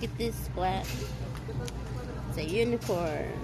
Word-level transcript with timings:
Look 0.00 0.12
at 0.12 0.16
this 0.16 0.34
squat. 0.46 0.86
It's 2.30 2.38
a 2.38 2.42
unicorn. 2.42 3.34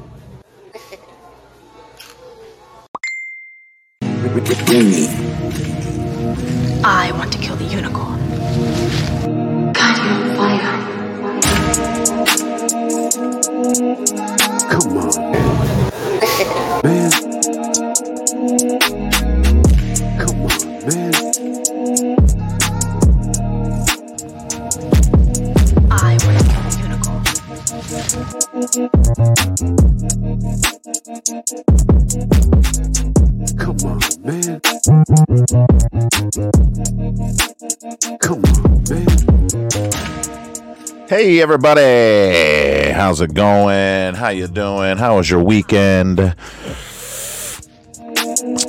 I 6.83 7.13
want 7.13 7.31
to 7.33 7.39
kill 7.41 7.57
the 7.57 7.65
unicorn. 7.65 8.19
God, 9.75 9.99
you're 9.99 10.15
on 10.15 10.37
fire. 10.39 10.73
Come 14.71 14.97
on, 14.97 15.13
Hey 41.17 41.41
everybody, 41.41 42.91
how's 42.93 43.23
it 43.23 43.33
going? 43.33 44.15
How 44.15 44.29
you 44.29 44.49
doing? 44.49 44.99
How 44.99 45.17
was 45.17 45.31
your 45.31 45.43
weekend? 45.43 46.21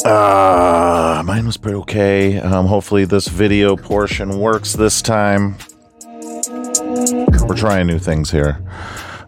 Uh, 0.05 1.23
mine 1.25 1.45
was 1.45 1.57
pretty 1.57 1.75
okay. 1.79 2.39
Um, 2.39 2.67
hopefully 2.67 3.03
this 3.03 3.27
video 3.27 3.75
portion 3.75 4.39
works 4.39 4.71
this 4.71 5.01
time. 5.01 5.57
We're 6.49 7.57
trying 7.57 7.87
new 7.87 7.99
things 7.99 8.31
here, 8.31 8.61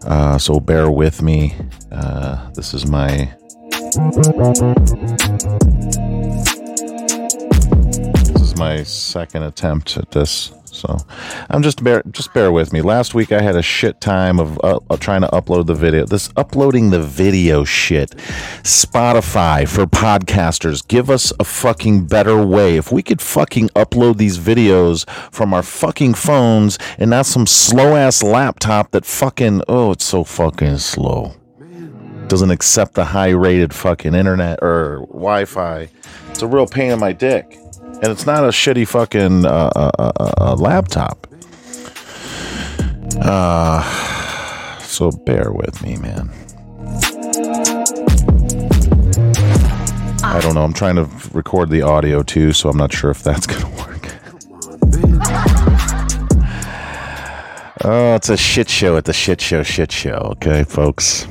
uh, 0.06 0.38
so 0.38 0.58
bear 0.58 0.90
with 0.90 1.20
me. 1.20 1.54
Uh, 1.92 2.50
this 2.52 2.72
is 2.72 2.86
my 2.86 3.34
this 8.24 8.40
is 8.40 8.56
my 8.56 8.82
second 8.82 9.42
attempt 9.42 9.98
at 9.98 10.10
this 10.10 10.54
so 10.80 10.96
i'm 11.50 11.62
just 11.62 11.84
bear 11.84 12.02
just 12.10 12.32
bear 12.32 12.50
with 12.50 12.72
me. 12.72 12.80
Last 12.80 13.14
week 13.14 13.32
i 13.32 13.40
had 13.40 13.56
a 13.56 13.62
shit 13.62 14.00
time 14.00 14.40
of 14.40 14.58
uh, 14.64 14.78
trying 14.98 15.20
to 15.20 15.28
upload 15.28 15.66
the 15.66 15.74
video 15.74 16.06
this 16.06 16.30
uploading 16.36 16.90
the 16.90 17.02
video 17.02 17.64
shit. 17.64 18.10
Spotify 18.62 19.68
for 19.68 19.86
podcasters 19.86 20.86
give 20.86 21.10
us 21.10 21.32
a 21.38 21.44
fucking 21.44 22.06
better 22.06 22.44
way. 22.44 22.76
If 22.76 22.90
we 22.90 23.02
could 23.02 23.20
fucking 23.20 23.68
upload 23.70 24.16
these 24.16 24.38
videos 24.38 25.08
from 25.32 25.52
our 25.52 25.62
fucking 25.62 26.14
phones 26.14 26.78
and 26.98 27.10
not 27.10 27.26
some 27.26 27.46
slow 27.46 27.96
ass 27.96 28.22
laptop 28.22 28.90
that 28.92 29.04
fucking 29.04 29.62
oh 29.68 29.92
it's 29.92 30.04
so 30.04 30.24
fucking 30.24 30.78
slow. 30.78 31.34
Doesn't 32.28 32.50
accept 32.50 32.94
the 32.94 33.04
high 33.04 33.30
rated 33.30 33.74
fucking 33.74 34.14
internet 34.14 34.60
or 34.62 35.06
Wi-Fi. 35.08 35.88
It's 36.30 36.42
a 36.42 36.46
real 36.46 36.66
pain 36.66 36.92
in 36.92 37.00
my 37.00 37.12
dick, 37.12 37.58
and 38.02 38.10
it's 38.10 38.24
not 38.26 38.44
a 38.44 38.48
shitty 38.48 38.88
fucking 38.88 39.44
uh, 39.44 39.70
uh, 39.76 39.90
uh, 39.98 40.32
uh, 40.38 40.56
laptop. 40.56 41.26
Uh, 43.20 44.78
so 44.80 45.10
bear 45.10 45.52
with 45.52 45.82
me, 45.82 45.96
man. 45.96 46.30
I 50.22 50.40
don't 50.40 50.54
know. 50.54 50.62
I'm 50.62 50.72
trying 50.72 50.96
to 50.96 51.08
record 51.32 51.70
the 51.70 51.82
audio 51.82 52.22
too, 52.22 52.52
so 52.52 52.70
I'm 52.70 52.76
not 52.76 52.92
sure 52.92 53.10
if 53.10 53.22
that's 53.22 53.46
gonna 53.48 53.68
work. 53.76 53.90
Oh, 57.82 58.14
it's 58.14 58.28
a 58.28 58.36
shit 58.36 58.68
show 58.68 58.96
at 58.96 59.04
the 59.06 59.12
shit 59.12 59.40
show, 59.40 59.62
shit 59.62 59.92
show. 59.92 60.34
Okay, 60.36 60.64
folks. 60.64 61.26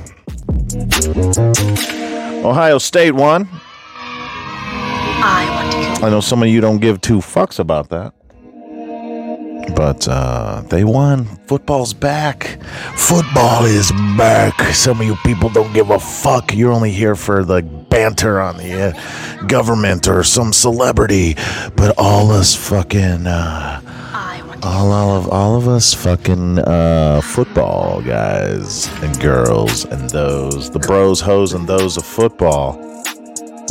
Ohio 2.43 2.77
State 2.77 3.13
won. 3.13 3.47
I 6.01 6.09
know 6.09 6.21
some 6.21 6.41
of 6.41 6.47
you 6.47 6.61
don't 6.61 6.79
give 6.79 7.01
two 7.01 7.17
fucks 7.17 7.59
about 7.59 7.89
that. 7.89 8.13
But 9.75 10.07
uh, 10.07 10.61
they 10.69 10.83
won. 10.83 11.25
Football's 11.45 11.93
back. 11.93 12.57
Football 12.95 13.65
is 13.65 13.91
back. 14.17 14.59
Some 14.73 15.01
of 15.01 15.05
you 15.05 15.15
people 15.25 15.49
don't 15.49 15.73
give 15.73 15.89
a 15.89 15.99
fuck. 15.99 16.53
You're 16.53 16.71
only 16.71 16.91
here 16.91 17.15
for 17.15 17.43
the 17.43 17.61
banter 17.61 18.39
on 18.39 18.57
the 18.57 18.95
uh, 18.95 19.45
government 19.45 20.07
or 20.07 20.23
some 20.23 20.53
celebrity. 20.53 21.35
But 21.75 21.95
all 21.97 22.31
us 22.31 22.55
fucking. 22.55 23.27
Uh, 23.27 23.81
all, 24.63 24.91
all 24.91 25.15
of 25.17 25.29
all 25.29 25.55
of 25.55 25.67
us 25.67 25.93
fucking 25.93 26.59
uh, 26.59 27.21
football 27.21 28.01
guys 28.01 28.87
and 29.01 29.17
girls 29.21 29.85
and 29.85 30.09
those 30.09 30.69
the 30.69 30.79
bros, 30.79 31.21
hoes, 31.21 31.53
and 31.53 31.67
those 31.67 31.97
of 31.97 32.05
football. 32.05 32.98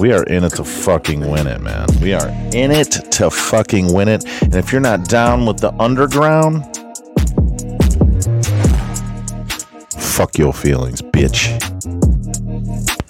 We 0.00 0.12
are 0.12 0.22
in 0.24 0.44
it 0.44 0.50
to 0.50 0.64
fucking 0.64 1.28
win 1.28 1.48
it, 1.48 1.60
man. 1.60 1.88
We 2.00 2.14
are 2.14 2.28
in 2.52 2.70
it 2.70 2.92
to 3.12 3.30
fucking 3.30 3.92
win 3.92 4.06
it. 4.06 4.24
And 4.42 4.54
if 4.54 4.70
you're 4.70 4.80
not 4.80 5.08
down 5.08 5.44
with 5.44 5.58
the 5.58 5.72
underground, 5.80 6.62
fuck 10.00 10.38
your 10.38 10.52
feelings, 10.52 11.02
bitch. 11.02 11.58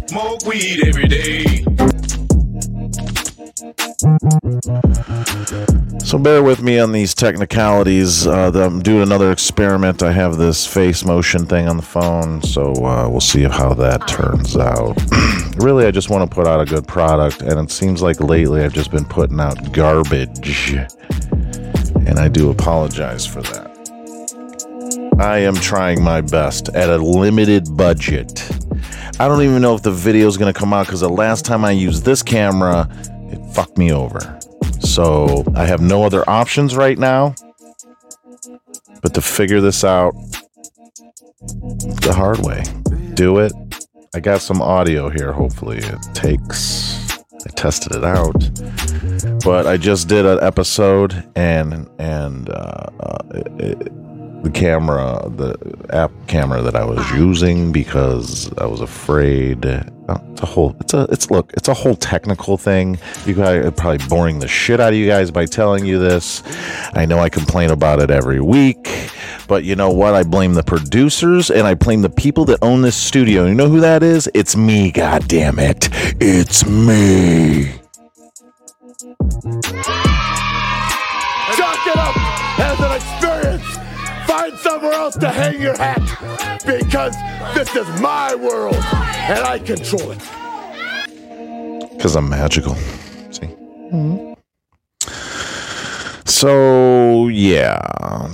Smoke 0.08 0.46
weed 0.46 0.86
every 0.86 1.08
day. 1.08 1.97
So 4.00 4.06
bear 6.18 6.40
with 6.40 6.62
me 6.62 6.78
on 6.78 6.92
these 6.92 7.16
technicalities. 7.16 8.28
Uh, 8.28 8.52
I'm 8.54 8.80
doing 8.80 9.02
another 9.02 9.32
experiment. 9.32 10.04
I 10.04 10.12
have 10.12 10.36
this 10.36 10.64
face 10.64 11.04
motion 11.04 11.46
thing 11.46 11.68
on 11.68 11.76
the 11.76 11.82
phone, 11.82 12.40
so 12.42 12.72
uh, 12.84 13.08
we'll 13.08 13.20
see 13.20 13.42
how 13.42 13.74
that 13.74 14.06
turns 14.06 14.56
out. 14.56 14.96
really, 15.56 15.84
I 15.84 15.90
just 15.90 16.10
want 16.10 16.30
to 16.30 16.32
put 16.32 16.46
out 16.46 16.60
a 16.60 16.64
good 16.64 16.86
product, 16.86 17.42
and 17.42 17.58
it 17.58 17.72
seems 17.72 18.00
like 18.00 18.20
lately 18.20 18.62
I've 18.62 18.72
just 18.72 18.92
been 18.92 19.04
putting 19.04 19.40
out 19.40 19.72
garbage, 19.72 20.74
and 22.06 22.20
I 22.20 22.28
do 22.28 22.50
apologize 22.50 23.26
for 23.26 23.42
that. 23.42 23.66
I 25.18 25.38
am 25.38 25.56
trying 25.56 26.04
my 26.04 26.20
best 26.20 26.68
at 26.68 26.88
a 26.88 26.98
limited 26.98 27.76
budget. 27.76 28.48
I 29.18 29.26
don't 29.26 29.42
even 29.42 29.60
know 29.60 29.74
if 29.74 29.82
the 29.82 29.90
video 29.90 30.28
is 30.28 30.36
going 30.36 30.52
to 30.52 30.56
come 30.56 30.72
out 30.72 30.86
because 30.86 31.00
the 31.00 31.08
last 31.08 31.44
time 31.44 31.64
I 31.64 31.72
used 31.72 32.04
this 32.04 32.22
camera, 32.22 32.88
it 33.58 33.64
fucked 33.64 33.78
me 33.78 33.92
over. 33.92 34.38
So 34.80 35.44
I 35.54 35.66
have 35.66 35.80
no 35.80 36.04
other 36.04 36.28
options 36.28 36.76
right 36.76 36.98
now 36.98 37.34
but 39.02 39.14
to 39.14 39.20
figure 39.20 39.60
this 39.60 39.84
out 39.84 40.12
the 42.02 42.12
hard 42.16 42.38
way. 42.40 42.62
Do 43.14 43.38
it. 43.38 43.52
I 44.14 44.20
got 44.20 44.40
some 44.40 44.60
audio 44.62 45.08
here. 45.08 45.32
Hopefully 45.32 45.78
it 45.78 45.98
takes. 46.14 46.98
I 47.46 47.50
tested 47.54 47.94
it 47.94 48.04
out, 48.04 48.50
but 49.44 49.66
I 49.66 49.76
just 49.76 50.08
did 50.08 50.26
an 50.26 50.38
episode 50.42 51.30
and 51.36 51.88
and 51.98 52.48
uh, 52.50 52.86
uh, 53.00 53.18
it, 53.34 53.60
it- 53.82 53.92
the 54.42 54.50
camera, 54.50 55.28
the 55.28 55.56
app 55.90 56.12
camera 56.28 56.62
that 56.62 56.76
I 56.76 56.84
was 56.84 57.10
using 57.12 57.72
because 57.72 58.52
I 58.58 58.66
was 58.66 58.80
afraid. 58.80 59.66
uh, 59.66 59.82
It's 60.32 60.42
a 60.42 60.46
whole. 60.46 60.76
It's 60.80 60.94
a. 60.94 61.02
It's 61.10 61.30
look. 61.30 61.52
It's 61.54 61.68
a 61.68 61.74
whole 61.74 61.96
technical 61.96 62.56
thing. 62.56 62.98
You 63.26 63.34
guys 63.34 63.64
are 63.64 63.70
probably 63.72 64.06
boring 64.06 64.38
the 64.38 64.48
shit 64.48 64.80
out 64.80 64.92
of 64.92 64.98
you 64.98 65.06
guys 65.08 65.30
by 65.30 65.44
telling 65.46 65.84
you 65.84 65.98
this. 65.98 66.42
I 66.94 67.04
know 67.04 67.18
I 67.18 67.28
complain 67.28 67.70
about 67.70 68.00
it 68.00 68.10
every 68.10 68.40
week, 68.40 69.10
but 69.48 69.64
you 69.64 69.74
know 69.74 69.90
what? 69.90 70.14
I 70.14 70.22
blame 70.22 70.54
the 70.54 70.62
producers 70.62 71.50
and 71.50 71.66
I 71.66 71.74
blame 71.74 72.02
the 72.02 72.10
people 72.10 72.44
that 72.46 72.58
own 72.62 72.82
this 72.82 72.96
studio. 72.96 73.44
You 73.46 73.54
know 73.54 73.68
who 73.68 73.80
that 73.80 74.02
is? 74.02 74.30
It's 74.34 74.56
me. 74.56 74.92
God 74.92 75.26
damn 75.28 75.58
it! 75.58 75.88
It's 76.20 76.64
me. 76.66 77.72
Somewhere 84.88 85.04
else 85.04 85.16
to 85.16 85.28
hang 85.28 85.60
your 85.60 85.76
hat 85.76 86.00
because 86.66 87.14
this 87.54 87.74
is 87.76 88.00
my 88.00 88.34
world 88.34 88.74
and 88.74 89.44
I 89.44 89.58
control 89.58 90.12
it. 90.12 91.90
Because 91.90 92.16
I'm 92.16 92.28
magical. 92.28 92.74
See? 93.30 93.46
Mm-hmm. 93.92 94.34
So, 96.24 97.28
yeah. 97.28 97.80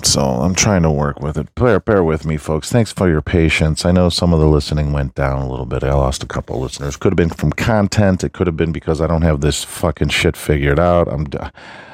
So, 0.03 0.21
I'm 0.21 0.55
trying 0.55 0.83
to 0.83 0.91
work 0.91 1.21
with 1.21 1.39
it. 1.39 1.55
Bear, 1.55 1.81
bear 1.81 2.05
with 2.05 2.27
me, 2.27 2.37
folks. 2.37 2.71
Thanks 2.71 2.93
for 2.93 3.09
your 3.09 3.23
patience. 3.23 3.87
I 3.87 3.93
know 3.93 4.11
some 4.11 4.35
of 4.35 4.41
the 4.41 4.47
listening 4.47 4.93
went 4.93 5.15
down 5.15 5.41
a 5.41 5.49
little 5.49 5.65
bit. 5.65 5.83
I 5.83 5.95
lost 5.95 6.23
a 6.23 6.27
couple 6.27 6.57
of 6.57 6.63
listeners. 6.63 6.97
Could 6.97 7.13
have 7.13 7.17
been 7.17 7.31
from 7.31 7.53
content. 7.53 8.23
It 8.23 8.33
could 8.33 8.47
have 8.47 8.57
been 8.57 8.73
because 8.73 9.01
I 9.01 9.07
don't 9.07 9.23
have 9.23 9.41
this 9.41 9.65
fucking 9.65 10.09
shit 10.11 10.37
figured 10.37 10.79
out. 10.79 11.09
I'm. 11.09 11.25
D- 11.25 11.39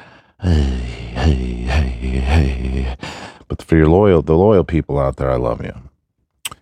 hey, 0.41 0.49
hey, 1.13 1.45
hey, 1.69 2.19
hey. 2.19 2.97
But 3.51 3.63
for 3.63 3.75
your 3.75 3.87
loyal, 3.89 4.21
the 4.21 4.37
loyal 4.37 4.63
people 4.63 4.97
out 4.97 5.17
there, 5.17 5.29
I 5.29 5.35
love 5.35 5.61
you. 5.61 5.73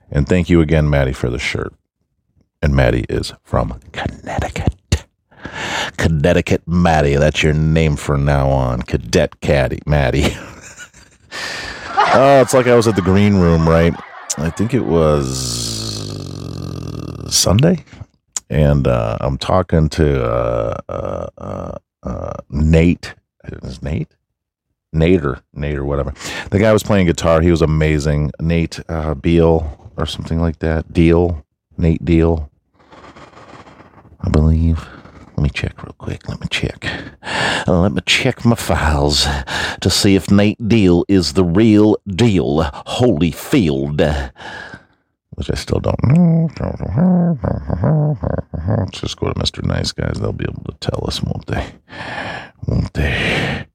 And 0.09 0.27
thank 0.27 0.50
you 0.50 0.59
again, 0.59 0.89
Maddie, 0.89 1.13
for 1.13 1.30
the 1.30 1.38
shirt. 1.38 1.71
And 2.63 2.75
Maddie 2.75 3.06
is 3.07 3.31
from 3.44 3.80
Connecticut. 3.91 5.06
Connecticut 5.97 6.68
Maddie. 6.68 7.18
That's 7.18 7.44
your 7.44 7.53
name 7.53 7.95
from 7.95 8.25
now 8.25 8.50
on. 8.50 8.81
Cadet 8.81 9.39
Caddy 9.39 9.81
Maddie. 9.86 10.36
Oh, 12.12 12.41
it's 12.41 12.56
like 12.56 12.65
I 12.65 12.74
was 12.74 12.88
at 12.88 12.95
the 12.95 13.03
green 13.03 13.36
room, 13.36 13.69
right? 13.69 13.94
I 14.39 14.50
think 14.50 14.74
it 14.74 14.86
was 14.86 15.30
Sunday, 17.30 17.83
and 18.50 18.88
uh, 18.88 19.19
I'm 19.21 19.38
talking 19.38 19.89
to 19.89 20.25
uh, 20.25 20.77
uh, 20.89 21.27
uh, 21.38 21.77
uh, 22.01 22.33
Nate. 22.50 23.13
Nader, 24.94 25.41
Nader, 25.56 25.83
whatever. 25.86 26.13
The 26.51 26.59
guy 26.59 26.74
was 26.74 26.83
playing 26.83 27.07
guitar. 27.07 27.41
He 27.41 27.51
was 27.51 27.62
amazing. 27.62 28.31
Nate 28.39 28.80
uh, 28.89 29.13
Beal 29.13 29.91
or 29.97 30.06
something 30.06 30.39
like 30.39 30.59
that. 30.59 30.91
Deal, 30.91 31.45
Nate 31.77 32.03
Deal, 32.03 32.50
I 34.21 34.30
believe. 34.30 34.88
Let 35.38 35.44
me 35.44 35.50
check 35.50 35.81
real 35.83 35.95
quick. 35.97 36.27
Let 36.27 36.41
me 36.41 36.47
check. 36.50 36.86
Let 37.68 37.94
me 37.94 38.01
check 38.06 38.44
my 38.44 38.56
files 38.56 39.25
to 39.80 39.89
see 39.89 40.15
if 40.15 40.30
Nate 40.30 40.68
Deal 40.68 41.06
is 41.07 41.33
the 41.33 41.45
real 41.45 41.95
deal. 42.07 42.63
Holyfield. 42.88 44.31
Which 45.36 45.50
I 45.50 45.53
still 45.56 45.80
don't 45.80 46.03
know. 46.03 46.50
Let's 48.80 49.00
just 49.00 49.18
go 49.18 49.31
to 49.31 49.39
Mr. 49.39 49.63
Nice 49.63 49.94
Guys. 49.94 50.19
They'll 50.19 50.33
be 50.33 50.44
able 50.44 50.65
to 50.65 50.75
tell 50.81 51.06
us, 51.07 51.24
won't 51.24 51.45
they? 51.47 51.65
Won't 52.68 52.94
they? 52.94 53.65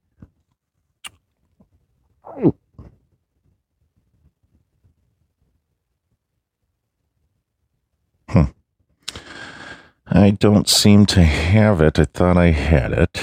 I 10.16 10.30
don't 10.30 10.68
seem 10.68 11.06
to 11.06 11.24
have 11.24 11.80
it. 11.80 11.98
I 11.98 12.04
thought 12.04 12.36
I 12.36 12.52
had 12.52 12.92
it. 12.92 13.20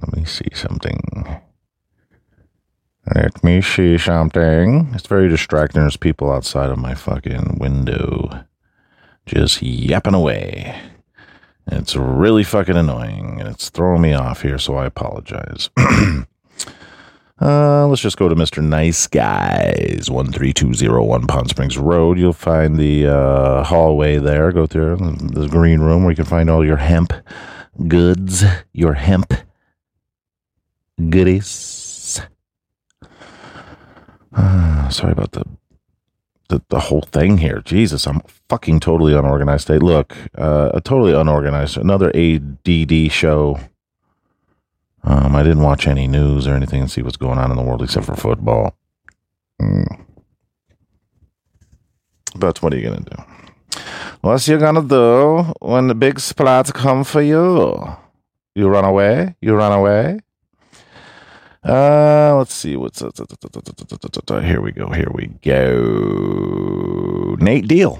Let 0.00 0.16
me 0.16 0.24
see 0.24 0.48
something. 0.52 1.40
Let 3.14 3.44
me 3.44 3.62
see 3.62 3.96
something. 3.96 4.90
It's 4.92 5.06
very 5.06 5.28
distracting. 5.28 5.82
There's 5.82 5.96
people 5.96 6.32
outside 6.32 6.70
of 6.70 6.78
my 6.78 6.94
fucking 6.94 7.58
window 7.60 8.44
just 9.24 9.62
yapping 9.62 10.14
away. 10.14 10.80
It's 11.68 11.94
really 11.94 12.42
fucking 12.42 12.76
annoying 12.76 13.38
and 13.38 13.48
it's 13.48 13.70
throwing 13.70 14.02
me 14.02 14.12
off 14.12 14.42
here, 14.42 14.58
so 14.58 14.74
I 14.74 14.86
apologize. 14.86 15.70
Uh, 17.42 17.88
let's 17.88 18.00
just 18.00 18.18
go 18.18 18.28
to 18.28 18.36
Mr. 18.36 18.62
Nice 18.62 19.08
Guys, 19.08 20.06
13201 20.06 21.26
Pond 21.26 21.48
Springs 21.48 21.76
Road. 21.76 22.16
You'll 22.16 22.32
find 22.32 22.76
the 22.76 23.08
uh, 23.08 23.64
hallway 23.64 24.18
there. 24.18 24.52
Go 24.52 24.64
through 24.64 24.96
the 24.96 25.48
green 25.48 25.80
room 25.80 26.04
where 26.04 26.12
you 26.12 26.16
can 26.16 26.24
find 26.24 26.48
all 26.48 26.64
your 26.64 26.76
hemp 26.76 27.12
goods, 27.88 28.44
your 28.72 28.94
hemp 28.94 29.34
goodies. 31.10 32.20
Uh, 34.32 34.88
sorry 34.90 35.10
about 35.10 35.32
the, 35.32 35.44
the 36.48 36.62
the 36.68 36.78
whole 36.78 37.02
thing 37.02 37.38
here. 37.38 37.60
Jesus, 37.64 38.06
I'm 38.06 38.20
fucking 38.48 38.78
totally 38.78 39.14
unorganized 39.14 39.66
today. 39.66 39.84
Look, 39.84 40.16
uh, 40.38 40.70
a 40.74 40.80
totally 40.80 41.12
unorganized. 41.12 41.76
Another 41.76 42.12
ADD 42.14 43.10
show. 43.10 43.58
Um, 45.04 45.34
I 45.34 45.42
didn't 45.42 45.62
watch 45.62 45.86
any 45.86 46.06
news 46.06 46.46
or 46.46 46.54
anything 46.54 46.80
and 46.80 46.90
see 46.90 47.02
what's 47.02 47.16
going 47.16 47.38
on 47.38 47.50
in 47.50 47.56
the 47.56 47.62
world 47.62 47.82
except 47.82 48.06
for 48.06 48.14
football. 48.14 48.76
Mm. 49.60 50.04
But 52.36 52.62
what 52.62 52.72
are 52.72 52.76
you 52.78 52.88
gonna 52.88 53.00
do? 53.00 53.80
What's 54.20 54.46
you 54.46 54.58
gonna 54.58 54.82
do 54.82 55.52
when 55.60 55.88
the 55.88 55.94
big 55.94 56.16
splats 56.16 56.72
come 56.72 57.04
for 57.04 57.20
you? 57.20 57.96
You 58.54 58.68
run 58.68 58.84
away? 58.84 59.34
You 59.40 59.54
run 59.54 59.72
away? 59.72 60.20
Uh, 61.64 62.34
let's 62.36 62.54
see 62.54 62.76
what's 62.76 63.00
here 63.00 64.60
we 64.60 64.72
go. 64.72 64.88
Here 64.88 65.10
we 65.12 65.26
go. 65.42 67.36
Nate 67.40 67.68
Deal. 67.68 67.98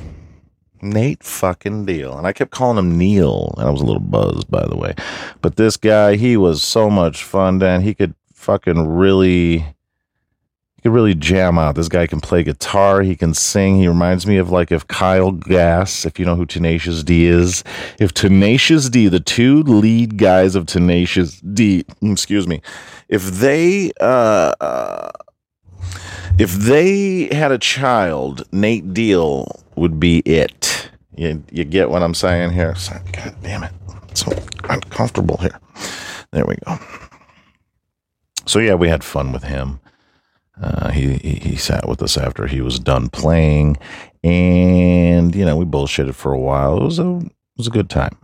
Nate 0.83 1.23
fucking 1.23 1.87
Deal. 1.87 2.17
And 2.17 2.27
I 2.27 2.33
kept 2.33 2.51
calling 2.51 2.79
him 2.79 2.99
Neil, 2.99 3.55
and 3.57 3.67
I 3.67 3.71
was 3.71 3.81
a 3.81 3.85
little 3.85 4.01
buzzed, 4.01 4.51
by 4.51 4.67
the 4.67 4.77
way. 4.77 4.95
But 5.41 5.57
this 5.57 5.77
guy, 5.77 6.17
he 6.17 6.37
was 6.37 6.63
so 6.63 6.91
much 6.91 7.23
fun, 7.23 7.61
Dan. 7.61 7.83
He 7.83 7.95
could 7.95 8.15
fucking 8.35 8.89
really, 8.89 9.59
he 9.59 10.83
could 10.83 10.93
really 10.93 11.15
jam 11.15 11.59
out. 11.59 11.77
This 11.77 11.89
guy 11.89 12.07
can 12.09 12.21
play 12.21 12.43
guitar. 12.43 13.03
He 13.03 13.15
can 13.15 13.33
sing. 13.33 13.79
He 13.79 13.87
reminds 13.87 14.27
me 14.27 14.37
of 14.37 14.51
like 14.51 14.73
if 14.73 14.87
Kyle 14.89 15.31
Gass, 15.31 16.05
if 16.05 16.19
you 16.19 16.27
know 16.27 16.35
who 16.35 16.47
Tenacious 16.47 17.05
D 17.05 17.27
is, 17.27 17.63
if 18.01 18.13
Tenacious 18.13 18.89
D, 18.89 19.09
the 19.09 19.21
two 19.21 19.63
lead 19.63 20.19
guys 20.19 20.57
of 20.57 20.67
Tenacious 20.67 21.41
D, 21.41 21.85
excuse 22.03 22.49
me, 22.49 22.61
if 23.09 23.23
they, 23.23 23.93
uh, 24.01 24.55
uh 24.61 25.11
if 26.39 26.55
they 26.55 27.29
had 27.31 27.53
a 27.53 27.59
child, 27.59 28.43
Nate 28.53 28.95
Deal 28.95 29.62
would 29.77 29.99
be 30.01 30.19
it. 30.21 30.91
You, 31.15 31.43
you 31.51 31.65
get 31.65 31.91
what 31.91 32.03
I'm 32.03 32.15
saying 32.15 32.51
here? 32.53 32.75
So- 32.75 32.99
God 33.13 33.35
damn 33.43 33.63
it. 33.65 33.73
It's 34.09 34.21
so 34.25 34.33
uncomfortable 34.69 35.39
here. 35.39 35.59
There 36.33 36.45
we 36.47 36.57
go. 36.67 36.79
So, 38.47 38.59
yeah, 38.59 38.75
we 38.75 38.89
had 38.89 39.05
fun 39.05 39.33
with 39.33 39.45
him. 39.45 39.81
Uh, 40.61 40.91
he, 40.91 41.15
he 41.15 41.35
he 41.35 41.57
sat 41.57 41.89
with 41.89 42.03
us 42.03 42.17
after 42.17 42.47
he 42.47 42.61
was 42.61 42.79
done 42.79 43.09
playing, 43.09 43.77
and 44.23 45.35
you 45.35 45.45
know 45.45 45.57
we 45.57 45.65
bullshitted 45.65 46.15
for 46.15 46.33
a 46.33 46.39
while. 46.39 46.77
It 46.77 46.85
was 46.85 46.99
a 46.99 47.17
it 47.17 47.33
was 47.57 47.67
a 47.67 47.71
good 47.71 47.89
time. 47.91 48.17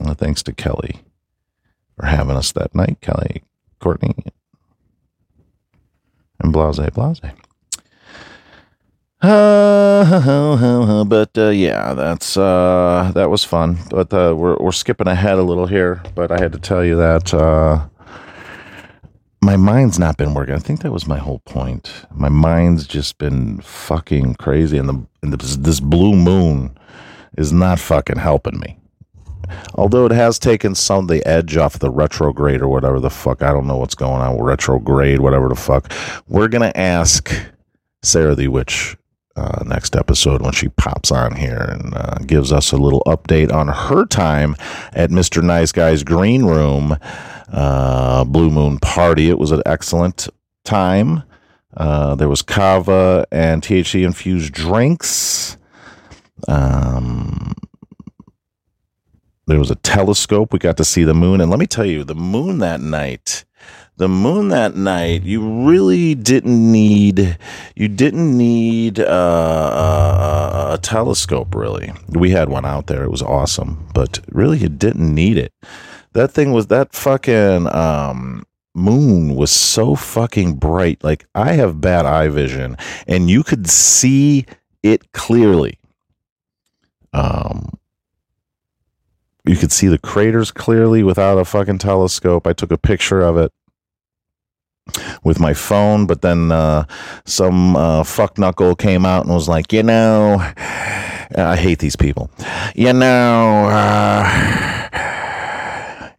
Uh, 0.00 0.12
thanks 0.14 0.42
to 0.42 0.52
Kelly 0.52 0.96
for 1.96 2.06
having 2.06 2.36
us 2.36 2.52
that 2.52 2.74
night. 2.74 3.00
Kelly, 3.00 3.42
Courtney, 3.78 4.14
and 6.40 6.52
blase 6.52 6.78
blase. 6.90 7.20
Uh, 9.22 11.04
but 11.04 11.30
uh, 11.38 11.50
yeah, 11.50 11.94
that's 11.94 12.36
uh, 12.36 13.12
that 13.14 13.30
was 13.30 13.44
fun. 13.44 13.78
But 13.88 14.12
uh, 14.12 14.34
we're 14.36 14.56
we're 14.56 14.72
skipping 14.72 15.06
ahead 15.06 15.38
a 15.38 15.42
little 15.42 15.66
here. 15.66 16.02
But 16.14 16.32
I 16.32 16.38
had 16.40 16.52
to 16.52 16.58
tell 16.58 16.84
you 16.84 16.96
that 16.96 17.32
uh, 17.32 17.86
my 19.40 19.56
mind's 19.56 19.98
not 19.98 20.16
been 20.16 20.34
working. 20.34 20.56
I 20.56 20.58
think 20.58 20.82
that 20.82 20.90
was 20.90 21.06
my 21.06 21.18
whole 21.18 21.38
point. 21.40 21.92
My 22.10 22.28
mind's 22.28 22.84
just 22.86 23.18
been 23.18 23.60
fucking 23.60 24.34
crazy, 24.36 24.76
and 24.76 24.88
the 24.88 25.06
and 25.22 25.32
this, 25.32 25.78
blue 25.78 26.14
moon 26.16 26.76
is 27.38 27.52
not 27.52 27.78
fucking 27.78 28.18
helping 28.18 28.58
me. 28.58 28.76
Although 29.74 30.06
it 30.06 30.12
has 30.12 30.38
taken 30.38 30.74
some 30.74 31.04
of 31.04 31.08
the 31.08 31.24
edge 31.26 31.56
off 31.56 31.78
the 31.78 31.90
retrograde 31.90 32.60
or 32.60 32.68
whatever 32.68 32.98
the 32.98 33.10
fuck. 33.10 33.42
I 33.42 33.52
don't 33.52 33.68
know 33.68 33.76
what's 33.76 33.94
going 33.94 34.20
on 34.20 34.40
retrograde, 34.42 35.20
whatever 35.20 35.48
the 35.48 35.54
fuck. 35.54 35.92
We're 36.26 36.48
gonna 36.48 36.72
ask 36.74 37.32
Sarah 38.02 38.34
the 38.34 38.48
Witch 38.48 38.96
uh, 39.36 39.64
next 39.64 39.96
episode 39.96 40.42
when 40.42 40.52
she 40.52 40.68
pops 40.68 41.10
on 41.10 41.36
here 41.36 41.58
and 41.60 41.94
uh, 41.94 42.18
gives 42.26 42.52
us 42.52 42.72
a 42.72 42.76
little 42.76 43.02
update 43.06 43.52
on 43.52 43.68
her 43.68 44.04
time 44.04 44.54
at 44.92 45.10
Mr. 45.10 45.42
Nice 45.42 45.72
Guy's 45.72 46.02
Green 46.02 46.44
Room 46.44 46.96
uh, 47.52 48.24
Blue 48.24 48.50
Moon 48.50 48.78
Party. 48.78 49.28
It 49.28 49.38
was 49.38 49.52
an 49.52 49.62
excellent 49.66 50.28
time. 50.64 51.22
Uh, 51.74 52.14
there 52.14 52.28
was 52.28 52.42
kava 52.42 53.26
and 53.30 53.62
THC 53.62 54.04
infused 54.04 54.52
drinks. 54.52 55.56
Um, 56.48 57.54
there 59.46 59.58
was 59.58 59.70
a 59.70 59.76
telescope. 59.76 60.52
We 60.52 60.58
got 60.58 60.76
to 60.76 60.84
see 60.84 61.04
the 61.04 61.14
moon. 61.14 61.40
And 61.40 61.50
let 61.50 61.60
me 61.60 61.66
tell 61.66 61.86
you, 61.86 62.04
the 62.04 62.14
moon 62.14 62.58
that 62.58 62.80
night, 62.80 63.44
the 63.96 64.08
moon 64.08 64.48
that 64.48 64.74
night, 64.74 65.22
you 65.22 65.66
really 65.66 66.14
didn't 66.14 66.72
need, 66.72 67.38
you 67.76 67.88
didn't 67.88 68.36
need 68.36 68.98
uh, 68.98 69.04
a, 69.04 70.74
a 70.74 70.78
telescope, 70.78 71.54
really. 71.54 71.92
We 72.08 72.30
had 72.30 72.48
one 72.48 72.64
out 72.64 72.86
there. 72.86 73.04
It 73.04 73.10
was 73.10 73.22
awesome, 73.22 73.86
but 73.94 74.20
really 74.30 74.58
you 74.58 74.68
didn't 74.68 75.14
need 75.14 75.36
it. 75.38 75.52
That 76.14 76.32
thing 76.32 76.52
was, 76.52 76.66
that 76.68 76.92
fucking, 76.94 77.72
um, 77.74 78.44
moon 78.74 79.34
was 79.36 79.50
so 79.50 79.94
fucking 79.94 80.54
bright. 80.54 81.02
Like 81.04 81.26
I 81.34 81.52
have 81.52 81.80
bad 81.80 82.06
eye 82.06 82.28
vision 82.28 82.76
and 83.06 83.28
you 83.28 83.42
could 83.42 83.68
see 83.68 84.46
it 84.82 85.12
clearly. 85.12 85.78
Um, 87.12 87.78
you 89.44 89.56
could 89.56 89.72
see 89.72 89.88
the 89.88 89.98
craters 89.98 90.50
clearly 90.50 91.02
without 91.02 91.36
a 91.38 91.44
fucking 91.44 91.78
telescope. 91.78 92.46
I 92.46 92.52
took 92.52 92.70
a 92.70 92.78
picture 92.78 93.20
of 93.20 93.36
it 93.36 93.52
with 95.24 95.40
my 95.40 95.54
phone, 95.54 96.06
but 96.06 96.22
then 96.22 96.52
uh, 96.52 96.84
some 97.24 97.76
uh, 97.76 98.04
fuck 98.04 98.38
knuckle 98.38 98.74
came 98.74 99.06
out 99.06 99.24
and 99.24 99.34
was 99.34 99.48
like, 99.48 99.72
you 99.72 99.82
know, 99.82 100.36
I 101.36 101.56
hate 101.56 101.78
these 101.78 101.96
people. 101.96 102.30
You 102.74 102.92
know, 102.92 103.66
uh, 103.70 104.88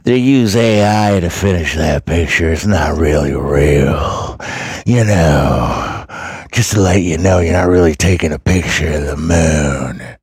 they 0.04 0.18
use 0.18 0.56
AI 0.56 1.20
to 1.20 1.30
finish 1.30 1.76
that 1.76 2.06
picture. 2.06 2.52
It's 2.52 2.66
not 2.66 2.98
really 2.98 3.34
real. 3.34 4.38
You 4.86 5.06
know, 5.06 6.06
just 6.52 6.74
to 6.74 6.82
let 6.82 7.02
you 7.02 7.18
know, 7.18 7.40
you're 7.40 7.54
not 7.54 7.68
really 7.70 7.96
taking 7.96 8.32
a 8.32 8.40
picture 8.40 8.92
of 8.92 9.06
the 9.06 9.18
moon. 9.18 10.18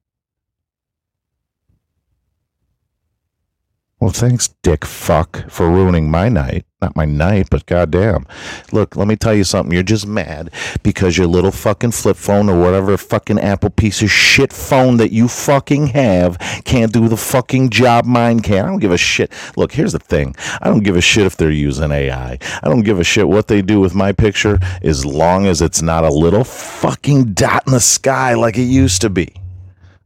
Well, 4.00 4.10
thanks, 4.10 4.48
dick 4.62 4.84
fuck, 4.86 5.50
for 5.50 5.68
ruining 5.68 6.10
my 6.10 6.30
night. 6.30 6.64
Not 6.82 6.96
my 6.96 7.04
night, 7.04 7.48
but 7.50 7.66
goddamn. 7.66 8.26
Look, 8.72 8.96
let 8.96 9.06
me 9.06 9.14
tell 9.14 9.34
you 9.34 9.44
something. 9.44 9.72
You're 9.72 9.82
just 9.82 10.06
mad 10.06 10.50
because 10.82 11.18
your 11.18 11.26
little 11.26 11.50
fucking 11.50 11.90
flip 11.90 12.16
phone 12.16 12.48
or 12.48 12.58
whatever 12.58 12.96
fucking 12.96 13.38
Apple 13.38 13.68
piece 13.68 14.00
of 14.00 14.10
shit 14.10 14.50
phone 14.50 14.96
that 14.96 15.12
you 15.12 15.28
fucking 15.28 15.88
have 15.88 16.38
can't 16.64 16.92
do 16.92 17.06
the 17.06 17.18
fucking 17.18 17.68
job 17.68 18.06
mine 18.06 18.40
can. 18.40 18.64
I 18.64 18.68
don't 18.68 18.78
give 18.78 18.92
a 18.92 18.98
shit. 18.98 19.30
Look, 19.56 19.72
here's 19.72 19.92
the 19.92 19.98
thing. 19.98 20.34
I 20.62 20.68
don't 20.68 20.82
give 20.82 20.96
a 20.96 21.02
shit 21.02 21.26
if 21.26 21.36
they're 21.36 21.50
using 21.50 21.90
AI. 21.90 22.38
I 22.62 22.68
don't 22.68 22.82
give 22.82 22.98
a 22.98 23.04
shit 23.04 23.28
what 23.28 23.48
they 23.48 23.60
do 23.60 23.78
with 23.78 23.94
my 23.94 24.12
picture 24.12 24.58
as 24.82 25.04
long 25.04 25.46
as 25.46 25.60
it's 25.60 25.82
not 25.82 26.04
a 26.04 26.12
little 26.12 26.44
fucking 26.44 27.34
dot 27.34 27.64
in 27.66 27.74
the 27.74 27.80
sky 27.80 28.34
like 28.34 28.56
it 28.56 28.62
used 28.62 29.02
to 29.02 29.10
be. 29.10 29.39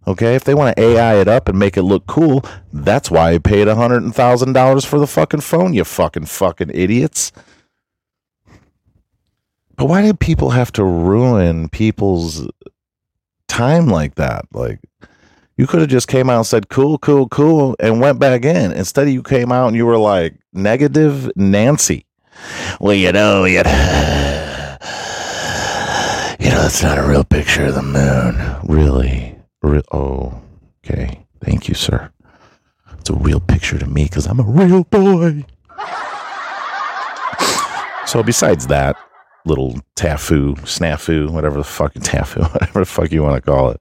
Okay, 0.06 0.34
if 0.34 0.44
they 0.44 0.54
want 0.54 0.76
to 0.76 0.82
AI 0.82 1.14
it 1.16 1.28
up 1.28 1.48
and 1.48 1.58
make 1.58 1.76
it 1.76 1.82
look 1.82 2.06
cool, 2.06 2.44
that's 2.72 3.10
why 3.10 3.32
I 3.32 3.38
paid 3.38 3.68
a 3.68 3.74
hundred 3.74 4.14
thousand 4.14 4.52
dollars 4.52 4.84
for 4.84 4.98
the 4.98 5.06
fucking 5.06 5.40
phone. 5.40 5.72
You 5.72 5.84
fucking 5.84 6.26
fucking 6.26 6.70
idiots. 6.74 7.32
But 9.76 9.86
why 9.86 10.02
did 10.02 10.20
people 10.20 10.50
have 10.50 10.70
to 10.72 10.84
ruin 10.84 11.68
people's 11.68 12.46
time 13.48 13.88
like 13.88 14.14
that? 14.16 14.44
Like, 14.52 14.80
you 15.56 15.66
could 15.66 15.80
have 15.80 15.88
just 15.88 16.08
came 16.08 16.28
out 16.28 16.38
and 16.38 16.46
said 16.46 16.68
"cool, 16.68 16.98
cool, 16.98 17.28
cool" 17.28 17.74
and 17.80 18.00
went 18.00 18.18
back 18.18 18.44
in. 18.44 18.72
Instead, 18.72 19.10
you 19.10 19.22
came 19.22 19.50
out 19.50 19.68
and 19.68 19.76
you 19.76 19.86
were 19.86 19.98
like 19.98 20.34
negative 20.52 21.30
Nancy. 21.34 22.06
Well, 22.80 22.94
you 22.94 23.12
know, 23.12 23.44
you 23.44 23.62
know, 23.62 23.70
you 26.40 26.50
know, 26.50 26.62
that's 26.62 26.82
not 26.82 26.98
a 26.98 27.06
real 27.06 27.24
picture 27.24 27.66
of 27.66 27.74
the 27.74 27.82
moon, 27.82 28.36
really. 28.64 29.33
Oh, 29.92 30.42
okay. 30.84 31.24
Thank 31.42 31.68
you, 31.68 31.74
sir. 31.74 32.10
It's 32.98 33.10
a 33.10 33.14
real 33.14 33.40
picture 33.40 33.78
to 33.78 33.86
me 33.86 34.04
because 34.04 34.26
I'm 34.26 34.40
a 34.40 34.44
real 34.44 34.84
boy. 34.84 35.44
so, 38.06 38.22
besides 38.22 38.66
that 38.68 38.96
little 39.44 39.74
tafu, 39.96 40.56
snafu, 40.60 41.30
whatever 41.30 41.58
the 41.58 41.64
fucking 41.64 42.02
tafu, 42.02 42.42
whatever 42.52 42.80
the 42.80 42.86
fuck 42.86 43.12
you 43.12 43.22
want 43.22 43.36
to 43.36 43.50
call 43.50 43.70
it. 43.70 43.80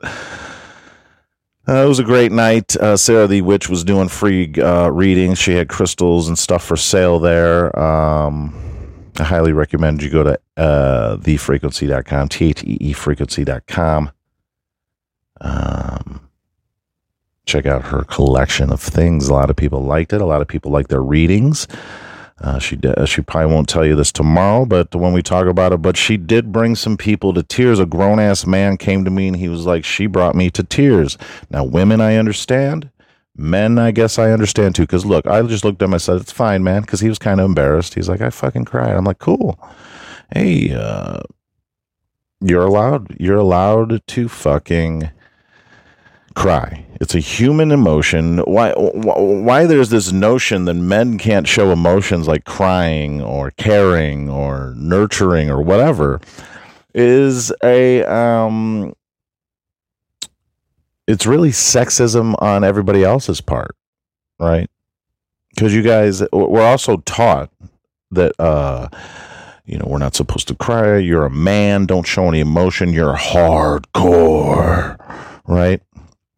Uh, 1.65 1.85
it 1.85 1.87
was 1.87 1.99
a 1.99 2.03
great 2.03 2.31
night. 2.31 2.75
Uh, 2.75 2.97
Sarah 2.97 3.27
the 3.27 3.41
Witch 3.41 3.69
was 3.69 3.85
doing 3.85 4.09
free 4.09 4.53
uh, 4.55 4.89
readings. 4.89 5.39
She 5.39 5.53
had 5.53 5.69
crystals 5.69 6.27
and 6.27 6.37
stuff 6.37 6.63
for 6.63 6.75
sale 6.75 7.19
there. 7.19 7.77
Um, 7.79 8.53
I 9.17 9.23
highly 9.23 9.53
recommend 9.53 10.03
you 10.03 10.09
go 10.09 10.23
to 10.23 10.39
uh, 10.57 11.17
theefrequency.com, 11.17 12.29
T 12.29 12.49
H 12.49 12.63
E 12.63 12.77
E 12.81 12.93
frequency.com. 12.93 14.11
Um, 15.41 16.29
check 17.45 17.65
out 17.65 17.83
her 17.85 18.03
collection 18.03 18.71
of 18.71 18.81
things. 18.81 19.27
A 19.27 19.33
lot 19.33 19.49
of 19.49 19.55
people 19.55 19.81
liked 19.81 20.13
it. 20.13 20.21
A 20.21 20.25
lot 20.25 20.41
of 20.41 20.47
people 20.47 20.71
like 20.71 20.87
their 20.87 21.03
readings. 21.03 21.67
Uh, 22.41 22.59
she 22.59 22.75
did, 22.75 23.07
she 23.07 23.21
probably 23.21 23.53
won't 23.53 23.69
tell 23.69 23.85
you 23.85 23.95
this 23.95 24.11
tomorrow, 24.11 24.65
but 24.65 24.93
when 24.95 25.13
we 25.13 25.21
talk 25.21 25.45
about 25.47 25.71
it, 25.71 25.81
but 25.81 25.95
she 25.95 26.17
did 26.17 26.51
bring 26.51 26.75
some 26.75 26.97
people 26.97 27.33
to 27.33 27.43
tears. 27.43 27.79
A 27.79 27.85
grown 27.85 28.19
ass 28.19 28.45
man 28.45 28.75
came 28.77 29.05
to 29.05 29.11
me 29.11 29.27
and 29.27 29.37
he 29.37 29.47
was 29.47 29.65
like, 29.65 29.85
"She 29.85 30.07
brought 30.07 30.35
me 30.35 30.49
to 30.51 30.63
tears." 30.63 31.17
Now, 31.49 31.63
women, 31.63 32.01
I 32.01 32.15
understand. 32.17 32.89
Men, 33.35 33.79
I 33.79 33.91
guess 33.91 34.19
I 34.19 34.31
understand 34.31 34.75
too. 34.75 34.83
Because 34.83 35.05
look, 35.05 35.25
I 35.25 35.41
just 35.43 35.63
looked 35.63 35.81
at 35.81 35.85
him. 35.85 35.93
I 35.93 35.97
said, 35.97 36.17
"It's 36.21 36.31
fine, 36.31 36.63
man," 36.63 36.81
because 36.81 36.99
he 36.99 37.09
was 37.09 37.19
kind 37.19 37.39
of 37.39 37.45
embarrassed. 37.45 37.93
He's 37.93 38.09
like, 38.09 38.21
"I 38.21 38.29
fucking 38.29 38.65
cried." 38.65 38.95
I'm 38.95 39.05
like, 39.05 39.19
"Cool." 39.19 39.57
Hey, 40.33 40.73
uh, 40.73 41.21
you're 42.41 42.65
allowed. 42.65 43.15
You're 43.19 43.37
allowed 43.37 44.05
to 44.05 44.27
fucking 44.27 45.11
cry. 46.35 46.85
It's 47.01 47.15
a 47.15 47.19
human 47.19 47.71
emotion. 47.71 48.39
Why, 48.39 48.73
why 48.73 49.65
there's 49.65 49.89
this 49.89 50.11
notion 50.11 50.65
that 50.65 50.75
men 50.75 51.17
can't 51.17 51.47
show 51.47 51.71
emotions 51.71 52.27
like 52.27 52.45
crying 52.45 53.21
or 53.21 53.51
caring 53.51 54.29
or 54.29 54.73
nurturing 54.77 55.49
or 55.49 55.61
whatever 55.61 56.21
is 56.93 57.51
a 57.63 58.03
um 58.03 58.93
it's 61.07 61.25
really 61.25 61.49
sexism 61.49 62.35
on 62.41 62.63
everybody 62.63 63.03
else's 63.03 63.41
part, 63.41 63.75
right? 64.39 64.69
Cuz 65.57 65.73
you 65.73 65.81
guys 65.81 66.23
we're 66.31 66.61
also 66.61 66.97
taught 66.97 67.49
that 68.11 68.33
uh 68.39 68.87
you 69.65 69.77
know, 69.77 69.85
we're 69.87 69.97
not 69.97 70.15
supposed 70.15 70.47
to 70.49 70.55
cry. 70.55 70.97
You're 70.97 71.25
a 71.25 71.29
man. 71.29 71.85
Don't 71.85 72.05
show 72.05 72.27
any 72.27 72.41
emotion. 72.41 72.91
You're 72.91 73.15
hardcore, 73.15 74.97
right? 75.47 75.81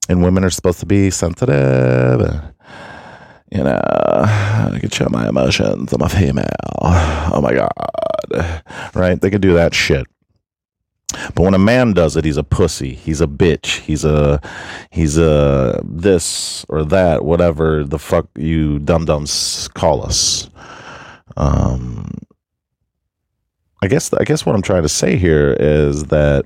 And 0.10 0.24
women 0.24 0.44
are 0.44 0.50
supposed 0.50 0.80
to 0.80 0.86
be 0.86 1.10
sensitive. 1.10 2.22
You 3.52 3.64
know, 3.64 3.80
I 3.84 4.78
can 4.80 4.90
show 4.90 5.08
my 5.10 5.30
emotions. 5.30 5.94
I'm 5.94 6.02
a 6.02 6.10
female. 6.10 6.46
Oh 6.82 7.40
my 7.42 7.54
god, 7.54 8.64
right? 8.94 9.20
They 9.20 9.30
can 9.30 9.42
do 9.42 9.54
that 9.54 9.74
shit. 9.74 10.06
But 11.36 11.44
when 11.44 11.54
a 11.54 11.60
man 11.60 11.94
does 11.94 12.18
it, 12.18 12.26
he's 12.26 12.38
a 12.38 12.44
pussy. 12.44 12.94
He's 12.94 13.22
a 13.22 13.28
bitch. 13.28 13.80
He's 13.82 14.04
a 14.04 14.42
he's 14.90 15.18
a 15.18 15.82
this 15.86 16.66
or 16.70 16.84
that, 16.86 17.24
whatever 17.24 17.84
the 17.84 18.00
fuck 18.00 18.28
you 18.36 18.80
dum 18.80 19.06
dums 19.06 19.70
call 19.70 20.06
us. 20.06 20.50
Um, 21.38 22.10
I 23.82 23.88
guess 23.88 24.12
I 24.14 24.24
guess 24.24 24.46
what 24.46 24.56
I'm 24.56 24.62
trying 24.62 24.84
to 24.84 24.90
say 24.90 25.16
here 25.16 25.56
is 25.60 26.06
that 26.06 26.46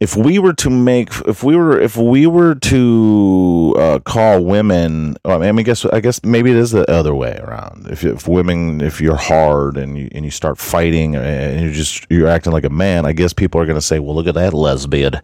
if 0.00 0.16
we 0.16 0.38
were 0.38 0.52
to 0.54 0.70
make 0.70 1.10
if 1.26 1.42
we 1.42 1.56
were 1.56 1.80
if 1.80 1.96
we 1.96 2.26
were 2.26 2.54
to 2.54 3.74
uh, 3.78 3.98
call 4.00 4.44
women 4.44 5.16
I 5.24 5.38
mean 5.38 5.58
I 5.58 5.62
guess 5.62 5.84
I 5.86 6.00
guess 6.00 6.22
maybe 6.22 6.50
it 6.50 6.56
is 6.56 6.70
the 6.70 6.90
other 6.90 7.14
way 7.14 7.38
around. 7.42 7.86
If 7.90 8.04
if 8.04 8.28
women 8.28 8.80
if 8.80 9.00
you're 9.00 9.16
hard 9.16 9.76
and 9.76 9.98
you 9.98 10.08
and 10.12 10.24
you 10.24 10.30
start 10.30 10.58
fighting 10.58 11.16
and 11.16 11.60
you're 11.60 11.72
just 11.72 12.06
you're 12.10 12.28
acting 12.28 12.52
like 12.52 12.64
a 12.64 12.70
man 12.70 13.06
I 13.06 13.12
guess 13.12 13.32
people 13.32 13.60
are 13.60 13.66
going 13.66 13.76
to 13.78 13.82
say 13.82 13.98
well 13.98 14.14
look 14.14 14.26
at 14.26 14.34
that 14.34 14.54
lesbian. 14.54 15.14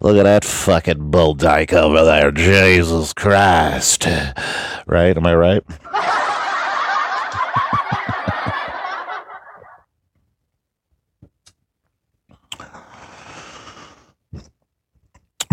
Look 0.00 0.16
at 0.16 0.24
that 0.24 0.44
fucking 0.44 1.10
bull 1.10 1.34
dyke 1.34 1.72
over 1.72 2.04
there. 2.04 2.30
Jesus 2.30 3.12
Christ. 3.12 4.06
Right? 4.86 5.16
Am 5.16 5.26
I 5.26 5.34
right 5.34 6.21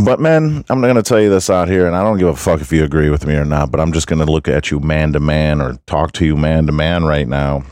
But 0.04 0.20
man, 0.20 0.64
I'm 0.70 0.82
going 0.82 0.96
to 0.96 1.04
tell 1.04 1.20
you 1.20 1.30
this 1.30 1.50
out 1.50 1.68
here, 1.68 1.86
and 1.86 1.96
I 1.96 2.04
don't 2.04 2.18
give 2.18 2.28
a 2.28 2.36
fuck 2.36 2.62
if 2.62 2.72
you 2.72 2.84
agree 2.84 3.10
with 3.10 3.26
me 3.26 3.36
or 3.36 3.46
not. 3.46 3.70
But 3.72 3.80
I'm 3.80 3.92
just 3.92 4.08
going 4.08 4.26
to 4.26 4.32
look 4.32 4.48
at 4.48 4.72
you 4.72 4.80
man 4.80 5.14
to 5.14 5.20
man 5.20 5.62
or 5.62 5.78
talk 5.88 6.14
to 6.14 6.26
you 6.26 6.38
man 6.38 6.66
to 6.68 6.72
man 6.72 7.04
right 7.04 7.28
now. 7.28 7.64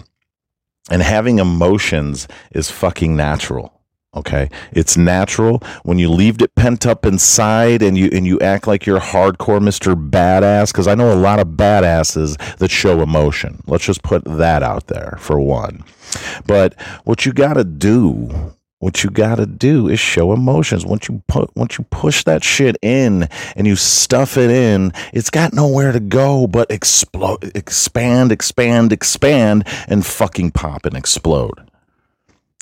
And 0.89 1.01
having 1.01 1.39
emotions 1.39 2.27
is 2.51 2.69
fucking 2.71 3.15
natural. 3.15 3.73
Okay, 4.15 4.49
it's 4.71 4.97
natural 4.97 5.61
when 5.83 5.99
you 5.99 6.09
leave 6.09 6.41
it 6.41 6.55
pent 6.55 6.87
up 6.87 7.05
inside, 7.05 7.83
and 7.83 7.97
you 7.97 8.09
and 8.11 8.25
you 8.25 8.39
act 8.39 8.65
like 8.65 8.85
you're 8.85 8.99
hardcore 8.99 9.61
Mister 9.61 9.95
Badass. 9.95 10.71
Because 10.71 10.87
I 10.87 10.95
know 10.95 11.13
a 11.13 11.15
lot 11.15 11.39
of 11.39 11.49
badasses 11.49 12.37
that 12.57 12.71
show 12.71 13.01
emotion. 13.01 13.61
Let's 13.67 13.85
just 13.85 14.01
put 14.01 14.23
that 14.25 14.63
out 14.63 14.87
there 14.87 15.17
for 15.19 15.39
one. 15.39 15.83
But 16.47 16.73
what 17.03 17.25
you 17.25 17.33
got 17.33 17.55
to 17.55 17.63
do 17.63 18.55
what 18.79 19.03
you 19.03 19.09
got 19.09 19.35
to 19.35 19.45
do 19.45 19.87
is 19.87 19.99
show 19.99 20.33
emotions. 20.33 20.85
Once 20.85 21.07
you 21.09 21.23
put, 21.27 21.55
once 21.55 21.77
you 21.77 21.85
push 21.89 22.23
that 22.25 22.43
shit 22.43 22.77
in 22.81 23.27
and 23.55 23.65
you 23.65 23.75
stuff 23.75 24.37
it 24.37 24.51
in, 24.51 24.93
it's 25.13 25.31
got 25.31 25.53
nowhere 25.53 25.91
to 25.91 25.99
go 25.99 26.45
but 26.45 26.69
explode, 26.69 27.51
expand, 27.55 28.31
expand, 28.31 28.93
expand, 28.93 29.63
and 29.87 30.05
fucking 30.05 30.51
pop 30.51 30.85
and 30.85 30.95
explode. 30.95 31.67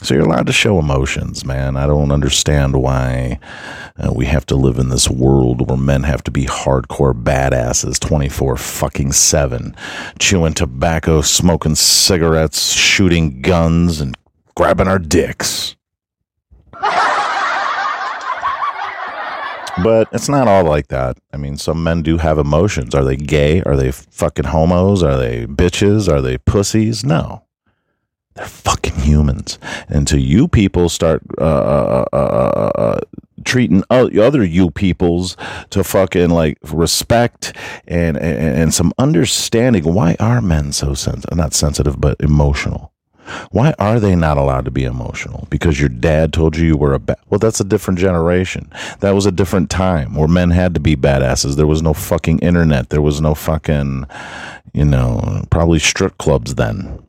So 0.02 0.14
you're 0.14 0.26
allowed 0.26 0.48
to 0.48 0.54
show 0.54 0.78
emotions, 0.78 1.46
man. 1.46 1.78
I 1.78 1.88
don't 1.88 2.12
understand 2.12 2.76
why 2.82 3.40
uh, 3.98 4.12
we 4.14 4.26
have 4.26 4.46
to 4.48 4.56
live 4.56 4.78
in 4.78 4.90
this 4.90 5.10
world 5.10 5.70
where 5.70 5.78
men 5.78 6.04
have 6.04 6.22
to 6.26 6.32
be 6.32 6.46
hardcore 6.46 7.14
badasses 7.14 7.98
24 8.00 8.58
fucking 8.58 9.14
7, 9.14 9.76
chewing 10.20 10.54
tobacco, 10.54 11.22
smoking 11.22 11.76
cigarettes, 11.76 12.74
shooting 12.74 13.42
guns, 13.42 14.02
and 14.02 14.18
grabbing 14.54 14.90
our 14.90 15.00
dicks. 15.00 15.75
But 19.84 20.08
it's 20.14 20.30
not 20.30 20.48
all 20.48 20.64
like 20.64 20.88
that. 20.88 21.18
I 21.34 21.38
mean, 21.38 21.58
some 21.58 21.84
men 21.84 22.02
do 22.02 22.18
have 22.18 22.38
emotions. 22.38 22.96
Are 22.96 23.04
they 23.04 23.18
gay? 23.18 23.62
Are 23.64 23.76
they 23.76 23.92
fucking 23.92 24.46
homos? 24.46 25.04
Are 25.04 25.18
they 25.18 25.46
bitches? 25.48 26.12
Are 26.12 26.22
they 26.22 26.38
pussies? 26.38 27.04
No. 27.04 27.44
They're 28.36 28.46
fucking 28.46 28.96
humans. 29.02 29.60
Until 29.90 30.20
you 30.20 30.48
people 30.48 30.88
start 30.88 31.24
uh, 31.38 31.44
uh, 31.44 32.06
uh, 32.14 32.16
uh, 32.16 32.72
uh 32.80 33.00
treating 33.44 33.84
other 33.90 34.44
you 34.44 34.72
peoples 34.72 35.38
to 35.70 35.84
fucking 35.84 36.30
like 36.30 36.58
respect 36.64 37.56
and, 37.88 38.18
and, 38.18 38.58
and 38.58 38.74
some 38.74 38.94
understanding. 38.98 39.84
Why 39.94 40.16
are 40.20 40.42
men 40.42 40.72
so 40.72 40.94
sensitive? 40.94 41.38
Not 41.38 41.54
sensitive, 41.54 42.00
but 42.00 42.20
emotional. 42.22 42.92
Why 43.52 43.74
are 43.80 44.00
they 44.00 44.16
not 44.16 44.38
allowed 44.38 44.66
to 44.66 44.72
be 44.72 44.84
emotional? 44.84 45.48
Because 45.50 45.80
your 45.80 45.90
dad 45.90 46.32
told 46.34 46.56
you 46.58 46.66
you 46.66 46.78
were 46.78 46.94
a 46.94 47.00
bad. 47.00 47.18
Well, 47.30 47.40
that's 47.40 47.60
a 47.60 47.64
different 47.66 48.00
generation. 48.00 48.72
That 49.00 49.12
was 49.16 49.26
a 49.26 49.32
different 49.32 49.70
time 49.70 50.16
where 50.16 50.28
men 50.28 50.52
had 50.52 50.74
to 50.76 50.80
be 50.80 50.96
badasses. 50.96 51.56
There 51.56 51.68
was 51.68 51.82
no 51.82 51.94
fucking 51.94 52.40
internet. 52.40 52.90
There 52.90 53.02
was 53.02 53.22
no 53.22 53.34
fucking, 53.34 54.06
you 54.74 54.86
know, 54.86 55.44
probably 55.50 55.80
strip 55.80 56.18
clubs 56.18 56.56
then. 56.56 57.02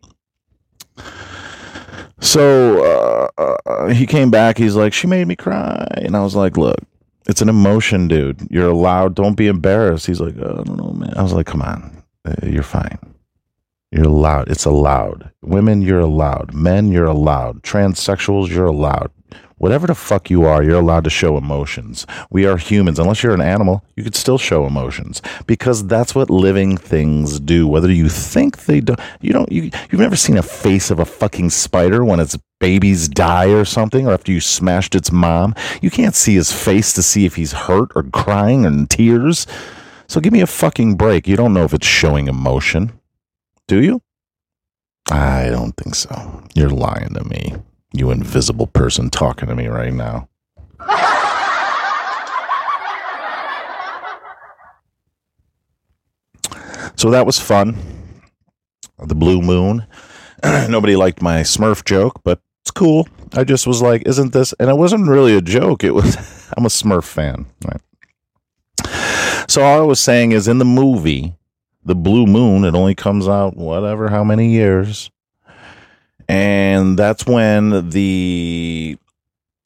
So 2.20 3.28
uh, 3.36 3.56
uh, 3.66 3.88
he 3.88 4.06
came 4.06 4.30
back. 4.30 4.56
He's 4.56 4.74
like, 4.74 4.92
she 4.94 5.06
made 5.06 5.26
me 5.28 5.36
cry, 5.36 5.86
and 5.96 6.16
I 6.16 6.22
was 6.22 6.34
like, 6.34 6.56
look, 6.56 6.78
it's 7.28 7.42
an 7.42 7.48
emotion, 7.48 8.08
dude. 8.08 8.40
You're 8.50 8.70
allowed. 8.70 9.14
Don't 9.14 9.34
be 9.36 9.48
embarrassed. 9.48 10.06
He's 10.06 10.20
like, 10.20 10.36
"Uh, 10.38 10.60
I 10.60 10.62
don't 10.64 10.76
know, 10.76 10.92
man. 10.92 11.12
I 11.16 11.22
was 11.22 11.32
like, 11.32 11.46
come 11.46 11.60
on, 11.62 12.02
Uh, 12.24 12.34
you're 12.46 12.62
fine. 12.62 12.98
You're 13.92 14.06
allowed. 14.06 14.50
It's 14.50 14.64
allowed. 14.64 15.30
Women, 15.42 15.80
you're 15.80 16.00
allowed. 16.00 16.52
Men, 16.52 16.90
you're 16.90 17.06
allowed. 17.06 17.62
Transsexuals, 17.62 18.48
you're 18.48 18.66
allowed. 18.66 19.10
Whatever 19.58 19.86
the 19.86 19.94
fuck 19.94 20.28
you 20.28 20.44
are, 20.44 20.62
you're 20.62 20.80
allowed 20.80 21.04
to 21.04 21.10
show 21.10 21.38
emotions. 21.38 22.06
We 22.30 22.44
are 22.44 22.58
humans. 22.58 22.98
Unless 22.98 23.22
you're 23.22 23.32
an 23.32 23.40
animal, 23.40 23.82
you 23.96 24.04
could 24.04 24.14
still 24.14 24.36
show 24.36 24.66
emotions 24.66 25.22
because 25.46 25.86
that's 25.86 26.14
what 26.14 26.28
living 26.28 26.76
things 26.76 27.40
do. 27.40 27.66
Whether 27.66 27.90
you 27.90 28.10
think 28.10 28.66
they 28.66 28.80
don't, 28.80 29.00
you 29.22 29.32
don't. 29.32 29.50
You, 29.50 29.70
you've 29.90 30.00
never 30.00 30.16
seen 30.16 30.36
a 30.36 30.42
face 30.42 30.90
of 30.90 30.98
a 30.98 31.06
fucking 31.06 31.48
spider 31.50 32.04
when 32.04 32.20
its 32.20 32.36
babies 32.60 33.08
die 33.08 33.48
or 33.48 33.64
something, 33.64 34.06
or 34.06 34.12
after 34.12 34.30
you 34.30 34.40
smashed 34.40 34.94
its 34.94 35.10
mom. 35.10 35.54
You 35.80 35.90
can't 35.90 36.14
see 36.14 36.34
his 36.34 36.52
face 36.52 36.92
to 36.92 37.02
see 37.02 37.24
if 37.24 37.36
he's 37.36 37.52
hurt 37.52 37.92
or 37.94 38.02
crying 38.02 38.66
or 38.66 38.68
in 38.68 38.88
tears. 38.88 39.46
So 40.06 40.20
give 40.20 40.34
me 40.34 40.42
a 40.42 40.46
fucking 40.46 40.96
break. 40.96 41.26
You 41.26 41.36
don't 41.36 41.54
know 41.54 41.64
if 41.64 41.72
it's 41.72 41.86
showing 41.86 42.28
emotion. 42.28 42.92
Do 43.68 43.82
you? 43.82 44.02
I 45.10 45.48
don't 45.50 45.72
think 45.76 45.94
so. 45.94 46.44
You're 46.54 46.70
lying 46.70 47.14
to 47.14 47.24
me. 47.24 47.54
You 47.92 48.10
invisible 48.10 48.66
person 48.68 49.10
talking 49.10 49.48
to 49.48 49.56
me 49.56 49.66
right 49.66 49.92
now. 49.92 50.28
so 56.96 57.10
that 57.10 57.26
was 57.26 57.38
fun. 57.40 57.76
The 58.98 59.14
blue 59.14 59.42
moon. 59.42 59.86
Nobody 60.44 60.96
liked 60.96 61.22
my 61.22 61.40
Smurf 61.40 61.84
joke, 61.84 62.20
but 62.22 62.40
it's 62.62 62.70
cool. 62.70 63.08
I 63.34 63.44
just 63.44 63.66
was 63.66 63.82
like, 63.82 64.02
isn't 64.06 64.32
this? 64.32 64.54
And 64.60 64.70
it 64.70 64.76
wasn't 64.76 65.08
really 65.08 65.36
a 65.36 65.40
joke. 65.40 65.82
It 65.82 65.92
was, 65.92 66.16
I'm 66.56 66.66
a 66.66 66.68
Smurf 66.68 67.04
fan. 67.04 67.46
Right. 67.64 67.80
So 69.48 69.62
all 69.62 69.80
I 69.80 69.84
was 69.84 70.00
saying 70.00 70.32
is 70.32 70.48
in 70.48 70.58
the 70.58 70.64
movie, 70.64 71.36
the 71.86 71.94
blue 71.94 72.26
moon, 72.26 72.64
it 72.64 72.74
only 72.74 72.96
comes 72.96 73.28
out 73.28 73.56
whatever, 73.56 74.08
how 74.08 74.24
many 74.24 74.50
years. 74.50 75.08
And 76.28 76.98
that's 76.98 77.24
when 77.24 77.90
the 77.90 78.98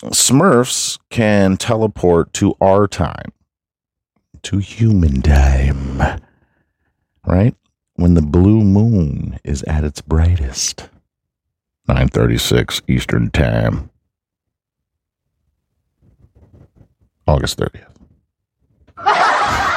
Smurfs 0.04 0.98
can 1.08 1.56
teleport 1.56 2.34
to 2.34 2.54
our 2.60 2.86
time, 2.86 3.32
to 4.42 4.58
human 4.58 5.22
time, 5.22 6.20
right? 7.26 7.54
When 7.94 8.12
the 8.14 8.22
blue 8.22 8.60
moon 8.60 9.40
is 9.42 9.62
at 9.62 9.84
its 9.84 10.02
brightest. 10.02 10.90
936 11.88 12.82
Eastern 12.86 13.30
Time. 13.30 13.90
August 17.26 17.58
30th. 17.58 17.86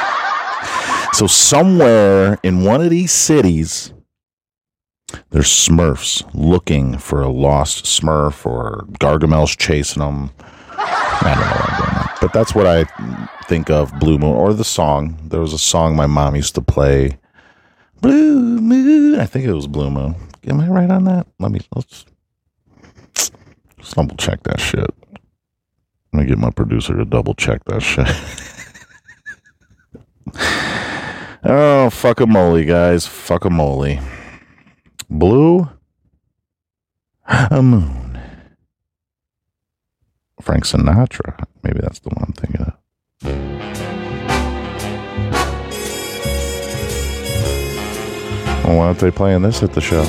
so 1.13 1.27
somewhere 1.27 2.39
in 2.43 2.63
one 2.63 2.81
of 2.81 2.89
these 2.89 3.11
cities, 3.11 3.93
there's 5.29 5.47
Smurfs 5.47 6.27
looking 6.33 6.97
for 6.97 7.21
a 7.21 7.29
lost 7.29 7.85
Smurf 7.85 8.45
or 8.45 8.85
Gargamel's 8.99 9.55
chasing 9.55 10.01
them. 10.01 10.31
I 10.71 11.33
don't 11.35 11.45
know 11.45 11.51
why 11.51 11.67
I'm 11.69 11.77
doing. 11.77 12.09
But 12.21 12.33
that's 12.33 12.55
what 12.55 12.65
I 12.65 12.85
think 13.45 13.69
of 13.69 13.97
Blue 13.99 14.17
Moon 14.17 14.35
or 14.35 14.53
the 14.53 14.63
song. 14.63 15.17
There 15.23 15.39
was 15.39 15.53
a 15.53 15.59
song 15.59 15.95
my 15.95 16.07
mom 16.07 16.35
used 16.35 16.55
to 16.55 16.61
play. 16.61 17.19
Blue 18.01 18.59
Moon. 18.59 19.19
I 19.19 19.25
think 19.25 19.45
it 19.45 19.53
was 19.53 19.67
Blue 19.67 19.91
Moon. 19.91 20.15
Am 20.47 20.59
I 20.59 20.67
right 20.67 20.89
on 20.89 21.03
that? 21.05 21.27
Let 21.39 21.51
me 21.51 21.61
let's, 21.75 22.05
let's 23.77 23.93
double 23.93 24.17
check 24.17 24.43
that 24.43 24.59
shit. 24.59 24.89
Let 26.11 26.21
me 26.21 26.25
get 26.25 26.37
my 26.37 26.49
producer 26.49 26.95
to 26.97 27.05
double 27.05 27.33
check 27.33 27.63
that 27.65 27.81
shit. 27.81 28.07
oh, 31.45 31.89
fuck 31.89 32.19
a 32.19 32.27
moly, 32.27 32.65
guys. 32.65 33.05
Fuck 33.07 33.45
a 33.45 33.49
moly. 33.49 33.99
Blue 35.09 35.69
a 37.27 37.61
moon. 37.61 38.19
Frank 40.41 40.65
Sinatra. 40.65 41.45
Maybe 41.63 41.79
that's 41.81 41.99
the 41.99 42.09
one 42.09 42.25
I'm 42.27 42.33
thinking 42.33 42.61
of. 42.61 42.73
Well, 48.65 48.77
why 48.77 48.85
aren't 48.87 48.99
they 48.99 49.11
playing 49.11 49.41
this 49.41 49.61
at 49.61 49.73
the 49.73 49.81
show? 49.81 50.03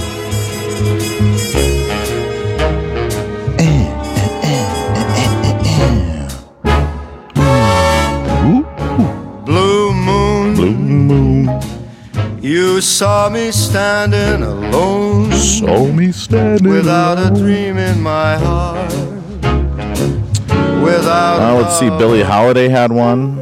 Blue 9.45 9.93
moon, 9.93 10.55
Blue 10.55 10.75
moon, 10.75 11.24
you 12.45 12.81
saw 12.81 13.29
me 13.31 13.51
standing 13.51 14.43
alone 14.43 15.33
saw 15.33 15.87
me 15.87 16.13
standing. 16.13 16.69
without 16.71 17.19
a 17.19 17.35
dream 17.35 17.79
in 17.79 18.01
my 18.03 18.37
heart. 18.37 18.93
Without 20.83 21.39
Now 21.39 21.57
let's 21.59 21.79
see. 21.79 21.89
love. 21.89 21.99
Billie 21.99 22.23
Holiday 22.23 22.69
had 22.69 22.93
one. 22.93 23.37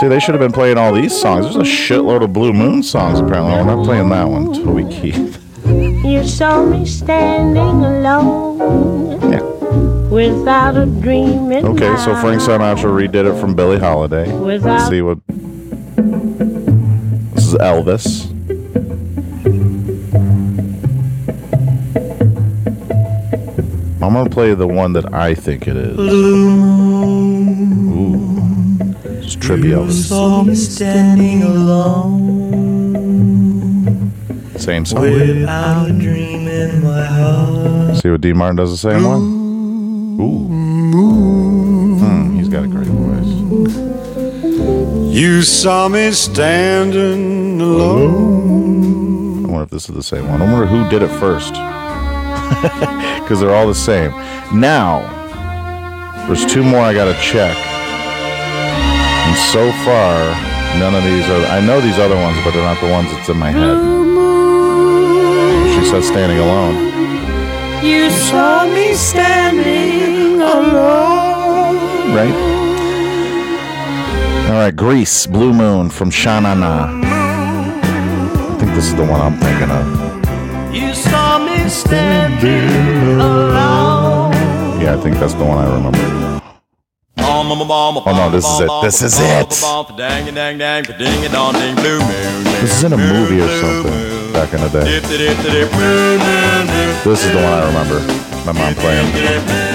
See, 0.00 0.08
they 0.08 0.18
should 0.18 0.34
have 0.34 0.40
been 0.40 0.52
playing 0.52 0.78
all 0.78 0.94
these 0.94 1.14
songs. 1.18 1.44
There's 1.44 1.56
a 1.56 1.70
shitload 1.70 2.22
of 2.24 2.32
Blue 2.32 2.54
Moon 2.54 2.82
songs, 2.82 3.20
apparently. 3.20 3.52
We're 3.52 3.64
not 3.76 3.84
playing 3.84 4.08
that 4.08 4.26
one. 4.26 4.54
Toby 4.54 4.84
Keith. 4.84 5.36
You 5.66 6.24
saw 6.24 6.64
me 6.64 6.86
standing 6.86 7.84
alone 7.84 9.20
Yeah. 9.30 9.40
Without 10.10 10.76
a 10.76 10.86
dream 10.86 11.52
in 11.52 11.64
Okay, 11.64 11.96
so 11.98 12.12
my 12.14 12.20
Frank 12.20 12.42
Sinatra 12.42 12.90
redid 12.90 13.32
it 13.32 13.40
from 13.40 13.54
Billie 13.54 13.78
Holiday. 13.78 14.26
Let's 14.32 14.88
see 14.88 15.02
what. 15.02 15.18
This 17.34 17.46
is 17.46 17.54
Elvis. 17.54 18.28
I'm 24.02 24.14
gonna 24.14 24.28
play 24.30 24.54
the 24.54 24.66
one 24.66 24.94
that 24.94 25.14
I 25.14 25.34
think 25.34 25.68
it 25.68 25.76
is. 25.76 25.96
Ooh, 25.96 26.06
it's 29.22 29.36
trippy 29.36 29.70
Elvis. 29.70 30.08
saw 30.08 30.42
me 30.42 30.56
standing 30.56 31.42
alone 31.44 32.50
Same 34.56 34.84
song. 34.84 35.02
without 35.02 35.88
a 35.88 35.92
dream 35.92 36.48
in 36.48 36.82
my 36.82 37.04
heart. 37.04 37.96
See 37.98 38.10
what 38.10 38.20
Dean 38.22 38.38
Martin 38.38 38.56
does 38.56 38.72
the 38.72 38.76
same 38.76 39.04
one. 39.04 39.39
Ooh, 40.20 40.46
Hmm, 41.98 42.36
he's 42.36 42.48
got 42.48 42.64
a 42.64 42.68
great 42.68 42.88
voice. 42.88 43.26
You 45.14 45.42
saw 45.42 45.88
me 45.88 46.12
standing 46.12 47.60
alone. 47.60 49.44
I 49.46 49.48
wonder 49.48 49.64
if 49.64 49.70
this 49.70 49.88
is 49.88 49.94
the 49.94 50.02
same 50.02 50.28
one. 50.28 50.40
I 50.42 50.44
wonder 50.52 50.66
who 50.66 50.88
did 50.88 51.02
it 51.02 51.10
first. 51.18 51.54
Because 53.20 53.40
they're 53.40 53.54
all 53.54 53.68
the 53.68 53.74
same. 53.76 54.10
Now, 54.52 55.02
there's 56.26 56.44
two 56.52 56.64
more 56.64 56.80
I 56.80 56.92
gotta 56.92 57.14
check. 57.22 57.56
And 57.56 59.36
so 59.54 59.70
far, 59.86 60.12
none 60.80 60.96
of 60.96 61.04
these 61.04 61.24
are. 61.30 61.44
I 61.46 61.60
know 61.60 61.80
these 61.80 61.98
other 62.00 62.16
ones, 62.16 62.36
but 62.44 62.50
they're 62.52 62.64
not 62.64 62.80
the 62.80 62.90
ones 62.90 63.08
that's 63.12 63.28
in 63.28 63.36
my 63.38 63.52
head. 63.52 63.78
She 65.76 65.84
says 65.90 66.08
standing 66.08 66.38
alone. 66.38 66.74
You 67.84 68.10
saw 68.10 68.66
me 68.66 68.94
standing 68.94 70.09
alone. 70.50 72.14
Right? 72.14 72.34
All 74.48 74.56
right, 74.56 74.74
Grease, 74.74 75.26
Blue 75.26 75.52
Moon 75.52 75.90
from 75.90 76.10
Sha-Na-Na. 76.10 77.00
I 77.02 78.56
think 78.58 78.74
this 78.74 78.86
is 78.86 78.94
the 78.96 79.04
one 79.04 79.20
I'm 79.20 79.38
thinking 79.38 79.70
of. 79.70 79.86
You 80.74 80.94
saw 80.94 81.38
me 81.38 81.68
standing 81.68 83.20
alone. 83.20 84.32
Yeah, 84.80 84.96
I 84.96 85.00
think 85.00 85.18
that's 85.18 85.34
the 85.34 85.44
one 85.44 85.58
I 85.58 85.66
remember. 85.72 85.98
Oh 87.22 88.02
no, 88.06 88.30
this 88.30 88.44
is 88.44 88.60
it. 88.60 88.70
This 88.82 89.02
is 89.02 89.18
it. 89.20 89.50
This 92.60 92.72
is 92.76 92.82
in 92.84 92.92
a 92.92 92.96
movie 92.96 93.40
or 93.40 93.48
something 93.48 94.32
back 94.32 94.52
in 94.52 94.60
the 94.60 94.68
day. 94.68 95.00
This 97.04 97.24
is 97.24 97.30
the 97.30 97.36
one 97.36 97.52
I 97.52 97.66
remember. 97.66 98.00
My 98.46 98.52
mom 98.52 98.74
playing. 98.74 99.69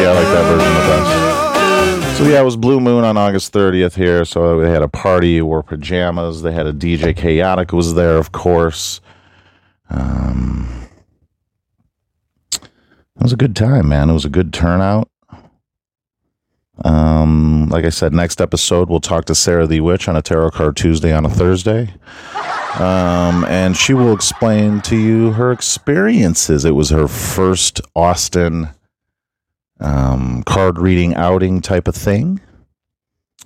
Yeah, 0.00 0.08
I 0.08 0.14
like 0.14 0.30
that 0.32 0.44
version 0.48 0.72
the 0.72 0.80
best. 0.88 2.18
So 2.18 2.24
yeah, 2.24 2.40
it 2.40 2.44
was 2.44 2.56
Blue 2.56 2.80
Moon 2.80 3.04
on 3.04 3.16
August 3.16 3.52
30th 3.52 3.94
here. 3.94 4.24
So 4.24 4.60
they 4.60 4.70
had 4.70 4.82
a 4.82 4.88
party, 4.88 5.42
wore 5.42 5.62
pajamas. 5.62 6.40
They 6.40 6.52
had 6.52 6.66
a 6.66 6.72
DJ 6.72 7.14
Chaotic 7.16 7.72
was 7.72 7.94
there, 7.94 8.16
of 8.16 8.32
course. 8.32 9.00
Um, 9.90 10.88
it 12.52 13.22
was 13.22 13.32
a 13.32 13.36
good 13.36 13.54
time, 13.54 13.88
man. 13.88 14.08
It 14.08 14.14
was 14.14 14.24
a 14.24 14.30
good 14.30 14.52
turnout. 14.52 15.10
Um, 16.84 17.68
like 17.68 17.84
I 17.84 17.90
said, 17.90 18.12
next 18.12 18.40
episode 18.40 18.88
we'll 18.88 19.00
talk 19.00 19.24
to 19.26 19.34
Sarah 19.34 19.66
the 19.66 19.80
Witch 19.80 20.08
on 20.08 20.16
a 20.16 20.22
Tarot 20.22 20.50
Card 20.50 20.76
Tuesday 20.76 21.12
on 21.12 21.24
a 21.24 21.28
Thursday. 21.28 21.94
Um, 22.78 23.44
and 23.44 23.76
she 23.76 23.94
will 23.94 24.12
explain 24.12 24.80
to 24.82 24.96
you 24.96 25.32
her 25.32 25.52
experiences. 25.52 26.64
It 26.64 26.72
was 26.72 26.90
her 26.90 27.06
first 27.06 27.80
Austin 27.94 28.70
um, 29.78 30.42
card 30.44 30.78
reading 30.78 31.14
outing 31.14 31.60
type 31.60 31.86
of 31.86 31.94
thing. 31.94 32.40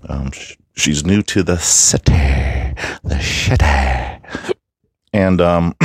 Um, 0.08 0.30
sh- 0.30 0.54
she's 0.76 1.04
new 1.04 1.22
to 1.22 1.42
the 1.42 1.58
city, 1.58 2.12
the 3.02 3.18
city, 3.20 4.54
and 5.12 5.40
um, 5.40 5.74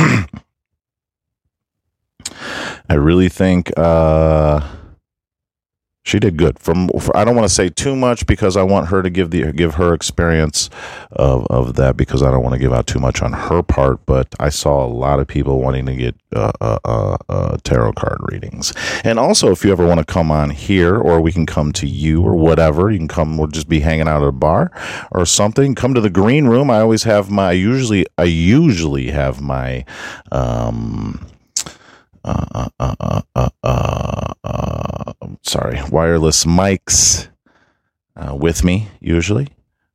I 2.88 2.94
really 2.94 3.28
think 3.28 3.72
uh, 3.76 4.60
she 6.04 6.18
did 6.18 6.36
good. 6.36 6.58
From 6.58 6.88
for, 6.88 7.16
I 7.16 7.24
don't 7.24 7.36
want 7.36 7.48
to 7.48 7.54
say 7.54 7.68
too 7.68 7.94
much 7.94 8.26
because 8.26 8.56
I 8.56 8.62
want 8.62 8.88
her 8.88 9.02
to 9.02 9.10
give 9.10 9.30
the 9.30 9.52
give 9.52 9.74
her 9.74 9.94
experience 9.94 10.68
of 11.12 11.46
of 11.46 11.76
that 11.76 11.96
because 11.96 12.22
I 12.22 12.30
don't 12.30 12.42
want 12.42 12.54
to 12.54 12.58
give 12.58 12.72
out 12.72 12.86
too 12.86 12.98
much 12.98 13.22
on 13.22 13.32
her 13.32 13.62
part. 13.62 14.04
But 14.04 14.34
I 14.40 14.48
saw 14.48 14.84
a 14.84 14.88
lot 14.88 15.20
of 15.20 15.28
people 15.28 15.60
wanting 15.60 15.86
to 15.86 15.94
get 15.94 16.16
uh, 16.34 16.52
uh, 16.60 16.78
uh, 16.84 17.16
uh, 17.28 17.56
tarot 17.62 17.92
card 17.92 18.18
readings, 18.32 18.72
and 19.04 19.18
also 19.18 19.52
if 19.52 19.64
you 19.64 19.70
ever 19.70 19.86
want 19.86 19.98
to 19.98 20.04
come 20.06 20.30
on 20.30 20.50
here, 20.50 20.96
or 20.96 21.20
we 21.20 21.30
can 21.30 21.46
come 21.46 21.72
to 21.72 21.86
you 21.86 22.22
or 22.22 22.34
whatever, 22.34 22.90
you 22.90 22.98
can 22.98 23.08
come. 23.08 23.38
We'll 23.38 23.46
just 23.46 23.68
be 23.68 23.80
hanging 23.80 24.08
out 24.08 24.22
at 24.22 24.28
a 24.28 24.32
bar 24.32 24.72
or 25.12 25.24
something. 25.24 25.74
Come 25.74 25.94
to 25.94 26.00
the 26.00 26.10
green 26.10 26.46
room. 26.46 26.70
I 26.70 26.80
always 26.80 27.04
have 27.04 27.30
my. 27.30 27.50
I 27.50 27.52
usually 27.52 28.06
I 28.18 28.24
usually 28.24 29.10
have 29.10 29.40
my. 29.40 29.84
Um, 30.32 31.26
uh, 32.24 32.46
uh, 32.54 32.68
uh, 32.78 32.94
uh, 33.00 33.22
uh, 33.34 33.48
uh, 33.64 34.32
sorry, 35.42 35.80
wireless 35.90 36.44
mics 36.44 37.28
uh, 38.16 38.34
with 38.34 38.64
me 38.64 38.88
usually. 39.00 39.48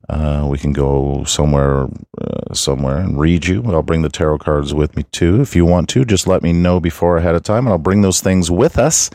Uh, 0.10 0.48
we 0.50 0.58
can 0.58 0.72
go 0.72 1.24
somewhere, 1.26 1.86
uh, 2.22 2.54
somewhere 2.54 2.98
and 2.98 3.20
read 3.20 3.46
you. 3.46 3.62
I'll 3.68 3.84
bring 3.84 4.04
the 4.04 4.10
tarot 4.10 4.38
cards 4.38 4.74
with 4.74 4.96
me 4.96 5.04
too. 5.12 5.42
If 5.42 5.56
you 5.56 5.66
want 5.66 5.90
to, 5.90 6.06
just 6.06 6.28
let 6.28 6.42
me 6.42 6.54
know 6.54 6.80
before 6.80 7.18
ahead 7.18 7.36
of 7.36 7.44
time, 7.44 7.66
and 7.66 7.74
I'll 7.74 7.78
bring 7.78 8.02
those 8.02 8.22
things 8.22 8.50
with 8.50 8.78
us. 8.78 9.10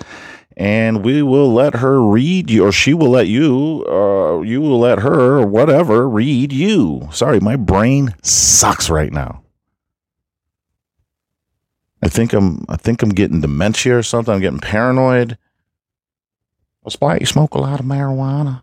And 0.54 1.02
we 1.02 1.22
will 1.22 1.50
let 1.50 1.76
her 1.76 2.02
read 2.02 2.50
you, 2.50 2.66
or 2.66 2.72
she 2.72 2.92
will 2.92 3.08
let 3.08 3.26
you, 3.26 3.86
uh, 3.88 4.42
you 4.42 4.60
will 4.60 4.78
let 4.78 4.98
her, 4.98 5.38
or 5.38 5.46
whatever, 5.46 6.06
read 6.06 6.52
you. 6.52 7.08
Sorry, 7.10 7.40
my 7.40 7.56
brain 7.56 8.14
sucks 8.22 8.90
right 8.90 9.12
now. 9.12 9.42
I 12.02 12.08
think 12.08 12.32
I'm 12.34 12.64
I 12.68 12.76
think 12.76 13.02
I'm 13.02 13.10
getting 13.10 13.40
dementia 13.40 13.96
or 13.96 14.02
something. 14.02 14.34
I'm 14.34 14.40
getting 14.40 14.58
paranoid. 14.58 15.38
Splat, 16.88 17.20
you 17.20 17.26
smoke 17.26 17.54
a 17.54 17.58
lot 17.58 17.80
of 17.80 17.86
marijuana. 17.86 18.62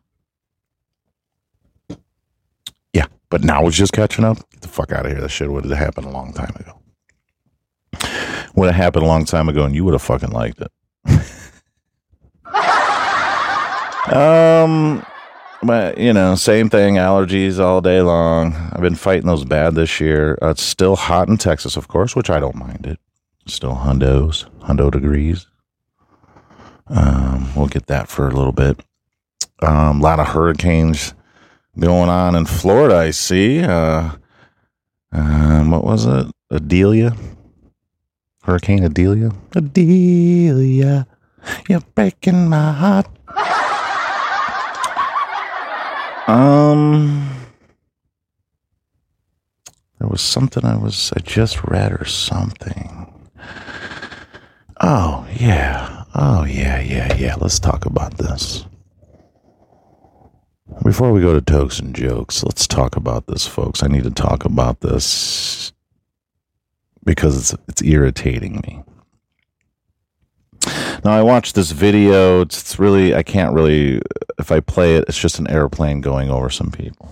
Yeah, 2.93 3.05
but 3.29 3.43
now 3.43 3.65
it's 3.65 3.77
just 3.77 3.93
catching 3.93 4.25
up. 4.25 4.37
Get 4.51 4.61
the 4.61 4.67
fuck 4.67 4.91
out 4.91 5.05
of 5.05 5.11
here. 5.11 5.21
That 5.21 5.29
shit 5.29 5.49
would 5.49 5.65
have 5.65 5.77
happened 5.77 6.07
a 6.07 6.11
long 6.11 6.33
time 6.33 6.53
ago. 6.55 6.75
Would 8.55 8.67
have 8.67 8.75
happened 8.75 9.05
a 9.05 9.07
long 9.07 9.25
time 9.25 9.47
ago, 9.47 9.63
and 9.63 9.73
you 9.73 9.85
would 9.85 9.93
have 9.93 10.01
fucking 10.01 10.31
liked 10.31 10.61
it. 10.61 10.71
um, 14.13 15.05
but 15.63 15.97
you 15.97 16.11
know, 16.11 16.35
same 16.35 16.69
thing. 16.69 16.95
Allergies 16.95 17.57
all 17.57 17.79
day 17.79 18.01
long. 18.01 18.53
I've 18.73 18.81
been 18.81 18.95
fighting 18.95 19.27
those 19.27 19.45
bad 19.45 19.75
this 19.75 20.01
year. 20.01 20.37
Uh, 20.41 20.49
it's 20.49 20.63
still 20.63 20.97
hot 20.97 21.29
in 21.29 21.37
Texas, 21.37 21.77
of 21.77 21.87
course, 21.87 22.17
which 22.17 22.29
I 22.29 22.41
don't 22.41 22.55
mind 22.55 22.85
it. 22.85 22.99
Still 23.47 23.75
hundos, 23.75 24.45
hundo 24.61 24.91
degrees. 24.91 25.47
Um, 26.89 27.53
we'll 27.55 27.67
get 27.67 27.87
that 27.87 28.07
for 28.07 28.27
a 28.27 28.33
little 28.33 28.51
bit. 28.51 28.79
Um, 29.61 29.99
a 29.99 30.03
lot 30.03 30.19
of 30.19 30.27
hurricanes 30.27 31.13
going 31.77 32.09
on 32.09 32.35
in 32.35 32.45
Florida. 32.45 32.95
I 32.95 33.11
see. 33.11 33.59
Uh, 33.61 34.11
um, 35.11 35.71
what 35.71 35.83
was 35.83 36.05
it? 36.05 36.27
Idalia. 36.51 37.15
Hurricane 38.43 38.83
Idalia. 38.83 39.31
Idalia, 39.55 41.05
you're 41.67 41.81
breaking 41.93 42.49
my 42.49 42.71
heart. 42.71 43.07
Um, 46.27 47.27
there 49.99 50.07
was 50.07 50.21
something 50.21 50.63
I 50.63 50.77
was 50.77 51.11
I 51.15 51.21
just 51.21 51.63
read 51.63 51.91
or 51.91 52.05
something. 52.05 53.11
Oh 54.79 55.27
yeah, 55.35 55.98
oh 56.19 56.43
yeah, 56.43 56.79
yeah, 56.81 57.15
yeah. 57.15 57.35
Let's 57.35 57.59
talk 57.59 57.85
about 57.85 58.17
this. 58.17 58.65
Before 60.83 61.11
we 61.11 61.21
go 61.21 61.33
to 61.33 61.41
tokes 61.41 61.79
and 61.79 61.95
jokes, 61.95 62.43
let's 62.43 62.67
talk 62.67 62.95
about 62.95 63.27
this, 63.27 63.47
folks. 63.47 63.83
I 63.83 63.87
need 63.87 64.03
to 64.03 64.11
talk 64.11 64.45
about 64.45 64.81
this 64.81 65.73
because 67.03 67.37
it's 67.37 67.55
it's 67.67 67.81
irritating 67.81 68.61
me. 68.67 68.83
Now 71.03 71.11
I 71.11 71.21
watched 71.21 71.55
this 71.55 71.71
video. 71.71 72.41
It's, 72.41 72.59
it's 72.61 72.79
really 72.79 73.15
I 73.15 73.23
can't 73.23 73.53
really 73.53 74.01
if 74.37 74.51
I 74.51 74.59
play 74.59 74.95
it. 74.95 75.05
It's 75.07 75.19
just 75.19 75.39
an 75.39 75.49
airplane 75.49 76.01
going 76.01 76.29
over 76.29 76.49
some 76.49 76.71
people, 76.71 77.11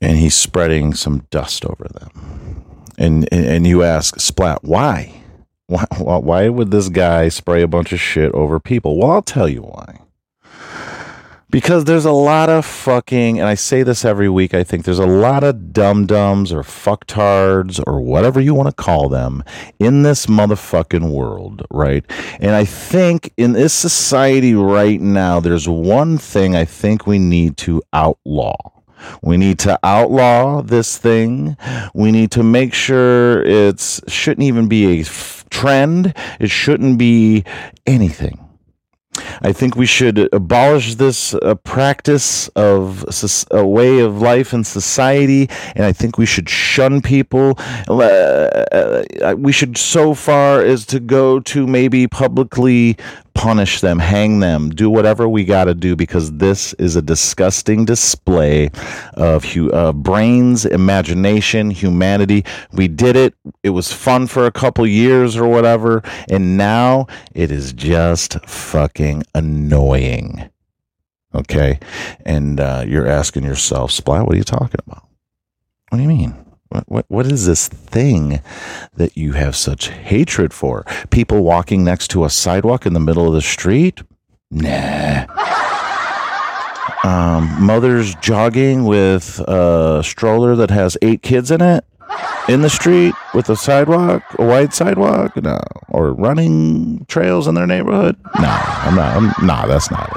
and 0.00 0.16
he's 0.16 0.34
spreading 0.34 0.94
some 0.94 1.26
dust 1.30 1.64
over 1.64 1.86
them. 1.88 2.64
And 2.98 3.28
and, 3.32 3.44
and 3.44 3.66
you 3.66 3.82
ask 3.82 4.20
Splat 4.20 4.62
why? 4.62 5.20
Why 5.70 5.84
why 6.18 6.48
would 6.48 6.72
this 6.72 6.88
guy 6.88 7.28
spray 7.28 7.62
a 7.62 7.68
bunch 7.68 7.92
of 7.92 8.00
shit 8.00 8.32
over 8.32 8.58
people? 8.58 8.98
Well, 8.98 9.12
I'll 9.12 9.22
tell 9.22 9.48
you 9.48 9.62
why. 9.62 10.00
Because 11.48 11.84
there's 11.84 12.04
a 12.04 12.12
lot 12.12 12.48
of 12.48 12.64
fucking, 12.64 13.40
and 13.40 13.48
I 13.48 13.54
say 13.54 13.82
this 13.82 14.04
every 14.04 14.28
week, 14.28 14.54
I 14.54 14.62
think 14.62 14.84
there's 14.84 15.00
a 15.00 15.06
lot 15.06 15.42
of 15.42 15.72
dum 15.72 16.06
dums 16.06 16.52
or 16.52 16.62
fucktards 16.62 17.82
or 17.88 18.00
whatever 18.00 18.40
you 18.40 18.54
want 18.54 18.68
to 18.68 18.74
call 18.74 19.08
them 19.08 19.42
in 19.80 20.04
this 20.04 20.26
motherfucking 20.26 21.10
world, 21.10 21.66
right? 21.70 22.04
And 22.38 22.52
I 22.52 22.64
think 22.64 23.32
in 23.36 23.52
this 23.52 23.72
society 23.72 24.54
right 24.54 25.00
now, 25.00 25.40
there's 25.40 25.68
one 25.68 26.18
thing 26.18 26.54
I 26.54 26.64
think 26.64 27.06
we 27.06 27.18
need 27.18 27.56
to 27.58 27.82
outlaw. 27.92 28.79
We 29.22 29.36
need 29.36 29.58
to 29.60 29.78
outlaw 29.82 30.62
this 30.62 30.98
thing. 30.98 31.56
We 31.94 32.12
need 32.12 32.30
to 32.32 32.42
make 32.42 32.74
sure 32.74 33.42
it 33.42 34.00
shouldn't 34.08 34.44
even 34.44 34.68
be 34.68 34.98
a 34.98 35.00
f- 35.02 35.44
trend. 35.50 36.14
It 36.38 36.50
shouldn't 36.50 36.98
be 36.98 37.44
anything. 37.86 38.46
I 39.42 39.52
think 39.52 39.76
we 39.76 39.86
should 39.86 40.32
abolish 40.32 40.94
this 40.94 41.34
uh, 41.34 41.54
practice 41.56 42.48
of 42.48 43.04
a 43.50 43.66
way 43.66 43.98
of 43.98 44.22
life 44.22 44.52
in 44.52 44.64
society, 44.64 45.48
and 45.74 45.84
I 45.84 45.92
think 45.92 46.16
we 46.16 46.26
should 46.26 46.48
shun 46.48 47.00
people. 47.00 47.58
Uh, 47.88 47.92
uh, 48.02 49.34
we 49.36 49.52
should, 49.52 49.76
so 49.76 50.14
far 50.14 50.60
as 50.60 50.86
to 50.86 51.00
go 51.00 51.40
to 51.40 51.66
maybe 51.66 52.06
publicly 52.06 52.96
punish 53.34 53.80
them, 53.80 53.98
hang 53.98 54.40
them, 54.40 54.70
do 54.70 54.90
whatever 54.90 55.28
we 55.28 55.44
got 55.44 55.64
to 55.64 55.74
do 55.74 55.96
because 55.96 56.32
this 56.32 56.72
is 56.74 56.96
a 56.96 57.02
disgusting 57.02 57.84
display 57.84 58.70
of 59.14 59.44
hu- 59.44 59.70
uh, 59.70 59.92
brains, 59.92 60.66
imagination, 60.66 61.70
humanity. 61.70 62.44
We 62.72 62.88
did 62.88 63.16
it. 63.16 63.34
It 63.62 63.70
was 63.70 63.92
fun 63.92 64.26
for 64.26 64.46
a 64.46 64.52
couple 64.52 64.86
years 64.86 65.36
or 65.36 65.48
whatever, 65.48 66.02
and 66.28 66.56
now 66.56 67.06
it 67.34 67.50
is 67.50 67.72
just 67.72 68.40
fucking 68.46 69.24
annoying. 69.34 70.50
Okay, 71.34 71.78
and 72.24 72.58
uh, 72.58 72.84
you're 72.86 73.06
asking 73.06 73.44
yourself, 73.44 73.92
Splat, 73.92 74.26
what 74.26 74.34
are 74.34 74.38
you 74.38 74.44
talking 74.44 74.80
about? 74.86 75.06
What 75.90 75.98
do 75.98 76.02
you 76.02 76.08
mean? 76.08 76.49
What, 76.70 76.84
what, 76.88 77.04
what 77.08 77.26
is 77.26 77.46
this 77.46 77.68
thing 77.68 78.40
that 78.94 79.16
you 79.16 79.32
have 79.32 79.56
such 79.56 79.88
hatred 79.88 80.54
for? 80.54 80.84
People 81.10 81.42
walking 81.42 81.84
next 81.84 82.08
to 82.12 82.24
a 82.24 82.30
sidewalk 82.30 82.86
in 82.86 82.92
the 82.92 83.00
middle 83.00 83.26
of 83.26 83.34
the 83.34 83.42
street? 83.42 84.02
Nah. 84.50 85.26
Um, 87.02 87.64
mothers 87.64 88.14
jogging 88.16 88.84
with 88.84 89.40
a 89.48 90.02
stroller 90.04 90.54
that 90.56 90.70
has 90.70 90.98
eight 91.00 91.22
kids 91.22 91.50
in 91.50 91.62
it 91.62 91.82
in 92.46 92.60
the 92.60 92.68
street 92.68 93.14
with 93.32 93.48
a 93.48 93.56
sidewalk, 93.56 94.22
a 94.38 94.44
wide 94.44 94.74
sidewalk? 94.74 95.34
No. 95.36 95.58
Or 95.88 96.12
running 96.12 97.06
trails 97.06 97.46
in 97.46 97.54
their 97.54 97.66
neighborhood? 97.66 98.16
No, 98.38 98.48
I'm 98.48 98.96
not. 98.96 99.16
I'm, 99.16 99.46
nah, 99.46 99.66
that's 99.66 99.90
not 99.90 100.12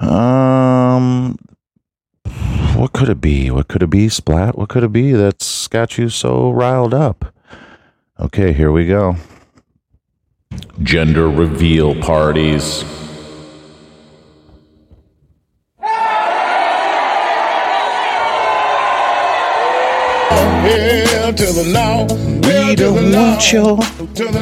it. 0.00 0.08
Um, 0.08 1.36
what 2.82 2.92
could 2.92 3.08
it 3.08 3.20
be? 3.20 3.48
What 3.48 3.68
could 3.68 3.84
it 3.84 3.90
be, 3.90 4.08
Splat? 4.08 4.58
What 4.58 4.68
could 4.68 4.82
it 4.82 4.90
be 4.90 5.12
that's 5.12 5.68
got 5.68 5.98
you 5.98 6.08
so 6.08 6.50
riled 6.50 6.92
up? 6.92 7.32
Okay, 8.18 8.52
here 8.52 8.72
we 8.72 8.88
go. 8.88 9.14
Gender 10.82 11.28
reveal 11.30 11.94
parties. 11.94 12.82
Hell 20.64 21.32
to 21.34 21.46
the. 21.52 22.42
We 22.48 22.74
don't 22.74 23.12
want 23.12 23.52
your 23.52 23.78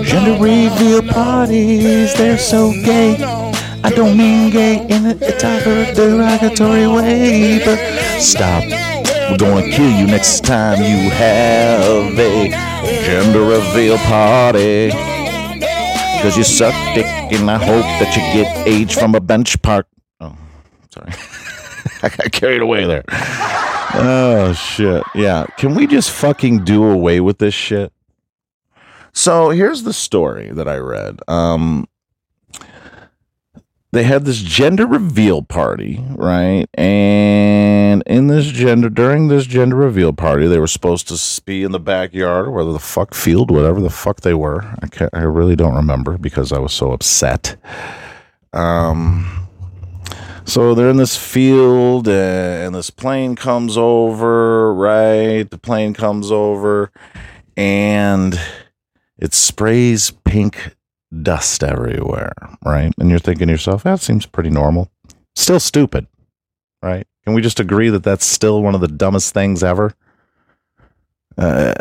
gender 0.02 0.42
reveal 0.42 1.02
parties. 1.12 2.14
They're 2.14 2.38
so 2.38 2.72
gay. 2.72 3.39
I 3.82 3.90
don't 3.90 4.16
mean 4.16 4.50
gay 4.50 4.86
in 4.88 5.06
a 5.06 5.14
derogatory 5.14 6.86
way, 6.86 7.60
but 7.64 7.78
stop. 8.20 8.62
We're 9.30 9.38
gonna 9.38 9.70
kill 9.70 9.90
you 9.90 10.06
next 10.06 10.44
time 10.44 10.78
you 10.78 11.08
have 11.10 12.18
a 12.18 12.48
gender 13.04 13.40
reveal 13.44 13.96
party. 13.98 14.90
Cause 16.20 16.36
you 16.36 16.44
suck 16.44 16.74
dick 16.94 17.06
and 17.06 17.50
I 17.50 17.56
hope 17.56 17.84
that 17.84 18.14
you 18.14 18.42
get 18.42 18.66
AIDS 18.66 18.92
from 18.92 19.14
a 19.14 19.20
bench 19.20 19.60
park. 19.62 19.86
Oh, 20.20 20.36
sorry. 20.90 21.12
I 22.02 22.08
got 22.08 22.32
carried 22.32 22.60
away 22.60 22.84
there. 22.84 23.04
Oh 23.08 24.52
shit. 24.52 25.02
Yeah. 25.14 25.46
Can 25.56 25.74
we 25.74 25.86
just 25.86 26.10
fucking 26.10 26.64
do 26.64 26.84
away 26.84 27.20
with 27.20 27.38
this 27.38 27.54
shit? 27.54 27.92
So 29.12 29.50
here's 29.50 29.82
the 29.84 29.92
story 29.92 30.50
that 30.50 30.68
I 30.68 30.76
read. 30.76 31.20
Um 31.28 31.88
they 33.92 34.04
had 34.04 34.24
this 34.24 34.38
gender 34.38 34.86
reveal 34.86 35.42
party, 35.42 36.04
right? 36.14 36.66
And 36.74 38.02
in 38.06 38.28
this 38.28 38.46
gender 38.46 38.88
during 38.88 39.28
this 39.28 39.46
gender 39.46 39.76
reveal 39.76 40.12
party, 40.12 40.46
they 40.46 40.60
were 40.60 40.66
supposed 40.66 41.08
to 41.08 41.42
be 41.42 41.64
in 41.64 41.72
the 41.72 41.80
backyard, 41.80 42.46
or 42.46 42.50
whether 42.52 42.72
the 42.72 42.78
fuck 42.78 43.14
field, 43.14 43.50
whatever 43.50 43.80
the 43.80 43.90
fuck 43.90 44.20
they 44.20 44.34
were. 44.34 44.62
I 44.80 44.86
can't, 44.86 45.10
I 45.12 45.22
really 45.22 45.56
don't 45.56 45.74
remember 45.74 46.18
because 46.18 46.52
I 46.52 46.58
was 46.58 46.72
so 46.72 46.92
upset. 46.92 47.56
Um 48.52 49.40
so 50.44 50.74
they're 50.74 50.90
in 50.90 50.96
this 50.96 51.16
field 51.16 52.08
and 52.08 52.74
this 52.74 52.90
plane 52.90 53.36
comes 53.36 53.76
over, 53.76 54.74
right? 54.74 55.48
The 55.48 55.58
plane 55.58 55.94
comes 55.94 56.32
over 56.32 56.90
and 57.56 58.40
it 59.18 59.32
sprays 59.34 60.10
pink 60.24 60.74
dust 61.22 61.62
everywhere, 61.64 62.32
right? 62.64 62.92
And 62.98 63.10
you're 63.10 63.18
thinking 63.18 63.48
to 63.48 63.52
yourself, 63.52 63.82
that 63.82 64.00
seems 64.00 64.26
pretty 64.26 64.50
normal. 64.50 64.90
Still 65.34 65.60
stupid, 65.60 66.06
right? 66.82 67.06
Can 67.24 67.34
we 67.34 67.42
just 67.42 67.60
agree 67.60 67.90
that 67.90 68.02
that's 68.02 68.24
still 68.24 68.62
one 68.62 68.74
of 68.74 68.80
the 68.80 68.88
dumbest 68.88 69.34
things 69.34 69.62
ever? 69.62 69.94
Uh, 71.36 71.72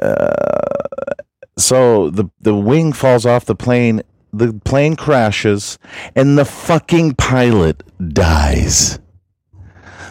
so 1.58 2.10
the 2.10 2.30
the 2.40 2.56
wing 2.56 2.94
falls 2.94 3.26
off 3.26 3.46
the 3.46 3.56
plane, 3.56 4.02
the 4.32 4.54
plane 4.66 4.96
crashes, 4.96 5.78
and 6.16 6.38
the 6.38 6.46
fucking 6.46 7.16
pilot 7.16 7.84
dies. 8.14 9.00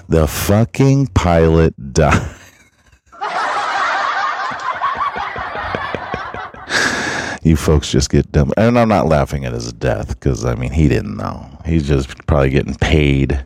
The 0.08 0.26
fucking 0.26 1.08
pilot 1.08 1.74
dies. 1.92 2.47
You 7.48 7.56
folks 7.56 7.90
just 7.90 8.10
get 8.10 8.30
dumb. 8.30 8.52
And 8.56 8.78
I'm 8.78 8.88
not 8.88 9.06
laughing 9.06 9.44
at 9.44 9.52
his 9.52 9.72
death 9.72 10.08
because, 10.08 10.44
I 10.44 10.54
mean, 10.54 10.72
he 10.72 10.88
didn't 10.88 11.16
know. 11.16 11.48
He's 11.64 11.88
just 11.88 12.26
probably 12.26 12.50
getting 12.50 12.74
paid 12.74 13.44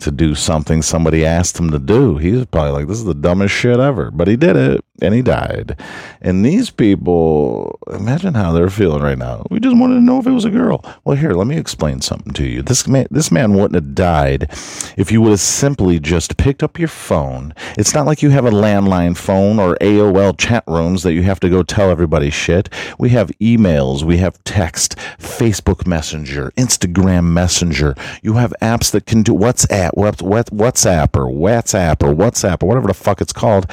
to 0.00 0.10
do 0.10 0.34
something 0.34 0.82
somebody 0.82 1.24
asked 1.24 1.58
him 1.58 1.70
to 1.70 1.78
do. 1.78 2.18
He's 2.18 2.44
probably 2.46 2.72
like, 2.72 2.88
this 2.88 2.98
is 2.98 3.04
the 3.04 3.14
dumbest 3.14 3.54
shit 3.54 3.78
ever. 3.78 4.10
But 4.10 4.28
he 4.28 4.36
did 4.36 4.56
it 4.56 4.84
and 5.02 5.14
he 5.14 5.22
died. 5.22 5.78
And 6.20 6.44
these 6.44 6.70
people, 6.70 7.78
imagine 7.92 8.34
how 8.34 8.52
they're 8.52 8.70
feeling 8.70 9.02
right 9.02 9.18
now. 9.18 9.46
We 9.50 9.60
just 9.60 9.76
wanted 9.76 9.94
to 9.94 10.00
know 10.00 10.18
if 10.18 10.26
it 10.26 10.32
was 10.32 10.44
a 10.44 10.50
girl. 10.50 10.84
Well, 11.04 11.16
here, 11.16 11.32
let 11.32 11.46
me 11.46 11.56
explain 11.56 12.00
something 12.00 12.32
to 12.34 12.46
you. 12.46 12.62
This 12.62 12.86
man, 12.86 13.06
this 13.10 13.30
man 13.30 13.54
wouldn't 13.54 13.74
have 13.74 13.94
died 13.94 14.50
if 14.96 15.12
you 15.12 15.20
would 15.22 15.30
have 15.30 15.40
simply 15.40 15.98
just 15.98 16.36
picked 16.36 16.62
up 16.62 16.78
your 16.78 16.88
phone. 16.88 17.54
It's 17.76 17.94
not 17.94 18.06
like 18.06 18.22
you 18.22 18.30
have 18.30 18.44
a 18.44 18.50
landline 18.50 19.16
phone 19.16 19.58
or 19.58 19.76
AOL 19.80 20.36
chat 20.38 20.64
rooms 20.66 21.02
that 21.02 21.12
you 21.12 21.22
have 21.22 21.40
to 21.40 21.50
go 21.50 21.62
tell 21.62 21.90
everybody 21.90 22.30
shit. 22.30 22.68
We 22.98 23.10
have 23.10 23.30
emails, 23.40 24.02
we 24.02 24.18
have 24.18 24.42
text, 24.44 24.96
Facebook 25.18 25.86
Messenger, 25.86 26.52
Instagram 26.56 27.24
Messenger. 27.32 27.94
You 28.22 28.34
have 28.34 28.54
apps 28.62 28.90
that 28.92 29.06
can 29.06 29.22
do 29.22 29.32
WhatsApp, 29.32 29.90
what, 29.94 30.22
what, 30.22 30.46
WhatsApp 30.46 31.16
or 31.16 31.26
WhatsApp 31.26 32.02
or 32.02 32.14
WhatsApp 32.14 32.62
or 32.62 32.66
whatever 32.66 32.88
the 32.88 32.94
fuck 32.94 33.20
it's 33.20 33.32
called. 33.32 33.66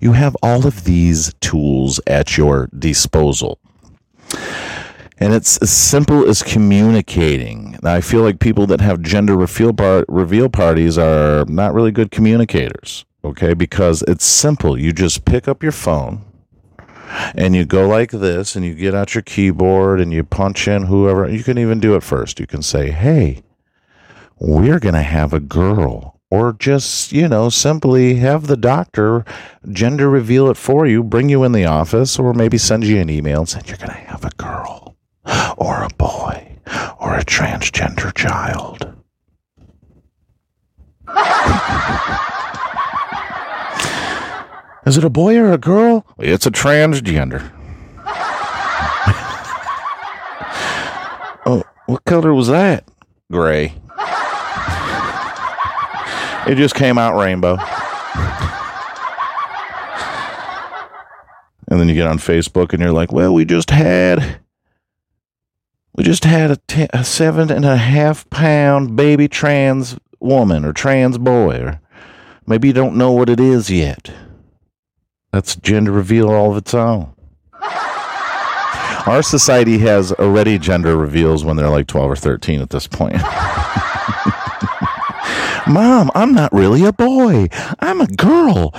You 0.00 0.12
have 0.12 0.36
all 0.42 0.60
of 0.68 0.84
these 0.84 1.34
tools 1.40 2.00
at 2.06 2.36
your 2.36 2.68
disposal. 2.78 3.58
And 5.20 5.34
it's 5.34 5.58
as 5.58 5.70
simple 5.70 6.28
as 6.28 6.44
communicating. 6.44 7.76
Now, 7.82 7.94
I 7.94 8.00
feel 8.00 8.22
like 8.22 8.38
people 8.38 8.68
that 8.68 8.80
have 8.80 9.02
gender 9.02 9.36
reveal, 9.36 9.72
par- 9.72 10.04
reveal 10.06 10.48
parties 10.48 10.96
are 10.96 11.44
not 11.46 11.74
really 11.74 11.90
good 11.90 12.12
communicators, 12.12 13.04
okay? 13.24 13.52
Because 13.52 14.04
it's 14.06 14.24
simple. 14.24 14.78
You 14.78 14.92
just 14.92 15.24
pick 15.24 15.48
up 15.48 15.60
your 15.60 15.72
phone 15.72 16.24
and 17.34 17.56
you 17.56 17.64
go 17.64 17.88
like 17.88 18.10
this 18.10 18.54
and 18.54 18.64
you 18.64 18.74
get 18.74 18.94
out 18.94 19.14
your 19.14 19.22
keyboard 19.22 20.00
and 20.00 20.12
you 20.12 20.22
punch 20.22 20.68
in 20.68 20.84
whoever. 20.84 21.28
You 21.28 21.42
can 21.42 21.58
even 21.58 21.80
do 21.80 21.96
it 21.96 22.04
first. 22.04 22.38
You 22.38 22.46
can 22.46 22.62
say, 22.62 22.90
hey, 22.90 23.42
we're 24.38 24.78
going 24.78 24.94
to 24.94 25.02
have 25.02 25.32
a 25.32 25.40
girl. 25.40 26.17
Or 26.30 26.52
just, 26.52 27.10
you 27.10 27.26
know, 27.26 27.48
simply 27.48 28.16
have 28.16 28.46
the 28.46 28.56
doctor 28.56 29.24
gender 29.70 30.10
reveal 30.10 30.50
it 30.50 30.58
for 30.58 30.86
you, 30.86 31.02
bring 31.02 31.30
you 31.30 31.42
in 31.42 31.52
the 31.52 31.64
office, 31.64 32.18
or 32.18 32.34
maybe 32.34 32.58
send 32.58 32.84
you 32.84 32.98
an 32.98 33.08
email 33.08 33.40
and 33.40 33.48
say, 33.48 33.60
you're 33.66 33.78
going 33.78 33.88
to 33.88 33.94
have 33.94 34.24
a 34.24 34.30
girl, 34.36 34.94
or 35.56 35.82
a 35.82 35.88
boy, 35.96 36.58
or 37.00 37.14
a 37.14 37.24
transgender 37.24 38.14
child. 38.14 38.94
Is 44.86 44.96
it 44.96 45.04
a 45.04 45.10
boy 45.10 45.36
or 45.36 45.52
a 45.52 45.58
girl? 45.58 46.06
It's 46.18 46.46
a 46.46 46.50
transgender. 46.50 47.52
oh, 51.46 51.62
what 51.86 52.04
color 52.06 52.32
was 52.32 52.48
that? 52.48 52.84
Gray. 53.30 53.74
It 56.48 56.56
just 56.56 56.74
came 56.74 56.96
out 56.96 57.18
rainbow. 57.18 57.58
And 61.70 61.78
then 61.78 61.88
you 61.88 61.94
get 61.94 62.06
on 62.06 62.18
Facebook 62.18 62.72
and 62.72 62.80
you're 62.80 62.92
like, 62.92 63.12
well, 63.12 63.34
we 63.34 63.44
just 63.44 63.70
had. 63.70 64.40
We 65.94 66.04
just 66.04 66.24
had 66.24 66.50
a, 66.50 66.56
ten, 66.56 66.88
a 66.92 67.04
seven 67.04 67.50
and 67.50 67.64
a 67.64 67.76
half 67.76 68.28
pound 68.30 68.96
baby 68.96 69.28
trans 69.28 69.98
woman 70.20 70.64
or 70.64 70.72
trans 70.72 71.18
boy, 71.18 71.60
or 71.60 71.80
maybe 72.46 72.68
you 72.68 72.74
don't 72.74 72.96
know 72.96 73.12
what 73.12 73.28
it 73.28 73.40
is 73.40 73.68
yet. 73.68 74.10
That's 75.32 75.56
gender 75.56 75.92
reveal 75.92 76.30
all 76.30 76.52
of 76.52 76.56
its 76.56 76.72
own. 76.72 77.12
Our 79.06 79.22
society 79.22 79.78
has 79.78 80.12
already 80.12 80.58
gender 80.58 80.96
reveals 80.96 81.44
when 81.44 81.56
they're 81.56 81.68
like 81.68 81.88
12 81.88 82.10
or 82.10 82.16
13 82.16 82.60
at 82.60 82.70
this 82.70 82.86
point. 82.86 83.16
Mom, 85.68 86.10
I'm 86.14 86.32
not 86.32 86.52
really 86.52 86.84
a 86.84 86.92
boy. 86.92 87.48
I'm 87.80 88.00
a 88.00 88.06
girl. 88.06 88.74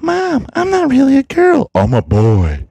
Mom, 0.00 0.46
I'm 0.54 0.70
not 0.70 0.90
really 0.90 1.18
a 1.18 1.22
girl. 1.22 1.70
I'm 1.74 1.92
a 1.92 2.00
boy. 2.00 2.66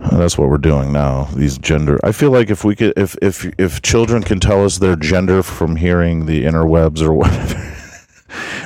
Uh, 0.00 0.16
that's 0.16 0.38
what 0.38 0.48
we're 0.48 0.58
doing 0.58 0.92
now. 0.92 1.24
These 1.34 1.58
gender. 1.58 1.98
I 2.04 2.12
feel 2.12 2.30
like 2.30 2.50
if 2.50 2.62
we 2.62 2.76
could, 2.76 2.92
if 2.96 3.16
if 3.20 3.44
if 3.58 3.82
children 3.82 4.22
can 4.22 4.38
tell 4.38 4.64
us 4.64 4.78
their 4.78 4.94
gender 4.94 5.42
from 5.42 5.74
hearing 5.74 6.26
the 6.26 6.44
interwebs 6.44 7.02
or 7.02 7.12
whatever, 7.14 7.74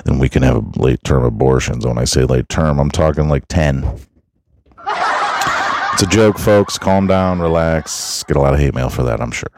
then 0.05 0.19
we 0.19 0.29
can 0.29 0.43
have 0.43 0.77
late 0.77 1.03
term 1.05 1.25
abortions. 1.25 1.87
When 1.87 1.97
I 1.97 2.05
say 2.05 2.25
late 2.25 2.51
term, 2.51 2.79
I'm 2.79 2.91
talking 2.91 3.29
like 3.31 3.49
ten. 3.49 3.99
It's 5.95 6.03
a 6.03 6.07
joke, 6.07 6.39
folks. 6.39 6.77
Calm 6.77 7.07
down, 7.07 7.41
relax. 7.41 8.25
Get 8.25 8.37
a 8.37 8.41
lot 8.41 8.53
of 8.53 8.61
hate 8.61 8.75
mail 8.75 8.91
for 8.91 9.03
that, 9.05 9.21
I'm 9.21 9.31
sure. 9.31 9.51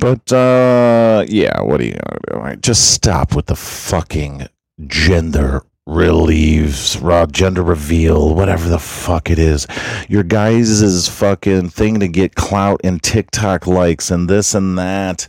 But 0.00 0.32
uh 0.32 1.24
yeah, 1.28 1.60
what 1.62 1.80
are 1.80 1.84
you 1.84 1.98
do? 2.28 2.56
Just 2.60 2.92
stop 2.92 3.34
with 3.34 3.46
the 3.46 3.56
fucking 3.56 4.48
gender 4.86 5.62
relieves, 5.86 6.98
raw 6.98 7.26
gender 7.26 7.62
reveal, 7.62 8.34
whatever 8.34 8.68
the 8.68 8.78
fuck 8.78 9.30
it 9.30 9.38
is. 9.38 9.66
Your 10.08 10.22
guys' 10.22 11.08
fucking 11.08 11.70
thing 11.70 12.00
to 12.00 12.08
get 12.08 12.34
clout 12.34 12.80
and 12.84 13.02
TikTok 13.02 13.66
likes 13.66 14.10
and 14.10 14.28
this 14.28 14.54
and 14.54 14.78
that. 14.78 15.28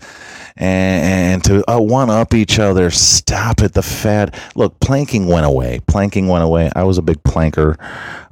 And, 0.58 1.06
and 1.06 1.44
to 1.44 1.70
uh, 1.70 1.82
one 1.82 2.10
up 2.10 2.34
each 2.34 2.60
other. 2.60 2.90
Stop 2.90 3.62
it. 3.62 3.74
The 3.74 3.82
fad. 3.82 4.40
Look, 4.56 4.80
planking 4.80 5.28
went 5.28 5.46
away. 5.46 5.82
Planking 5.86 6.30
went 6.30 6.46
away. 6.46 6.72
I 6.74 6.84
was 6.84 6.98
a 6.98 7.02
big 7.02 7.22
planker. 7.24 7.76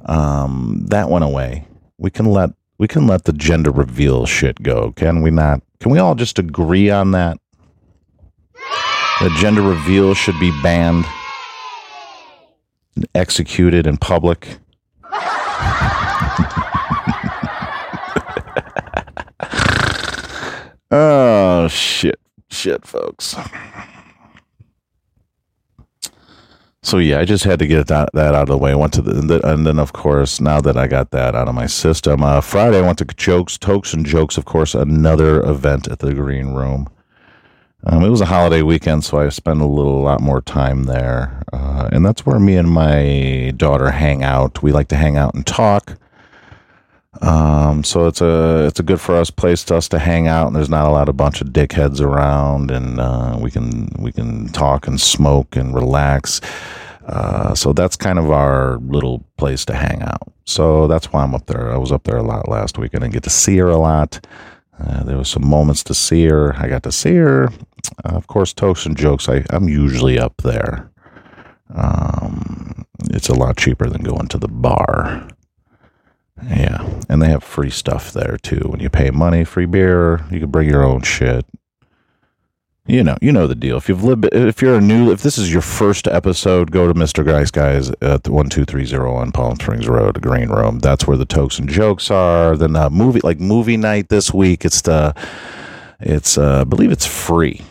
Um, 0.08 0.86
that 0.88 1.10
went 1.10 1.24
away. 1.24 1.66
We 1.98 2.10
can 2.10 2.24
let 2.24 2.50
we 2.78 2.88
can 2.88 3.06
let 3.06 3.24
the 3.24 3.32
gender 3.32 3.70
reveal 3.70 4.26
shit 4.26 4.62
go, 4.62 4.92
can 4.92 5.22
we 5.22 5.30
not? 5.30 5.62
Can 5.80 5.90
we 5.90 5.98
all 5.98 6.14
just 6.14 6.38
agree 6.38 6.90
on 6.90 7.10
that? 7.12 7.38
The 9.20 9.30
gender 9.38 9.62
reveal 9.62 10.14
should 10.14 10.38
be 10.40 10.50
banned, 10.62 11.04
and 12.96 13.06
executed 13.14 13.86
in 13.86 13.96
public. 13.96 14.58
oh 20.90 21.68
shit, 21.70 22.18
shit, 22.50 22.84
folks. 22.86 23.36
So 26.84 26.98
yeah, 26.98 27.18
I 27.18 27.24
just 27.24 27.44
had 27.44 27.58
to 27.60 27.66
get 27.66 27.86
that, 27.86 28.10
that 28.12 28.34
out 28.34 28.42
of 28.42 28.48
the 28.48 28.58
way. 28.58 28.72
I 28.72 28.74
went 28.74 28.92
to 28.92 29.00
the, 29.02 29.40
and 29.50 29.66
then- 29.66 29.78
of 29.78 29.94
course 29.94 30.38
now 30.38 30.60
that 30.60 30.76
I 30.76 30.86
got 30.86 31.12
that 31.12 31.34
out 31.34 31.48
of 31.48 31.54
my 31.54 31.66
system, 31.66 32.22
uh, 32.22 32.42
Friday 32.42 32.78
I 32.78 32.82
went 32.82 32.98
to 32.98 33.06
Jokes, 33.06 33.56
Tokes 33.56 33.94
and 33.94 34.04
Jokes. 34.04 34.36
Of 34.36 34.44
course, 34.44 34.74
another 34.74 35.40
event 35.42 35.88
at 35.88 36.00
the 36.00 36.12
Green 36.12 36.52
Room. 36.52 36.88
Um, 37.86 38.02
it 38.04 38.10
was 38.10 38.20
a 38.20 38.26
holiday 38.26 38.60
weekend, 38.62 39.02
so 39.04 39.18
I 39.18 39.28
spent 39.30 39.60
a 39.62 39.66
little 39.66 40.02
lot 40.02 40.20
more 40.20 40.40
time 40.42 40.84
there, 40.84 41.42
uh, 41.52 41.88
and 41.90 42.04
that's 42.04 42.24
where 42.24 42.38
me 42.38 42.56
and 42.56 42.70
my 42.70 43.52
daughter 43.56 43.90
hang 43.90 44.22
out. 44.22 44.62
We 44.62 44.70
like 44.72 44.88
to 44.88 44.96
hang 44.96 45.16
out 45.16 45.34
and 45.34 45.46
talk. 45.46 45.96
Um, 47.22 47.84
so 47.84 48.06
it's 48.06 48.20
a 48.20 48.66
it's 48.66 48.80
a 48.80 48.82
good 48.82 49.00
for 49.00 49.14
us 49.14 49.30
place 49.30 49.64
to 49.64 49.76
us 49.76 49.88
to 49.90 49.98
hang 49.98 50.26
out, 50.26 50.48
and 50.48 50.56
there's 50.56 50.68
not 50.68 50.88
a 50.88 50.90
lot 50.90 51.08
of 51.08 51.16
bunch 51.16 51.40
of 51.40 51.48
dickheads 51.48 52.00
around, 52.00 52.70
and 52.70 52.98
uh, 52.98 53.38
we 53.40 53.50
can 53.50 53.88
we 53.98 54.12
can 54.12 54.48
talk 54.48 54.86
and 54.86 55.00
smoke 55.00 55.56
and 55.56 55.74
relax. 55.74 56.40
Uh, 57.06 57.54
so 57.54 57.72
that's 57.72 57.96
kind 57.96 58.18
of 58.18 58.30
our 58.30 58.78
little 58.78 59.22
place 59.36 59.64
to 59.66 59.74
hang 59.74 60.02
out. 60.02 60.32
So 60.44 60.86
that's 60.86 61.12
why 61.12 61.22
I'm 61.22 61.34
up 61.34 61.46
there. 61.46 61.72
I 61.72 61.76
was 61.76 61.92
up 61.92 62.04
there 62.04 62.16
a 62.16 62.22
lot 62.22 62.48
last 62.48 62.78
week. 62.78 62.92
I 62.94 62.98
didn't 62.98 63.12
get 63.12 63.22
to 63.24 63.30
see 63.30 63.56
her 63.58 63.68
a 63.68 63.76
lot. 63.76 64.26
Uh, 64.80 65.04
there 65.04 65.16
was 65.18 65.28
some 65.28 65.46
moments 65.46 65.84
to 65.84 65.94
see 65.94 66.26
her. 66.26 66.54
I 66.56 66.68
got 66.68 66.82
to 66.84 66.92
see 66.92 67.14
her. 67.16 67.48
Uh, 68.04 68.16
of 68.16 68.26
course, 68.26 68.52
toast 68.52 68.86
and 68.86 68.96
jokes. 68.96 69.28
I, 69.28 69.44
I'm 69.50 69.68
usually 69.68 70.18
up 70.18 70.36
there. 70.38 70.90
Um, 71.74 72.86
it's 73.10 73.28
a 73.28 73.34
lot 73.34 73.56
cheaper 73.56 73.88
than 73.88 74.02
going 74.02 74.28
to 74.28 74.38
the 74.38 74.48
bar. 74.48 75.28
Yeah, 76.42 77.00
and 77.08 77.22
they 77.22 77.28
have 77.28 77.44
free 77.44 77.70
stuff 77.70 78.12
there 78.12 78.36
too. 78.36 78.66
When 78.68 78.80
you 78.80 78.90
pay 78.90 79.10
money, 79.10 79.44
free 79.44 79.66
beer. 79.66 80.24
You 80.30 80.40
can 80.40 80.50
bring 80.50 80.68
your 80.68 80.82
own 80.82 81.02
shit. 81.02 81.46
You 82.86 83.02
know, 83.02 83.16
you 83.22 83.32
know 83.32 83.46
the 83.46 83.54
deal. 83.54 83.78
If 83.78 83.88
you've 83.88 84.04
lived, 84.04 84.28
if 84.32 84.60
you're 84.60 84.76
a 84.76 84.80
new, 84.80 85.10
if 85.10 85.22
this 85.22 85.38
is 85.38 85.50
your 85.50 85.62
first 85.62 86.06
episode, 86.06 86.70
go 86.70 86.86
to 86.86 86.92
Mr. 86.92 87.24
Grice 87.24 87.50
Guys 87.50 87.90
at 88.02 88.28
one 88.28 88.50
two 88.50 88.66
three 88.66 88.84
zero 88.84 89.14
on 89.14 89.32
Palm 89.32 89.56
Springs 89.56 89.88
Road, 89.88 90.20
Green 90.20 90.50
Room. 90.50 90.80
That's 90.80 91.06
where 91.06 91.16
the 91.16 91.24
tokes 91.24 91.58
and 91.58 91.66
jokes 91.68 92.10
are. 92.10 92.56
Then 92.58 92.76
uh, 92.76 92.90
movie, 92.90 93.20
like 93.20 93.40
movie 93.40 93.78
night 93.78 94.10
this 94.10 94.34
week. 94.34 94.66
It's 94.66 94.82
the, 94.82 95.14
it's 96.00 96.36
uh, 96.36 96.60
I 96.60 96.64
believe 96.64 96.92
it's 96.92 97.06
free. 97.06 97.62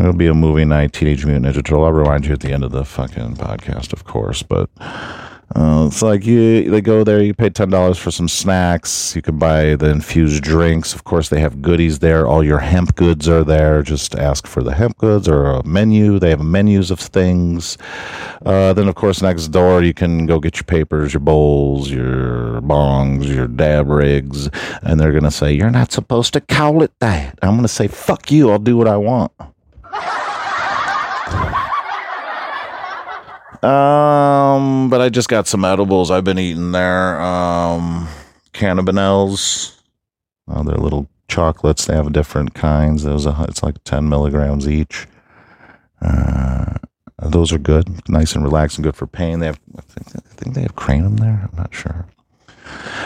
It'll 0.00 0.14
be 0.14 0.28
a 0.28 0.34
movie 0.34 0.64
night, 0.64 0.94
Teenage 0.94 1.26
Mutant 1.26 1.44
Ninja 1.44 1.62
Turtle. 1.62 1.84
I'll 1.84 1.92
remind 1.92 2.24
you 2.24 2.32
at 2.32 2.40
the 2.40 2.52
end 2.52 2.64
of 2.64 2.70
the 2.72 2.86
fucking 2.86 3.36
podcast, 3.36 3.92
of 3.92 4.04
course. 4.04 4.42
But 4.42 4.70
uh, 4.80 5.84
it's 5.88 6.00
like 6.00 6.24
you 6.24 6.70
they 6.70 6.80
go 6.80 7.04
there, 7.04 7.22
you 7.22 7.34
pay 7.34 7.50
ten 7.50 7.68
dollars 7.68 7.98
for 7.98 8.10
some 8.10 8.26
snacks. 8.26 9.14
You 9.14 9.20
can 9.20 9.38
buy 9.38 9.76
the 9.76 9.90
infused 9.90 10.42
drinks. 10.42 10.94
Of 10.94 11.04
course, 11.04 11.28
they 11.28 11.40
have 11.40 11.60
goodies 11.60 11.98
there. 11.98 12.26
All 12.26 12.42
your 12.42 12.60
hemp 12.60 12.94
goods 12.94 13.28
are 13.28 13.44
there. 13.44 13.82
Just 13.82 14.14
ask 14.14 14.46
for 14.46 14.62
the 14.62 14.72
hemp 14.74 14.96
goods 14.96 15.28
or 15.28 15.44
a 15.44 15.62
menu. 15.66 16.18
They 16.18 16.30
have 16.30 16.40
menus 16.40 16.90
of 16.90 16.98
things. 16.98 17.76
Uh, 18.46 18.72
then, 18.72 18.88
of 18.88 18.94
course, 18.94 19.20
next 19.20 19.48
door 19.48 19.82
you 19.82 19.92
can 19.92 20.24
go 20.24 20.40
get 20.40 20.56
your 20.56 20.64
papers, 20.64 21.12
your 21.12 21.20
bowls, 21.20 21.90
your 21.90 22.62
bongs, 22.62 23.26
your 23.26 23.48
dab 23.48 23.90
rigs, 23.90 24.48
and 24.82 24.98
they're 24.98 25.12
gonna 25.12 25.30
say 25.30 25.52
you're 25.52 25.70
not 25.70 25.92
supposed 25.92 26.32
to 26.32 26.40
call 26.40 26.82
it 26.82 26.92
that. 27.00 27.38
I'm 27.42 27.56
gonna 27.56 27.68
say 27.68 27.86
fuck 27.86 28.30
you. 28.30 28.50
I'll 28.50 28.58
do 28.58 28.78
what 28.78 28.88
I 28.88 28.96
want. 28.96 29.32
Um, 33.62 34.88
but 34.88 35.00
I 35.00 35.08
just 35.10 35.28
got 35.28 35.46
some 35.46 35.64
edibles 35.64 36.10
I've 36.10 36.24
been 36.24 36.38
eating 36.38 36.72
there. 36.72 37.20
Um, 37.20 38.08
cannabinels. 38.52 39.76
Uh, 40.48 40.62
they're 40.62 40.76
little 40.76 41.08
chocolates. 41.28 41.86
They 41.86 41.94
have 41.94 42.12
different 42.12 42.54
kinds. 42.54 43.04
Those 43.04 43.26
are, 43.26 43.44
it's 43.48 43.62
like 43.62 43.82
ten 43.84 44.08
milligrams 44.08 44.68
each. 44.68 45.06
Uh, 46.02 46.74
those 47.22 47.52
are 47.52 47.58
good, 47.58 48.08
nice 48.08 48.34
and 48.34 48.42
relaxing, 48.42 48.82
good 48.82 48.96
for 48.96 49.06
pain. 49.06 49.40
They 49.40 49.46
have, 49.46 49.60
I 49.76 49.82
think, 49.82 50.06
I 50.16 50.34
think 50.34 50.54
they 50.54 50.62
have 50.62 50.74
kratom 50.74 51.20
there. 51.20 51.48
I'm 51.50 51.56
not 51.56 51.74
sure. 51.74 52.06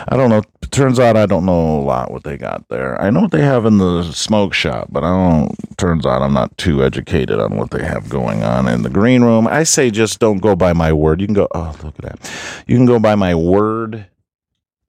I 0.09 0.17
don't 0.17 0.31
know. 0.31 0.43
Turns 0.71 0.99
out 0.99 1.17
I 1.17 1.27
don't 1.27 1.47
know 1.47 1.79
a 1.79 1.83
lot 1.83 2.11
what 2.11 2.25
they 2.25 2.37
got 2.37 2.69
there. 2.69 3.01
I 3.01 3.11
know 3.11 3.21
what 3.21 3.31
they 3.31 3.43
have 3.43 3.65
in 3.65 3.79
the 3.79 4.03
smoke 4.13 4.55
shop, 4.55 4.89
but 4.91 5.05
I 5.05 5.09
don't. 5.09 5.55
Turns 5.79 6.05
out 6.05 6.23
I'm 6.23 6.33
not 6.33 6.57
too 6.59 6.83
educated 6.83 7.39
on 7.39 7.57
what 7.57 7.71
they 7.71 7.85
have 7.85 8.09
going 8.09 8.43
on 8.43 8.67
in 8.69 8.83
the 8.83 8.91
green 8.91 9.23
room. 9.23 9.47
I 9.47 9.63
say 9.63 9.91
just 9.91 10.19
don't 10.19 10.39
go 10.39 10.57
by 10.57 10.73
my 10.73 10.93
word. 10.93 11.21
You 11.21 11.27
can 11.27 11.35
go. 11.35 11.49
Oh, 11.55 11.77
look 11.83 11.95
at 11.99 12.21
that. 12.21 12.65
You 12.67 12.77
can 12.77 12.87
go 12.87 12.99
by 12.99 13.15
my 13.15 13.35
word 13.35 14.07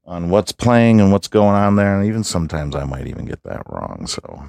on 0.05 0.29
what's 0.29 0.51
playing 0.51 1.01
and 1.01 1.11
what's 1.11 1.27
going 1.27 1.55
on 1.55 1.75
there, 1.75 1.97
and 1.97 2.07
even 2.07 2.23
sometimes 2.23 2.75
I 2.75 2.83
might 2.83 3.07
even 3.07 3.25
get 3.25 3.43
that 3.43 3.63
wrong. 3.67 4.07
So, 4.07 4.43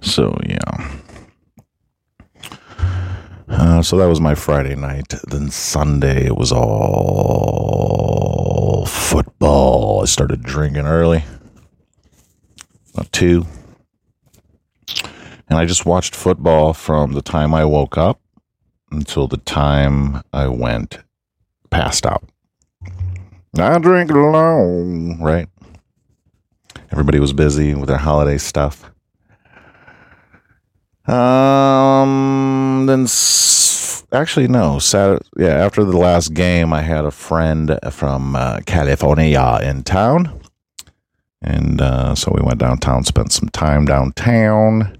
so 0.00 0.38
yeah. 0.46 0.98
Uh, 3.56 3.80
so 3.82 3.96
that 3.96 4.06
was 4.06 4.20
my 4.20 4.34
Friday 4.34 4.74
night. 4.74 5.14
Then 5.28 5.48
Sunday 5.50 6.26
it 6.26 6.36
was 6.36 6.50
all 6.50 6.84
football. 8.86 10.02
I 10.02 10.06
started 10.06 10.42
drinking 10.42 10.86
early, 10.86 11.24
about 12.92 13.12
two, 13.12 13.46
and 15.48 15.56
I 15.56 15.66
just 15.66 15.86
watched 15.86 16.16
football 16.16 16.72
from 16.72 17.12
the 17.12 17.22
time 17.22 17.54
I 17.54 17.64
woke 17.64 17.96
up 17.96 18.20
until 18.90 19.28
the 19.28 19.36
time 19.36 20.22
I 20.32 20.48
went 20.48 20.98
passed 21.70 22.04
out. 22.04 22.28
I 23.56 23.78
drink 23.78 24.10
alone, 24.10 25.20
right? 25.20 25.48
Everybody 26.90 27.20
was 27.20 27.32
busy 27.32 27.72
with 27.74 27.88
their 27.88 27.98
holiday 27.98 28.38
stuff. 28.38 28.90
Um, 31.06 32.43
then 32.88 33.02
s- 33.04 34.04
actually 34.12 34.48
no, 34.48 34.78
Saturday. 34.78 35.24
Yeah, 35.36 35.64
after 35.64 35.84
the 35.84 35.96
last 35.96 36.34
game, 36.34 36.72
I 36.72 36.82
had 36.82 37.04
a 37.04 37.10
friend 37.10 37.78
from 37.90 38.36
uh, 38.36 38.60
California 38.66 39.58
in 39.62 39.82
town, 39.82 40.40
and 41.42 41.80
uh, 41.80 42.14
so 42.14 42.32
we 42.34 42.42
went 42.42 42.58
downtown, 42.60 43.04
spent 43.04 43.32
some 43.32 43.48
time 43.50 43.84
downtown. 43.84 44.98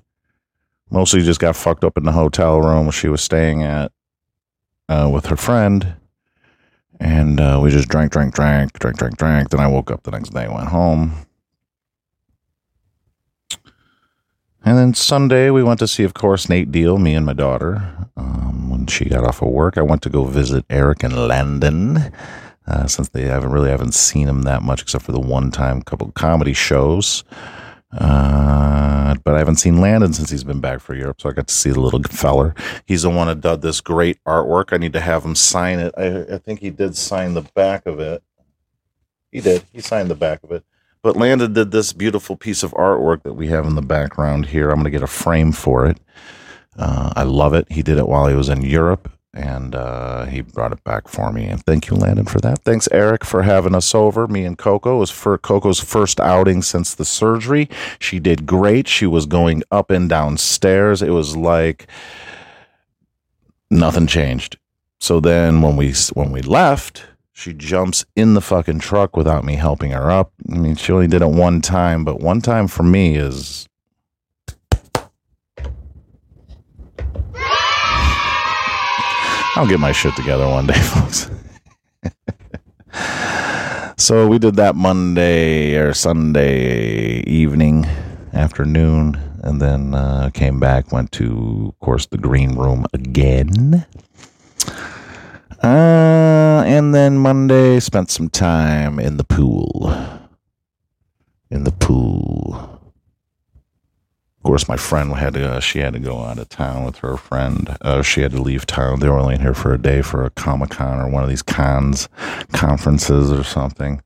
Mostly 0.90 1.22
just 1.22 1.40
got 1.40 1.56
fucked 1.56 1.82
up 1.84 1.96
in 1.98 2.04
the 2.04 2.12
hotel 2.12 2.60
room 2.60 2.90
she 2.90 3.08
was 3.08 3.20
staying 3.22 3.62
at 3.62 3.90
uh, 4.88 5.10
with 5.12 5.26
her 5.26 5.36
friend, 5.36 5.94
and 7.00 7.40
uh, 7.40 7.58
we 7.62 7.70
just 7.70 7.88
drank, 7.88 8.12
drank, 8.12 8.34
drank, 8.34 8.72
drank, 8.78 8.96
drank, 8.98 9.16
drank. 9.16 9.50
Then 9.50 9.60
I 9.60 9.66
woke 9.66 9.90
up 9.90 10.02
the 10.04 10.10
next 10.12 10.30
day, 10.30 10.46
went 10.48 10.68
home. 10.68 11.14
And 14.66 14.78
then 14.78 14.94
Sunday, 14.94 15.50
we 15.50 15.62
went 15.62 15.78
to 15.80 15.88
see, 15.88 16.04
of 16.04 16.14
course, 16.14 16.48
Nate 16.48 16.72
Deal, 16.72 16.96
me 16.96 17.14
and 17.14 17.26
my 17.26 17.34
daughter. 17.34 18.08
Um, 18.16 18.70
when 18.70 18.86
she 18.86 19.04
got 19.04 19.24
off 19.24 19.42
of 19.42 19.48
work, 19.48 19.76
I 19.76 19.82
went 19.82 20.00
to 20.02 20.10
go 20.10 20.24
visit 20.24 20.64
Eric 20.70 21.02
and 21.02 21.28
Landon. 21.28 22.12
Uh, 22.66 22.86
since 22.86 23.10
they 23.10 23.24
haven't 23.24 23.52
really 23.52 23.68
haven't 23.68 23.92
seen 23.92 24.26
him 24.26 24.42
that 24.42 24.62
much, 24.62 24.80
except 24.80 25.04
for 25.04 25.12
the 25.12 25.20
one 25.20 25.50
time 25.50 25.82
couple 25.82 26.10
comedy 26.12 26.54
shows. 26.54 27.22
Uh, 27.92 29.14
but 29.22 29.34
I 29.34 29.38
haven't 29.38 29.56
seen 29.56 29.82
Landon 29.82 30.14
since 30.14 30.30
he's 30.30 30.44
been 30.44 30.60
back 30.60 30.80
for 30.80 30.94
Europe, 30.94 31.20
so 31.20 31.28
I 31.28 31.32
got 31.32 31.46
to 31.48 31.54
see 31.54 31.70
the 31.70 31.80
little 31.80 32.02
feller. 32.02 32.54
He's 32.86 33.02
the 33.02 33.10
one 33.10 33.26
that 33.26 33.42
did 33.42 33.60
this 33.60 33.82
great 33.82 34.18
artwork. 34.24 34.72
I 34.72 34.78
need 34.78 34.94
to 34.94 35.00
have 35.00 35.24
him 35.24 35.34
sign 35.34 35.78
it. 35.78 35.92
I, 35.98 36.36
I 36.36 36.38
think 36.38 36.60
he 36.60 36.70
did 36.70 36.96
sign 36.96 37.34
the 37.34 37.42
back 37.42 37.84
of 37.84 38.00
it. 38.00 38.22
He 39.30 39.40
did. 39.42 39.64
He 39.70 39.82
signed 39.82 40.10
the 40.10 40.14
back 40.14 40.42
of 40.42 40.50
it. 40.50 40.64
But 41.04 41.18
Landon 41.18 41.52
did 41.52 41.70
this 41.70 41.92
beautiful 41.92 42.34
piece 42.34 42.62
of 42.62 42.72
artwork 42.72 43.24
that 43.24 43.34
we 43.34 43.48
have 43.48 43.66
in 43.66 43.74
the 43.74 43.82
background 43.82 44.46
here. 44.46 44.70
I'm 44.70 44.76
going 44.76 44.84
to 44.84 44.90
get 44.90 45.02
a 45.02 45.06
frame 45.06 45.52
for 45.52 45.86
it. 45.86 45.98
Uh, 46.78 47.12
I 47.14 47.24
love 47.24 47.52
it. 47.52 47.70
He 47.70 47.82
did 47.82 47.98
it 47.98 48.08
while 48.08 48.26
he 48.26 48.34
was 48.34 48.48
in 48.48 48.62
Europe, 48.62 49.12
and 49.34 49.74
uh, 49.74 50.24
he 50.24 50.40
brought 50.40 50.72
it 50.72 50.82
back 50.82 51.08
for 51.08 51.30
me. 51.30 51.44
And 51.44 51.62
thank 51.66 51.90
you, 51.90 51.96
Landon, 51.96 52.24
for 52.24 52.40
that. 52.40 52.60
Thanks, 52.60 52.88
Eric, 52.90 53.22
for 53.22 53.42
having 53.42 53.74
us 53.74 53.94
over. 53.94 54.26
Me 54.26 54.46
and 54.46 54.56
Coco 54.56 54.96
was 54.96 55.10
for 55.10 55.36
Coco's 55.36 55.78
first 55.78 56.20
outing 56.20 56.62
since 56.62 56.94
the 56.94 57.04
surgery. 57.04 57.68
She 57.98 58.18
did 58.18 58.46
great. 58.46 58.88
She 58.88 59.06
was 59.06 59.26
going 59.26 59.62
up 59.70 59.90
and 59.90 60.08
down 60.08 60.38
stairs. 60.38 61.02
It 61.02 61.10
was 61.10 61.36
like 61.36 61.86
nothing 63.70 64.06
changed. 64.06 64.56
So 65.00 65.20
then 65.20 65.60
when 65.60 65.76
we 65.76 65.92
when 66.14 66.32
we 66.32 66.40
left, 66.40 67.04
she 67.34 67.52
jumps 67.52 68.06
in 68.14 68.34
the 68.34 68.40
fucking 68.40 68.78
truck 68.78 69.16
without 69.16 69.44
me 69.44 69.56
helping 69.56 69.90
her 69.90 70.10
up. 70.10 70.32
I 70.50 70.56
mean, 70.56 70.76
she 70.76 70.92
only 70.92 71.08
did 71.08 71.20
it 71.20 71.28
one 71.28 71.60
time, 71.60 72.04
but 72.04 72.20
one 72.20 72.40
time 72.40 72.68
for 72.68 72.84
me 72.84 73.16
is. 73.16 73.68
I'll 79.56 79.68
get 79.68 79.80
my 79.80 79.92
shit 79.92 80.14
together 80.16 80.48
one 80.48 80.66
day, 80.66 80.74
folks. 80.80 81.30
So 83.96 84.26
we 84.28 84.38
did 84.38 84.56
that 84.56 84.76
Monday 84.76 85.76
or 85.76 85.92
Sunday 85.92 87.20
evening, 87.20 87.86
afternoon, 88.32 89.20
and 89.42 89.60
then 89.60 89.94
uh, 89.94 90.30
came 90.34 90.60
back, 90.60 90.92
went 90.92 91.10
to, 91.12 91.68
of 91.68 91.80
course, 91.80 92.06
the 92.06 92.18
green 92.18 92.54
room 92.54 92.86
again. 92.92 93.86
Uh, 95.62 96.62
and 96.66 96.94
then 96.94 97.18
Monday, 97.18 97.80
spent 97.80 98.10
some 98.10 98.28
time 98.28 98.98
in 98.98 99.16
the 99.16 99.24
pool. 99.24 99.94
In 101.50 101.64
the 101.64 101.72
pool. 101.72 102.74
Of 104.38 104.42
course, 104.42 104.68
my 104.68 104.76
friend 104.76 105.10
had 105.14 105.34
to. 105.34 105.52
Uh, 105.52 105.60
she 105.60 105.78
had 105.78 105.94
to 105.94 105.98
go 105.98 106.18
out 106.20 106.38
of 106.38 106.50
town 106.50 106.84
with 106.84 106.98
her 106.98 107.16
friend. 107.16 107.78
Uh, 107.80 108.02
she 108.02 108.20
had 108.20 108.32
to 108.32 108.42
leave 108.42 108.66
town. 108.66 109.00
They 109.00 109.08
were 109.08 109.18
only 109.18 109.36
in 109.36 109.40
here 109.40 109.54
for 109.54 109.72
a 109.72 109.78
day 109.78 110.02
for 110.02 110.24
a 110.24 110.30
comic 110.30 110.70
con 110.70 111.00
or 111.00 111.08
one 111.08 111.22
of 111.22 111.30
these 111.30 111.40
cons, 111.40 112.10
conferences 112.52 113.32
or 113.32 113.42
something. 113.42 114.02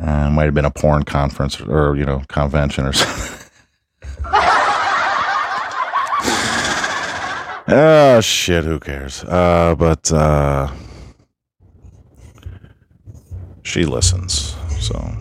Uh, 0.00 0.30
might 0.30 0.44
have 0.44 0.54
been 0.54 0.64
a 0.64 0.70
porn 0.70 1.04
conference 1.04 1.60
or 1.60 1.96
you 1.96 2.04
know 2.04 2.22
convention 2.28 2.86
or 2.86 2.92
something. 2.94 3.35
Oh 7.68 8.20
shit! 8.20 8.64
Who 8.64 8.78
cares? 8.78 9.24
Uh, 9.24 9.74
but 9.76 10.12
uh, 10.12 10.70
she 13.62 13.84
listens. 13.84 14.56
So 14.78 15.12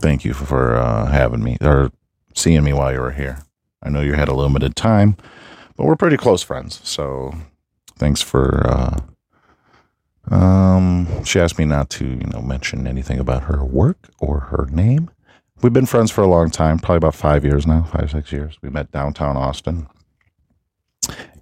thank 0.00 0.24
you 0.24 0.34
for 0.34 0.76
uh, 0.76 1.06
having 1.06 1.42
me 1.42 1.56
or 1.60 1.90
seeing 2.34 2.64
me 2.64 2.72
while 2.72 2.92
you 2.92 3.00
were 3.00 3.12
here. 3.12 3.38
I 3.82 3.90
know 3.90 4.00
you 4.00 4.14
had 4.14 4.28
a 4.28 4.34
limited 4.34 4.76
time, 4.76 5.16
but 5.76 5.86
we're 5.86 5.96
pretty 5.96 6.16
close 6.16 6.42
friends. 6.42 6.80
So 6.84 7.34
thanks 7.96 8.20
for. 8.22 8.66
Uh, 8.66 9.00
um, 10.30 11.22
she 11.24 11.38
asked 11.38 11.58
me 11.58 11.66
not 11.66 11.90
to, 11.90 12.06
you 12.06 12.26
know, 12.32 12.40
mention 12.40 12.86
anything 12.86 13.18
about 13.18 13.42
her 13.44 13.62
work 13.62 14.08
or 14.18 14.40
her 14.40 14.66
name. 14.70 15.10
We've 15.62 15.72
been 15.72 15.86
friends 15.86 16.10
for 16.10 16.22
a 16.22 16.26
long 16.26 16.50
time, 16.50 16.78
probably 16.78 16.96
about 16.96 17.14
five 17.14 17.44
years 17.44 17.66
now, 17.66 17.84
five 17.84 18.10
six 18.10 18.32
years. 18.32 18.56
We 18.62 18.70
met 18.70 18.90
downtown 18.90 19.36
Austin 19.36 19.86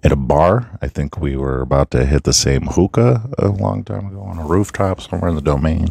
at 0.03 0.11
a 0.11 0.15
bar. 0.17 0.77
I 0.81 0.87
think 0.87 1.17
we 1.17 1.35
were 1.35 1.61
about 1.61 1.91
to 1.91 2.05
hit 2.05 2.23
the 2.23 2.33
same 2.33 2.63
hookah 2.63 3.29
a 3.37 3.47
long 3.47 3.83
time 3.83 4.07
ago 4.07 4.21
on 4.21 4.37
a 4.37 4.45
rooftop 4.45 5.01
somewhere 5.01 5.29
in 5.29 5.35
the 5.35 5.41
domain. 5.41 5.89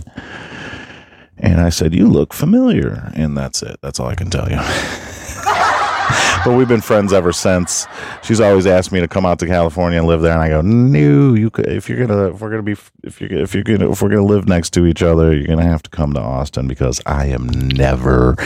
And 1.38 1.60
I 1.60 1.70
said, 1.70 1.94
You 1.94 2.06
look 2.08 2.32
familiar. 2.32 3.10
And 3.14 3.36
that's 3.36 3.62
it. 3.62 3.78
That's 3.82 3.98
all 3.98 4.08
I 4.08 4.14
can 4.14 4.30
tell 4.30 4.50
you. 4.50 4.60
but 6.44 6.56
we've 6.56 6.68
been 6.68 6.80
friends 6.80 7.12
ever 7.12 7.32
since. 7.32 7.86
She's 8.22 8.40
always 8.40 8.66
asked 8.66 8.92
me 8.92 9.00
to 9.00 9.08
come 9.08 9.24
out 9.26 9.38
to 9.40 9.46
California 9.46 9.98
and 9.98 10.06
live 10.06 10.22
there, 10.22 10.32
and 10.32 10.42
I 10.42 10.48
go, 10.48 10.60
"No, 10.60 11.34
you 11.34 11.50
could, 11.50 11.66
if 11.68 11.88
you're 11.88 12.04
gonna 12.06 12.30
if 12.34 12.40
we're 12.40 12.50
gonna 12.50 12.62
be 12.62 12.76
if 13.02 13.20
you're 13.20 13.32
if 13.32 13.54
you're 13.54 13.64
gonna 13.64 13.90
if 13.90 14.02
we're 14.02 14.08
gonna 14.08 14.24
live 14.24 14.48
next 14.48 14.70
to 14.74 14.86
each 14.86 15.02
other, 15.02 15.34
you're 15.34 15.46
gonna 15.46 15.62
have 15.62 15.82
to 15.82 15.90
come 15.90 16.12
to 16.14 16.20
Austin 16.20 16.66
because 16.68 17.00
I 17.06 17.26
am 17.26 17.46
never, 17.46 18.36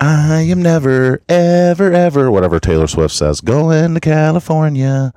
I 0.00 0.46
am 0.48 0.62
never, 0.62 1.22
ever, 1.28 1.92
ever, 1.92 2.30
whatever 2.30 2.60
Taylor 2.60 2.86
Swift 2.86 3.14
says, 3.14 3.40
going 3.40 3.94
to 3.94 4.00
California." 4.00 5.12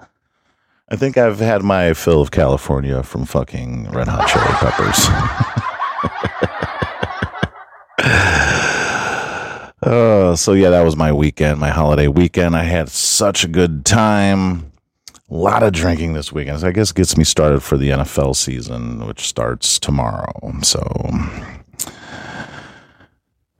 I 0.89 0.95
think 0.95 1.17
I've 1.17 1.39
had 1.39 1.63
my 1.63 1.93
fill 1.93 2.21
of 2.21 2.31
California 2.31 3.03
from 3.03 3.25
fucking 3.25 3.91
Red 3.91 4.07
Hot 4.07 4.25
Chili 4.29 4.45
Peppers. 4.61 5.07
Uh, 9.88 10.35
so 10.35 10.51
yeah, 10.51 10.69
that 10.69 10.81
was 10.81 10.97
my 10.97 11.13
weekend, 11.13 11.61
my 11.61 11.69
holiday 11.69 12.09
weekend. 12.09 12.57
I 12.57 12.63
had 12.63 12.89
such 12.89 13.45
a 13.45 13.47
good 13.47 13.85
time. 13.85 14.69
A 15.29 15.33
lot 15.33 15.63
of 15.63 15.71
drinking 15.71 16.11
this 16.11 16.33
weekend. 16.33 16.59
So 16.59 16.67
I 16.67 16.71
guess 16.71 16.91
gets 16.91 17.15
me 17.15 17.23
started 17.23 17.61
for 17.63 17.77
the 17.77 17.91
NFL 17.91 18.35
season, 18.35 19.07
which 19.07 19.21
starts 19.21 19.79
tomorrow. 19.79 20.33
So, 20.61 20.81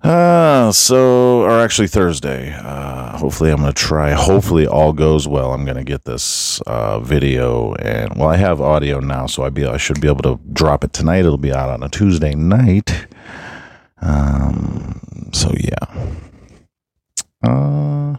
uh, 0.04 0.74
so 0.74 1.44
or 1.44 1.62
actually 1.62 1.88
Thursday. 1.88 2.54
Uh, 2.54 3.18
hopefully, 3.18 3.50
I'm 3.50 3.62
gonna 3.62 3.72
try. 3.72 4.12
Hopefully, 4.12 4.68
all 4.68 4.92
goes 4.92 5.30
well. 5.30 5.54
I'm 5.54 5.64
gonna 5.64 5.86
get 5.86 6.04
this 6.04 6.60
uh, 6.68 7.00
video 7.00 7.74
and 7.76 8.18
well, 8.18 8.28
I 8.28 8.36
have 8.36 8.60
audio 8.60 9.00
now, 9.00 9.28
so 9.28 9.44
I 9.44 9.50
be 9.50 9.66
I 9.66 9.78
should 9.78 10.02
be 10.02 10.10
able 10.10 10.24
to 10.24 10.40
drop 10.52 10.84
it 10.84 10.92
tonight. 10.92 11.20
It'll 11.20 11.38
be 11.38 11.54
out 11.54 11.70
on 11.70 11.84
a 11.84 11.90
Tuesday 11.90 12.36
night. 12.36 13.08
Um, 14.02 15.02
so 15.34 15.52
yeah. 15.60 16.08
Uh, 17.44 18.18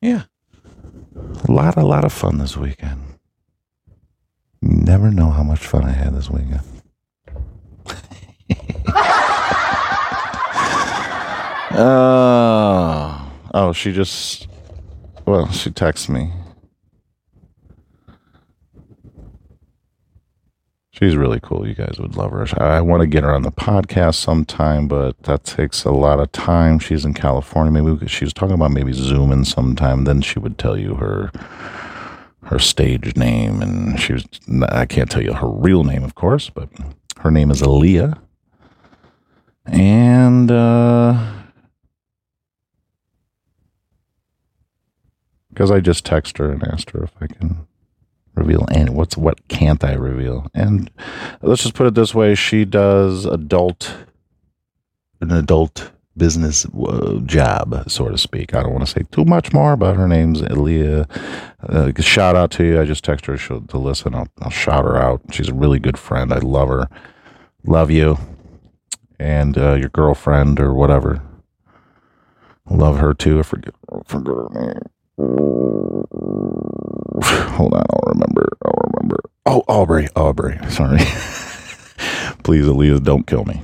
yeah. 0.00 0.22
A 1.48 1.52
lot, 1.52 1.76
a 1.76 1.84
lot 1.84 2.04
of 2.04 2.12
fun 2.12 2.38
this 2.38 2.56
weekend. 2.56 3.00
You 4.60 4.70
never 4.70 5.10
know 5.10 5.30
how 5.30 5.42
much 5.42 5.66
fun 5.66 5.84
I 5.84 5.90
had 5.92 6.14
this 6.14 6.30
weekend. 6.30 6.60
uh, 11.76 13.28
oh, 13.54 13.72
she 13.74 13.92
just, 13.92 14.46
well, 15.26 15.50
she 15.50 15.70
texted 15.70 16.10
me. 16.10 16.32
She's 21.02 21.16
really 21.16 21.40
cool. 21.40 21.66
You 21.66 21.74
guys 21.74 21.98
would 21.98 22.14
love 22.14 22.30
her. 22.30 22.46
I 22.62 22.80
want 22.80 23.00
to 23.00 23.08
get 23.08 23.24
her 23.24 23.34
on 23.34 23.42
the 23.42 23.50
podcast 23.50 24.14
sometime, 24.14 24.86
but 24.86 25.20
that 25.24 25.42
takes 25.42 25.82
a 25.82 25.90
lot 25.90 26.20
of 26.20 26.30
time. 26.30 26.78
She's 26.78 27.04
in 27.04 27.12
California. 27.12 27.72
Maybe 27.82 28.06
she 28.06 28.24
was 28.24 28.32
talking 28.32 28.54
about 28.54 28.70
maybe 28.70 28.92
zooming 28.92 29.42
sometime. 29.42 30.04
Then 30.04 30.20
she 30.20 30.38
would 30.38 30.58
tell 30.58 30.78
you 30.78 30.94
her 30.94 31.32
her 32.44 32.60
stage 32.60 33.16
name, 33.16 33.60
and 33.60 33.98
she 33.98 34.12
was. 34.12 34.24
I 34.68 34.86
can't 34.86 35.10
tell 35.10 35.24
you 35.24 35.32
her 35.32 35.48
real 35.48 35.82
name, 35.82 36.04
of 36.04 36.14
course, 36.14 36.50
but 36.50 36.68
her 37.18 37.32
name 37.32 37.50
is 37.50 37.62
Aaliyah, 37.62 38.16
and 39.66 40.52
uh, 40.52 41.32
because 45.48 45.72
I 45.72 45.80
just 45.80 46.06
texted 46.06 46.38
her 46.38 46.52
and 46.52 46.62
asked 46.62 46.90
her 46.90 47.02
if 47.02 47.10
I 47.20 47.26
can 47.26 47.66
reveal 48.34 48.66
and 48.72 48.90
what's 48.90 49.16
what 49.16 49.46
can't 49.48 49.84
I 49.84 49.94
reveal? 49.94 50.46
And 50.54 50.90
let's 51.42 51.62
just 51.62 51.74
put 51.74 51.86
it 51.86 51.94
this 51.94 52.14
way: 52.14 52.34
she 52.34 52.64
does 52.64 53.26
adult, 53.26 53.94
an 55.20 55.30
adult 55.30 55.90
business 56.16 56.66
uh, 56.66 57.18
job, 57.24 57.84
so 57.88 58.08
to 58.08 58.18
speak. 58.18 58.54
I 58.54 58.62
don't 58.62 58.72
want 58.72 58.86
to 58.86 58.92
say 58.92 59.04
too 59.10 59.24
much 59.24 59.52
more, 59.52 59.76
but 59.76 59.96
her 59.96 60.08
name's 60.08 60.42
Aaliyah. 60.42 61.08
Uh, 61.62 62.02
shout 62.02 62.36
out 62.36 62.50
to 62.52 62.64
you. 62.64 62.80
I 62.80 62.84
just 62.84 63.04
texted 63.04 63.38
her 63.38 63.60
to 63.66 63.78
listen. 63.78 64.14
I'll, 64.14 64.28
I'll 64.40 64.50
shout 64.50 64.84
her 64.84 64.96
out. 64.96 65.22
She's 65.30 65.48
a 65.48 65.54
really 65.54 65.78
good 65.78 65.98
friend. 65.98 66.32
I 66.32 66.38
love 66.38 66.68
her. 66.68 66.88
Love 67.64 67.90
you, 67.90 68.18
and 69.18 69.56
uh, 69.56 69.74
your 69.74 69.88
girlfriend 69.90 70.60
or 70.60 70.74
whatever. 70.74 71.22
Love 72.68 72.98
her 72.98 73.14
too. 73.14 73.38
I 73.40 73.42
forget, 73.42 73.74
I 73.92 73.98
forget 74.06 74.34
her 74.34 74.48
name. 74.52 74.80
Hold 77.22 77.74
on, 77.74 77.84
I'll 77.90 78.12
remember. 78.12 78.48
I'll 78.64 78.90
remember. 78.92 79.20
Oh, 79.46 79.62
Aubrey, 79.68 80.08
Aubrey. 80.16 80.58
Sorry. 80.70 80.98
Please, 82.44 82.66
Aaliyah, 82.66 83.02
don't 83.02 83.26
kill 83.26 83.44
me. 83.44 83.62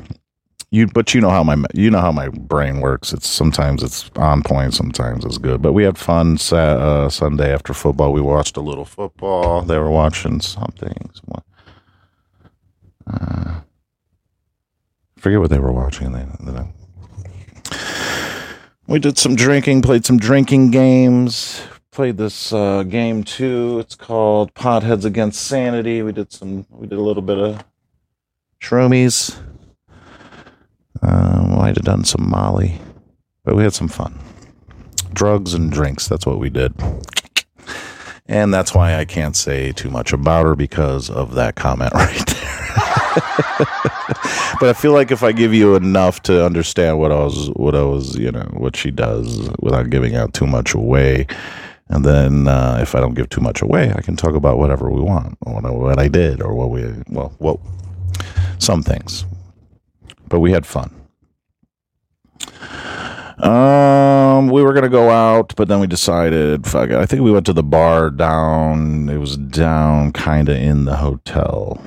You, 0.71 0.87
but 0.87 1.15
you 1.15 1.21
know 1.23 1.31
how 1.31 1.43
my 1.43 1.57
you 1.73 1.91
know 1.91 2.01
how 2.01 2.13
my 2.13 2.29
brain 2.29 2.81
works. 2.81 3.13
It's 3.15 3.27
sometimes 3.27 3.83
it's 3.83 4.11
on 4.17 4.43
point, 4.43 4.75
sometimes 4.75 5.25
it's 5.25 5.39
good. 5.39 5.63
But 5.63 5.73
we 5.73 5.85
had 5.85 5.97
fun 5.97 6.37
uh, 6.53 7.09
Sunday 7.09 7.53
after 7.53 7.73
football. 7.73 8.13
We 8.13 8.21
watched 8.21 8.59
a 8.59 8.61
little 8.61 8.85
football. 8.85 9.63
They 9.63 9.79
were 9.79 9.91
watching 9.91 10.43
something. 10.43 11.11
Some, 11.15 11.43
uh, 13.07 13.61
forget 15.17 15.41
what 15.41 15.49
they 15.49 15.59
were 15.59 15.73
watching. 15.73 16.13
They, 16.13 16.27
they, 16.41 16.69
we 18.87 18.99
did 18.99 19.17
some 19.17 19.37
drinking, 19.37 19.83
played 19.83 20.05
some 20.05 20.19
drinking 20.19 20.71
games, 20.71 21.63
played 21.99 22.17
this 22.17 22.53
uh, 22.53 22.85
game 22.85 23.25
too. 23.25 23.81
It's 23.81 23.97
called 23.97 24.55
Potheads 24.55 25.05
Against 25.05 25.43
Sanity. 25.43 26.01
We 26.01 26.13
did 26.13 26.33
some, 26.33 26.65
we 26.71 26.87
did 26.87 26.97
a 26.97 27.03
little 27.03 27.25
bit 27.25 27.39
of 27.39 27.65
shroomies. 28.61 29.37
Um, 31.03 31.57
might 31.57 31.75
have 31.75 31.85
done 31.85 32.05
some 32.05 32.31
Molly, 32.31 32.81
but 33.43 33.57
we 33.57 33.65
had 33.65 33.75
some 33.75 33.89
fun. 33.89 34.17
Drugs 35.13 35.55
and 35.55 35.73
drinks. 35.73 36.07
That's 36.07 36.25
what 36.25 36.39
we 36.39 36.51
did. 36.51 36.73
And 38.27 38.55
that's 38.55 38.73
why 38.73 38.95
I 38.95 39.05
can't 39.05 39.35
say 39.35 39.73
too 39.73 39.91
much 39.91 40.13
about 40.13 40.47
her 40.47 40.55
because 40.55 41.11
of 41.11 41.35
that 41.35 41.57
comment 41.57 41.93
right 41.95 42.27
there. 42.27 43.67
but 44.61 44.69
I 44.69 44.73
feel 44.73 44.93
like 44.93 45.11
if 45.11 45.25
I 45.25 45.33
give 45.33 45.53
you 45.53 45.75
enough 45.75 46.23
to 46.23 46.47
understand 46.47 47.01
what 47.01 47.11
I 47.11 47.25
was, 47.25 47.49
what 47.57 47.75
I 47.75 47.83
was, 47.83 48.17
you 48.17 48.31
know, 48.31 48.49
what 48.53 48.77
she 48.77 48.93
does 48.93 49.51
without 49.59 49.91
giving 49.91 50.15
out 50.15 50.33
too 50.33 50.47
much 50.47 50.75
away, 50.75 51.27
and 51.89 52.05
then 52.05 52.49
uh, 52.49 52.79
if 52.81 52.95
I 52.95 53.01
don't 53.01 53.15
give 53.15 53.29
too 53.29 53.41
much 53.41 53.63
away, 53.63 53.93
I 53.95 54.03
can 54.03 54.17
talk 54.17 54.35
about 54.35 54.59
whatever 54.59 54.91
we 54.91 55.01
want, 55.01 55.39
or 55.47 55.61
what 55.61 55.99
I, 55.99 56.09
did, 56.09 56.43
or 56.43 56.55
what 56.55 56.71
we, 56.71 56.85
well, 57.09 57.35
what, 57.39 57.59
some 58.59 58.83
things. 58.83 59.25
But 60.29 60.41
we 60.41 60.53
had 60.53 60.67
fun. 60.67 60.95
Um, 63.39 64.49
we 64.49 64.63
were 64.63 64.73
gonna 64.75 64.89
go 64.89 65.11
out, 65.11 65.55
but 65.57 65.69
then 65.69 65.81
we 65.81 65.87
decided, 65.87 66.67
fuck 66.67 66.91
it. 66.91 66.97
I 66.97 67.07
think 67.07 67.23
we 67.23 67.31
went 67.31 67.47
to 67.47 67.53
the 67.53 67.63
bar 67.63 68.11
down. 68.11 69.09
It 69.09 69.19
was 69.19 69.37
down, 69.37 70.13
kind 70.13 70.49
of 70.49 70.57
in 70.57 70.85
the 70.85 70.97
hotel. 70.97 71.81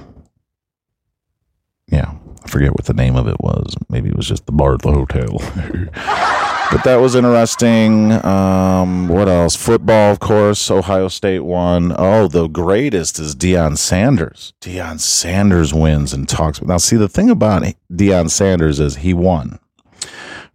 Yeah, 1.87 2.13
I 2.43 2.47
forget 2.47 2.71
what 2.71 2.85
the 2.85 2.93
name 2.93 3.17
of 3.17 3.27
it 3.27 3.39
was. 3.41 3.75
Maybe 3.89 4.09
it 4.09 4.15
was 4.15 4.27
just 4.27 4.45
the 4.45 4.53
bar 4.53 4.75
at 4.75 4.81
the 4.81 4.93
hotel. 4.93 6.47
but 6.71 6.83
that 6.85 6.95
was 6.95 7.15
interesting. 7.15 8.13
Um, 8.25 9.07
what 9.07 9.27
else? 9.27 9.55
Football, 9.55 10.11
of 10.11 10.19
course. 10.19 10.71
Ohio 10.71 11.09
State 11.09 11.41
won. 11.41 11.93
Oh, 11.97 12.27
the 12.27 12.47
greatest 12.47 13.19
is 13.19 13.35
Deion 13.35 13.77
Sanders. 13.77 14.53
Deion 14.61 14.99
Sanders 14.99 15.73
wins 15.73 16.13
and 16.13 16.27
talks. 16.27 16.61
Now, 16.61 16.77
see, 16.77 16.95
the 16.95 17.09
thing 17.09 17.29
about 17.29 17.63
Deion 17.91 18.29
Sanders 18.29 18.79
is 18.79 18.97
he 18.97 19.13
won 19.13 19.59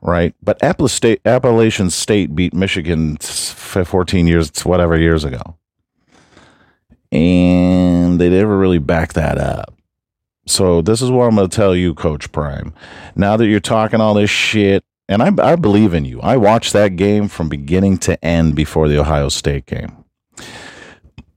right? 0.06 0.34
But 0.42 0.62
Appalachian 0.62 1.90
State 1.90 2.34
beat 2.34 2.54
Michigan 2.54 3.16
14 3.16 4.26
years, 4.26 4.50
whatever 4.64 4.96
years 4.96 5.24
ago. 5.24 5.56
And 7.12 8.20
they 8.20 8.30
never 8.30 8.56
really 8.56 8.78
backed 8.78 9.14
that 9.14 9.38
up. 9.38 9.74
So 10.46 10.80
this 10.80 11.02
is 11.02 11.10
what 11.10 11.24
I'm 11.24 11.34
going 11.34 11.48
to 11.48 11.54
tell 11.56 11.74
you, 11.74 11.92
Coach 11.94 12.30
Prime. 12.30 12.72
Now 13.16 13.36
that 13.36 13.46
you're 13.46 13.60
talking 13.60 14.00
all 14.00 14.14
this 14.14 14.30
shit, 14.30 14.84
and 15.08 15.22
I, 15.22 15.32
I 15.52 15.56
believe 15.56 15.94
in 15.94 16.04
you. 16.04 16.20
I 16.20 16.36
watched 16.36 16.72
that 16.72 16.96
game 16.96 17.28
from 17.28 17.48
beginning 17.48 17.98
to 17.98 18.22
end 18.24 18.54
before 18.54 18.88
the 18.88 18.98
Ohio 18.98 19.28
State 19.28 19.66
game. 19.66 20.04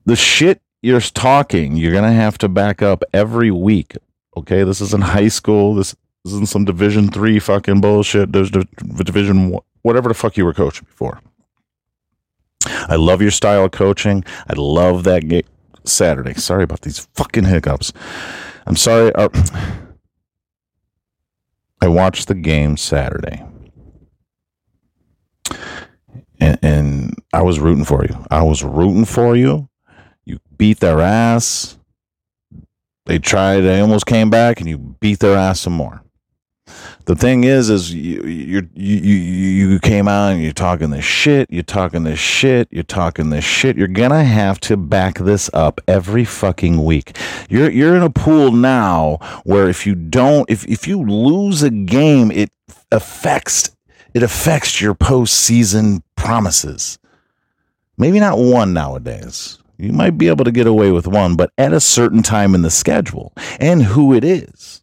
The 0.06 0.16
shit 0.16 0.60
you're 0.82 1.00
talking, 1.00 1.76
you're 1.76 1.92
going 1.92 2.04
to 2.04 2.12
have 2.12 2.38
to 2.38 2.48
back 2.48 2.82
up 2.82 3.04
every 3.12 3.50
week. 3.50 3.96
Okay, 4.36 4.64
this 4.64 4.80
is 4.80 4.94
in 4.94 5.02
high 5.02 5.28
school. 5.28 5.74
This 5.74 5.94
isn't 6.24 6.46
some 6.46 6.64
Division 6.64 7.10
three 7.10 7.38
fucking 7.38 7.80
bullshit. 7.80 8.32
There's 8.32 8.50
Division 8.50 9.58
whatever 9.82 10.08
the 10.08 10.14
fuck 10.14 10.36
you 10.36 10.44
were 10.44 10.54
coaching 10.54 10.86
before. 10.86 11.20
I 12.66 12.96
love 12.96 13.22
your 13.22 13.30
style 13.30 13.64
of 13.64 13.72
coaching. 13.72 14.24
I 14.48 14.54
love 14.56 15.04
that 15.04 15.28
game 15.28 15.42
Saturday. 15.84 16.34
Sorry 16.34 16.64
about 16.64 16.82
these 16.82 17.08
fucking 17.14 17.44
hiccups. 17.44 17.92
I'm 18.66 18.76
sorry. 18.76 19.12
Uh, 19.14 19.28
I 21.80 21.88
watched 21.88 22.28
the 22.28 22.34
game 22.34 22.76
Saturday. 22.76 23.42
And, 26.40 26.58
and 26.62 27.14
I 27.32 27.42
was 27.42 27.60
rooting 27.60 27.84
for 27.84 28.04
you. 28.04 28.24
I 28.30 28.42
was 28.42 28.62
rooting 28.62 29.04
for 29.04 29.36
you. 29.36 29.68
You 30.24 30.40
beat 30.56 30.80
their 30.80 31.00
ass. 31.00 31.76
They 33.06 33.18
tried, 33.18 33.60
they 33.60 33.80
almost 33.80 34.06
came 34.06 34.30
back, 34.30 34.60
and 34.60 34.68
you 34.68 34.78
beat 34.78 35.18
their 35.18 35.36
ass 35.36 35.60
some 35.60 35.72
more 35.72 36.02
the 37.06 37.16
thing 37.16 37.44
is, 37.44 37.70
is 37.70 37.92
you 37.92 38.22
you 38.24 38.68
you 38.74 38.96
you 38.96 39.78
came 39.80 40.06
out 40.06 40.28
and 40.32 40.42
you're 40.42 40.52
talking 40.52 40.90
this 40.90 41.04
shit. 41.04 41.50
You're 41.50 41.62
talking 41.62 42.04
this 42.04 42.18
shit. 42.18 42.68
You're 42.70 42.82
talking 42.82 43.30
this 43.30 43.44
shit. 43.44 43.76
You're 43.76 43.88
gonna 43.88 44.24
have 44.24 44.60
to 44.60 44.76
back 44.76 45.18
this 45.18 45.50
up 45.52 45.80
every 45.88 46.24
fucking 46.24 46.84
week. 46.84 47.16
You're 47.48 47.70
you're 47.70 47.96
in 47.96 48.02
a 48.02 48.10
pool 48.10 48.52
now 48.52 49.18
where 49.44 49.68
if 49.68 49.86
you 49.86 49.94
don't, 49.94 50.48
if 50.50 50.66
if 50.68 50.86
you 50.86 51.02
lose 51.02 51.62
a 51.62 51.70
game, 51.70 52.30
it 52.30 52.50
affects 52.92 53.70
it 54.14 54.22
affects 54.22 54.80
your 54.80 54.94
postseason 54.94 56.02
promises. 56.16 56.98
Maybe 57.96 58.20
not 58.20 58.38
one 58.38 58.72
nowadays. 58.72 59.58
You 59.78 59.92
might 59.92 60.18
be 60.18 60.28
able 60.28 60.44
to 60.44 60.52
get 60.52 60.66
away 60.66 60.90
with 60.90 61.06
one, 61.06 61.36
but 61.36 61.52
at 61.56 61.72
a 61.72 61.80
certain 61.80 62.22
time 62.22 62.54
in 62.54 62.62
the 62.62 62.70
schedule 62.70 63.32
and 63.58 63.82
who 63.82 64.14
it 64.14 64.24
is. 64.24 64.82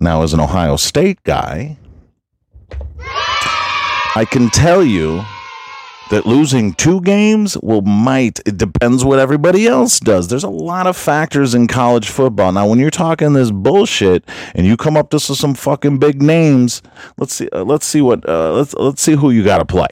Now, 0.00 0.22
as 0.22 0.32
an 0.32 0.40
Ohio 0.40 0.76
State 0.76 1.22
guy, 1.24 1.78
I 4.14 4.26
can 4.30 4.50
tell 4.50 4.82
you 4.82 5.24
that 6.10 6.26
losing 6.26 6.72
two 6.74 7.00
games 7.00 7.56
will 7.62 7.82
might 7.82 8.40
it 8.46 8.56
depends 8.56 9.04
what 9.04 9.18
everybody 9.18 9.66
else 9.66 10.00
does. 10.00 10.28
There's 10.28 10.44
a 10.44 10.48
lot 10.48 10.86
of 10.86 10.96
factors 10.96 11.54
in 11.54 11.66
college 11.66 12.08
football. 12.08 12.52
Now 12.52 12.68
when 12.68 12.78
you're 12.78 12.90
talking 12.90 13.32
this 13.32 13.50
bullshit 13.50 14.24
and 14.54 14.66
you 14.66 14.76
come 14.76 14.96
up 14.96 15.10
to 15.10 15.20
some 15.20 15.54
fucking 15.54 15.98
big 15.98 16.22
names 16.22 16.82
let's 17.16 17.34
see 17.34 17.48
uh, 17.52 17.64
let's 17.64 17.86
see 17.86 18.00
what 18.00 18.28
uh, 18.28 18.52
let's 18.52 18.74
let's 18.74 19.02
see 19.02 19.14
who 19.14 19.30
you 19.30 19.44
got 19.44 19.58
to 19.58 19.64
play. 19.64 19.88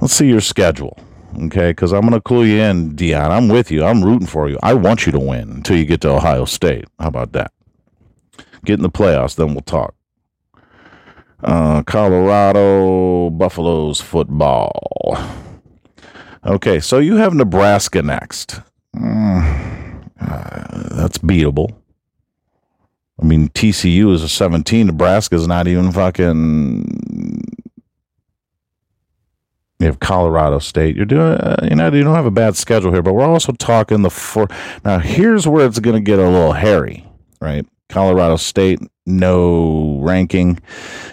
Let's 0.00 0.14
see 0.14 0.28
your 0.28 0.40
schedule 0.40 0.98
okay? 1.44 1.70
Because 1.70 1.92
i'm 1.92 2.02
gonna 2.02 2.20
clue 2.20 2.44
you 2.44 2.60
in 2.60 2.96
Deion 2.96 3.30
i'm 3.30 3.48
with 3.48 3.70
you. 3.70 3.84
I'm 3.84 4.04
rooting 4.04 4.26
for 4.26 4.48
you. 4.48 4.58
I 4.62 4.74
want 4.74 5.06
you 5.06 5.12
to 5.12 5.18
win 5.18 5.50
until 5.50 5.76
you 5.76 5.84
get 5.84 6.00
to 6.02 6.10
ohio 6.10 6.44
state. 6.44 6.86
How 6.98 7.08
about 7.08 7.32
that? 7.32 7.52
Get 8.64 8.74
in 8.74 8.82
the 8.82 8.90
playoffs, 8.90 9.36
then 9.36 9.54
we'll 9.54 9.60
talk. 9.62 9.94
Uh, 11.42 11.82
Colorado 11.84 13.30
Buffaloes 13.30 14.00
football. 14.00 15.16
Okay, 16.44 16.80
so 16.80 16.98
you 16.98 17.16
have 17.16 17.34
Nebraska 17.34 18.02
next. 18.02 18.60
Mm, 18.96 20.08
uh, 20.20 20.96
that's 20.96 21.18
beatable. 21.18 21.74
I 23.20 23.24
mean, 23.24 23.48
TCU 23.48 24.12
is 24.14 24.22
a 24.22 24.28
17. 24.28 24.86
Nebraska 24.86 25.34
is 25.34 25.46
not 25.46 25.66
even 25.66 25.92
fucking. 25.92 27.44
You 29.80 29.86
have 29.86 30.00
Colorado 30.00 30.58
State. 30.58 30.96
You're 30.96 31.04
doing, 31.06 31.34
uh, 31.34 31.68
you 31.68 31.76
know, 31.76 31.92
you 31.92 32.02
don't 32.02 32.14
have 32.14 32.26
a 32.26 32.32
bad 32.32 32.56
schedule 32.56 32.92
here, 32.92 33.02
but 33.02 33.14
we're 33.14 33.24
also 33.24 33.52
talking 33.52 34.02
the 34.02 34.10
four. 34.10 34.48
Now, 34.84 34.98
here's 34.98 35.46
where 35.46 35.66
it's 35.66 35.78
going 35.78 35.94
to 35.94 36.00
get 36.00 36.18
a 36.18 36.28
little 36.28 36.52
hairy, 36.52 37.06
right? 37.40 37.64
Colorado 37.88 38.36
State, 38.36 38.80
no 39.06 39.98
ranking. 40.02 40.60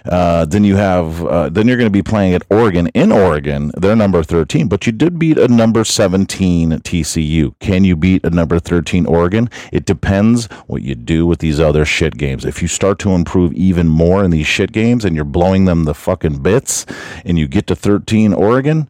Uh, 0.03 0.45
then 0.45 0.63
you 0.63 0.75
have, 0.75 1.25
uh, 1.25 1.49
then 1.49 1.67
you're 1.67 1.77
going 1.77 1.87
to 1.87 1.91
be 1.91 2.03
playing 2.03 2.33
at 2.33 2.43
Oregon 2.49 2.87
in 2.87 3.11
Oregon. 3.11 3.71
They're 3.77 3.95
number 3.95 4.23
13, 4.23 4.67
but 4.67 4.85
you 4.85 4.91
did 4.91 5.17
beat 5.17 5.37
a 5.37 5.47
number 5.47 5.83
17 5.85 6.71
TCU. 6.71 7.57
Can 7.59 7.85
you 7.85 7.95
beat 7.95 8.25
a 8.25 8.29
number 8.29 8.59
13 8.59 9.05
Oregon? 9.05 9.49
It 9.71 9.85
depends 9.85 10.45
what 10.67 10.81
you 10.81 10.95
do 10.95 11.25
with 11.25 11.39
these 11.39 11.59
other 11.59 11.85
shit 11.85 12.17
games. 12.17 12.43
If 12.43 12.61
you 12.61 12.67
start 12.67 12.99
to 12.99 13.11
improve 13.11 13.53
even 13.53 13.87
more 13.87 14.23
in 14.23 14.31
these 14.31 14.47
shit 14.47 14.71
games 14.71 15.05
and 15.05 15.15
you're 15.15 15.25
blowing 15.25 15.65
them 15.65 15.85
the 15.85 15.93
fucking 15.93 16.41
bits 16.41 16.85
and 17.23 17.39
you 17.39 17.47
get 17.47 17.67
to 17.67 17.75
13 17.75 18.33
Oregon, 18.33 18.89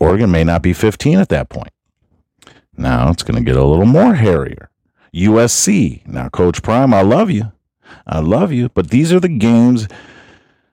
Oregon 0.00 0.30
may 0.30 0.44
not 0.44 0.62
be 0.62 0.72
15 0.72 1.18
at 1.18 1.28
that 1.28 1.48
point. 1.48 1.72
Now 2.76 3.10
it's 3.10 3.22
going 3.22 3.36
to 3.36 3.44
get 3.44 3.60
a 3.60 3.64
little 3.64 3.86
more 3.86 4.14
hairier. 4.14 4.70
USC. 5.14 6.06
Now, 6.06 6.28
Coach 6.28 6.62
Prime, 6.62 6.92
I 6.92 7.02
love 7.02 7.30
you. 7.30 7.52
I 8.06 8.20
love 8.20 8.52
you. 8.52 8.68
But 8.70 8.90
these 8.90 9.12
are 9.12 9.20
the 9.20 9.28
games, 9.28 9.88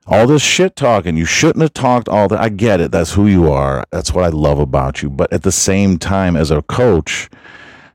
all 0.05 0.27
this 0.27 0.41
shit 0.41 0.75
talking. 0.75 1.17
You 1.17 1.25
shouldn't 1.25 1.61
have 1.61 1.73
talked 1.73 2.09
all 2.09 2.27
that. 2.27 2.39
I 2.39 2.49
get 2.49 2.81
it. 2.81 2.91
That's 2.91 3.13
who 3.13 3.27
you 3.27 3.51
are. 3.51 3.85
That's 3.91 4.13
what 4.13 4.25
I 4.25 4.29
love 4.29 4.59
about 4.59 5.01
you. 5.01 5.09
But 5.09 5.31
at 5.33 5.43
the 5.43 5.51
same 5.51 5.97
time, 5.97 6.35
as 6.35 6.51
a 6.51 6.61
coach, 6.61 7.29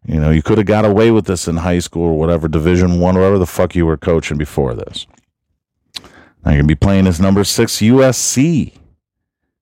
you 0.07 0.19
know, 0.19 0.31
you 0.31 0.43
could 0.43 0.59
have 0.59 0.67
got 0.67 0.85
away 0.85 1.11
with 1.11 1.27
this 1.27 1.47
in 1.47 1.59
high 1.59 1.79
school 1.79 2.05
or 2.05 2.19
whatever, 2.19 2.49
Division 2.49 3.01
One, 3.01 3.15
whatever 3.17 3.39
the 3.39 3.47
fuck 3.47 3.75
you 3.75 3.87
were 3.87 3.97
coaching 3.97 4.39
before 4.39 4.75
this. 4.75 5.07
Now 6.45 6.53
you're 6.53 6.61
gonna 6.61 6.69
be 6.69 6.75
playing 6.75 7.07
as 7.07 7.21
number 7.21 7.45
six 7.45 7.77
USC. 7.77 8.73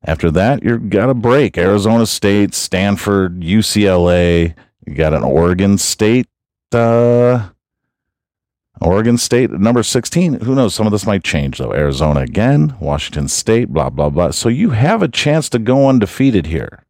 After 0.05 0.31
that, 0.31 0.63
you're 0.63 0.79
got 0.79 1.11
a 1.11 1.15
break. 1.15 1.59
Arizona 1.59 2.07
State, 2.07 2.55
Stanford, 2.55 3.41
UCLA. 3.41 4.55
You 4.87 4.95
got 4.95 5.13
an 5.13 5.25
Oregon 5.25 5.77
State 5.77 6.29
uh, 6.75 7.49
Oregon 8.81 9.19
State 9.19 9.51
number 9.51 9.83
16. 9.83 10.41
Who 10.41 10.55
knows? 10.55 10.75
Some 10.75 10.87
of 10.87 10.93
this 10.93 11.07
might 11.07 11.25
change, 11.25 11.59
though. 11.59 11.73
Arizona 11.73 12.21
again, 12.21 12.77
Washington 12.81 13.29
State, 13.29 13.69
blah, 13.69 13.91
blah, 13.91 14.11
blah. 14.11 14.31
So 14.31 14.49
you 14.49 14.71
have 14.71 15.03
a 15.03 15.09
chance 15.09 15.49
to 15.51 15.59
go 15.59 15.89
undefeated 15.89 16.47
here. 16.47 16.85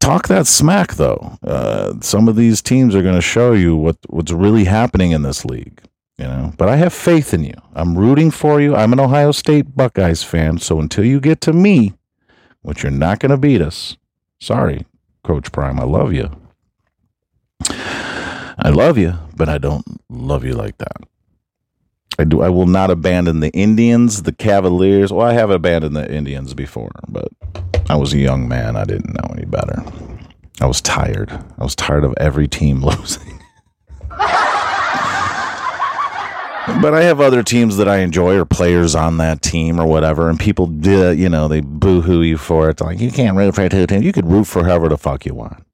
Talk 0.00 0.28
that 0.28 0.46
smack, 0.46 0.94
though. 0.94 1.38
Uh, 1.42 1.94
some 2.00 2.28
of 2.28 2.36
these 2.36 2.62
teams 2.62 2.94
are 2.94 3.02
going 3.02 3.14
to 3.14 3.22
show 3.22 3.52
you 3.52 3.74
what, 3.74 3.96
what's 4.08 4.32
really 4.32 4.64
happening 4.64 5.10
in 5.12 5.22
this 5.22 5.44
league. 5.44 5.80
You 6.18 6.24
know, 6.24 6.52
but 6.56 6.68
I 6.68 6.76
have 6.76 6.94
faith 6.94 7.34
in 7.34 7.44
you. 7.44 7.54
I'm 7.74 7.98
rooting 7.98 8.30
for 8.30 8.58
you. 8.58 8.74
I'm 8.74 8.94
an 8.94 9.00
Ohio 9.00 9.32
State 9.32 9.76
Buckeyes 9.76 10.22
fan. 10.22 10.58
So 10.58 10.80
until 10.80 11.04
you 11.04 11.20
get 11.20 11.42
to 11.42 11.52
me, 11.52 11.92
which 12.62 12.82
you're 12.82 12.92
not 12.92 13.20
going 13.20 13.30
to 13.30 13.36
beat 13.36 13.60
us, 13.60 13.98
sorry, 14.40 14.86
Coach 15.22 15.52
Prime. 15.52 15.78
I 15.78 15.84
love 15.84 16.14
you. 16.14 16.30
I 18.58 18.70
love 18.70 18.96
you, 18.96 19.14
but 19.36 19.48
I 19.48 19.58
don't 19.58 19.84
love 20.08 20.44
you 20.44 20.54
like 20.54 20.78
that. 20.78 20.96
I 22.18 22.24
do. 22.24 22.40
I 22.40 22.48
will 22.48 22.66
not 22.66 22.90
abandon 22.90 23.40
the 23.40 23.50
Indians, 23.50 24.22
the 24.22 24.32
Cavaliers. 24.32 25.12
Well, 25.12 25.26
I 25.26 25.34
have 25.34 25.50
abandoned 25.50 25.94
the 25.94 26.10
Indians 26.10 26.54
before, 26.54 26.92
but 27.08 27.28
I 27.90 27.96
was 27.96 28.14
a 28.14 28.18
young 28.18 28.48
man. 28.48 28.76
I 28.76 28.84
didn't 28.84 29.12
know 29.12 29.34
any 29.36 29.44
better. 29.44 29.84
I 30.60 30.66
was 30.66 30.80
tired. 30.80 31.30
I 31.58 31.64
was 31.64 31.76
tired 31.76 32.04
of 32.04 32.14
every 32.16 32.48
team 32.48 32.80
losing. 32.82 33.42
but 34.08 34.20
I 36.94 37.02
have 37.02 37.20
other 37.20 37.42
teams 37.42 37.76
that 37.76 37.88
I 37.88 37.98
enjoy, 37.98 38.38
or 38.38 38.46
players 38.46 38.94
on 38.94 39.18
that 39.18 39.42
team, 39.42 39.78
or 39.78 39.86
whatever. 39.86 40.30
And 40.30 40.40
people, 40.40 40.66
do, 40.66 41.12
you 41.12 41.28
know, 41.28 41.48
they 41.48 41.60
boo-hoo 41.60 42.22
you 42.22 42.38
for 42.38 42.70
it. 42.70 42.80
Like 42.80 42.98
you 42.98 43.10
can't 43.10 43.36
root 43.36 43.54
for 43.54 43.68
two 43.68 43.86
teams. 43.86 44.04
You 44.04 44.12
could 44.14 44.26
root 44.26 44.46
for 44.46 44.64
whoever 44.64 44.88
the 44.88 44.96
fuck 44.96 45.26
you 45.26 45.34
want. 45.34 45.65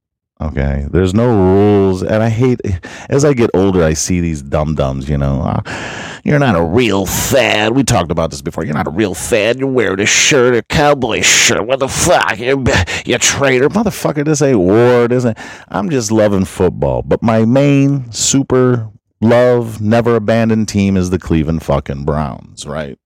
Okay, 0.43 0.87
there's 0.91 1.15
no 1.15 1.27
rules, 1.27 2.03
and 2.03 2.21
I 2.21 2.29
hate. 2.29 2.61
As 3.09 3.25
I 3.25 3.33
get 3.33 3.49
older, 3.55 3.85
I 3.85 3.93
see 3.93 4.21
these 4.21 4.43
dum 4.43 4.75
dums. 4.75 5.09
You 5.09 5.17
know, 5.17 5.41
uh, 5.41 6.21
you're 6.25 6.41
not 6.41 6.57
a 6.57 6.65
real 6.65 7.07
fad. 7.07 7.77
We 7.77 7.85
talked 7.85 8.11
about 8.11 8.31
this 8.31 8.43
before. 8.43 8.65
You're 8.65 8.75
not 8.75 8.89
a 8.89 8.91
real 8.91 9.15
fad. 9.15 9.61
You're 9.61 9.71
wearing 9.71 10.01
a 10.01 10.07
shirt, 10.07 10.57
a 10.57 10.63
cowboy 10.63 11.21
shirt. 11.21 11.65
What 11.65 11.79
the 11.79 11.87
fuck? 11.87 12.39
You, 12.41 12.65
you 13.05 13.19
traitor, 13.19 13.69
motherfucker. 13.69 14.25
This 14.25 14.43
ain't 14.43 14.59
war. 14.59 15.07
This 15.07 15.25
ain't. 15.25 15.39
I'm 15.69 15.91
just 15.91 16.11
loving 16.11 16.45
football, 16.45 17.03
but 17.03 17.23
my 17.23 17.45
main 17.45 18.11
super 18.11 18.91
love, 19.21 19.81
never 19.81 20.17
abandoned 20.17 20.69
team 20.69 20.97
is 20.97 21.11
the 21.11 21.21
Cleveland 21.21 21.63
fucking 21.63 22.05
Browns. 22.05 22.67
Right? 22.67 22.99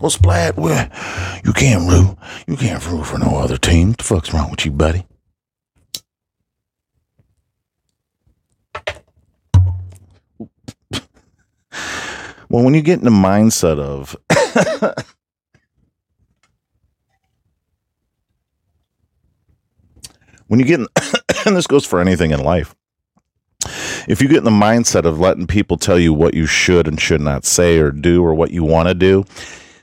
Well, 0.00 0.10
Splat, 0.10 0.56
well, 0.56 0.90
you 1.44 1.52
can't 1.52 1.88
root. 1.88 2.16
You 2.48 2.56
can't 2.56 2.84
root 2.90 3.04
for 3.04 3.18
no 3.18 3.36
other 3.36 3.58
team. 3.58 3.90
What 3.90 3.98
the 3.98 4.04
fuck's 4.04 4.34
wrong 4.34 4.50
with 4.50 4.64
you, 4.64 4.72
buddy? 4.72 5.06
Well, 12.54 12.62
when 12.62 12.74
you 12.74 12.82
get 12.82 13.00
in 13.00 13.04
the 13.04 13.10
mindset 13.10 13.80
of 13.80 14.14
when 20.46 20.60
you 20.60 20.64
get 20.64 20.78
in, 20.78 20.86
and 21.46 21.56
this 21.56 21.66
goes 21.66 21.84
for 21.84 21.98
anything 21.98 22.30
in 22.30 22.38
life. 22.38 22.76
If 24.06 24.22
you 24.22 24.28
get 24.28 24.36
in 24.36 24.44
the 24.44 24.52
mindset 24.52 25.04
of 25.04 25.18
letting 25.18 25.48
people 25.48 25.76
tell 25.76 25.98
you 25.98 26.14
what 26.14 26.34
you 26.34 26.46
should 26.46 26.86
and 26.86 27.00
should 27.00 27.20
not 27.20 27.44
say 27.44 27.80
or 27.80 27.90
do 27.90 28.24
or 28.24 28.34
what 28.34 28.52
you 28.52 28.62
want 28.62 28.86
to 28.86 28.94
do, 28.94 29.24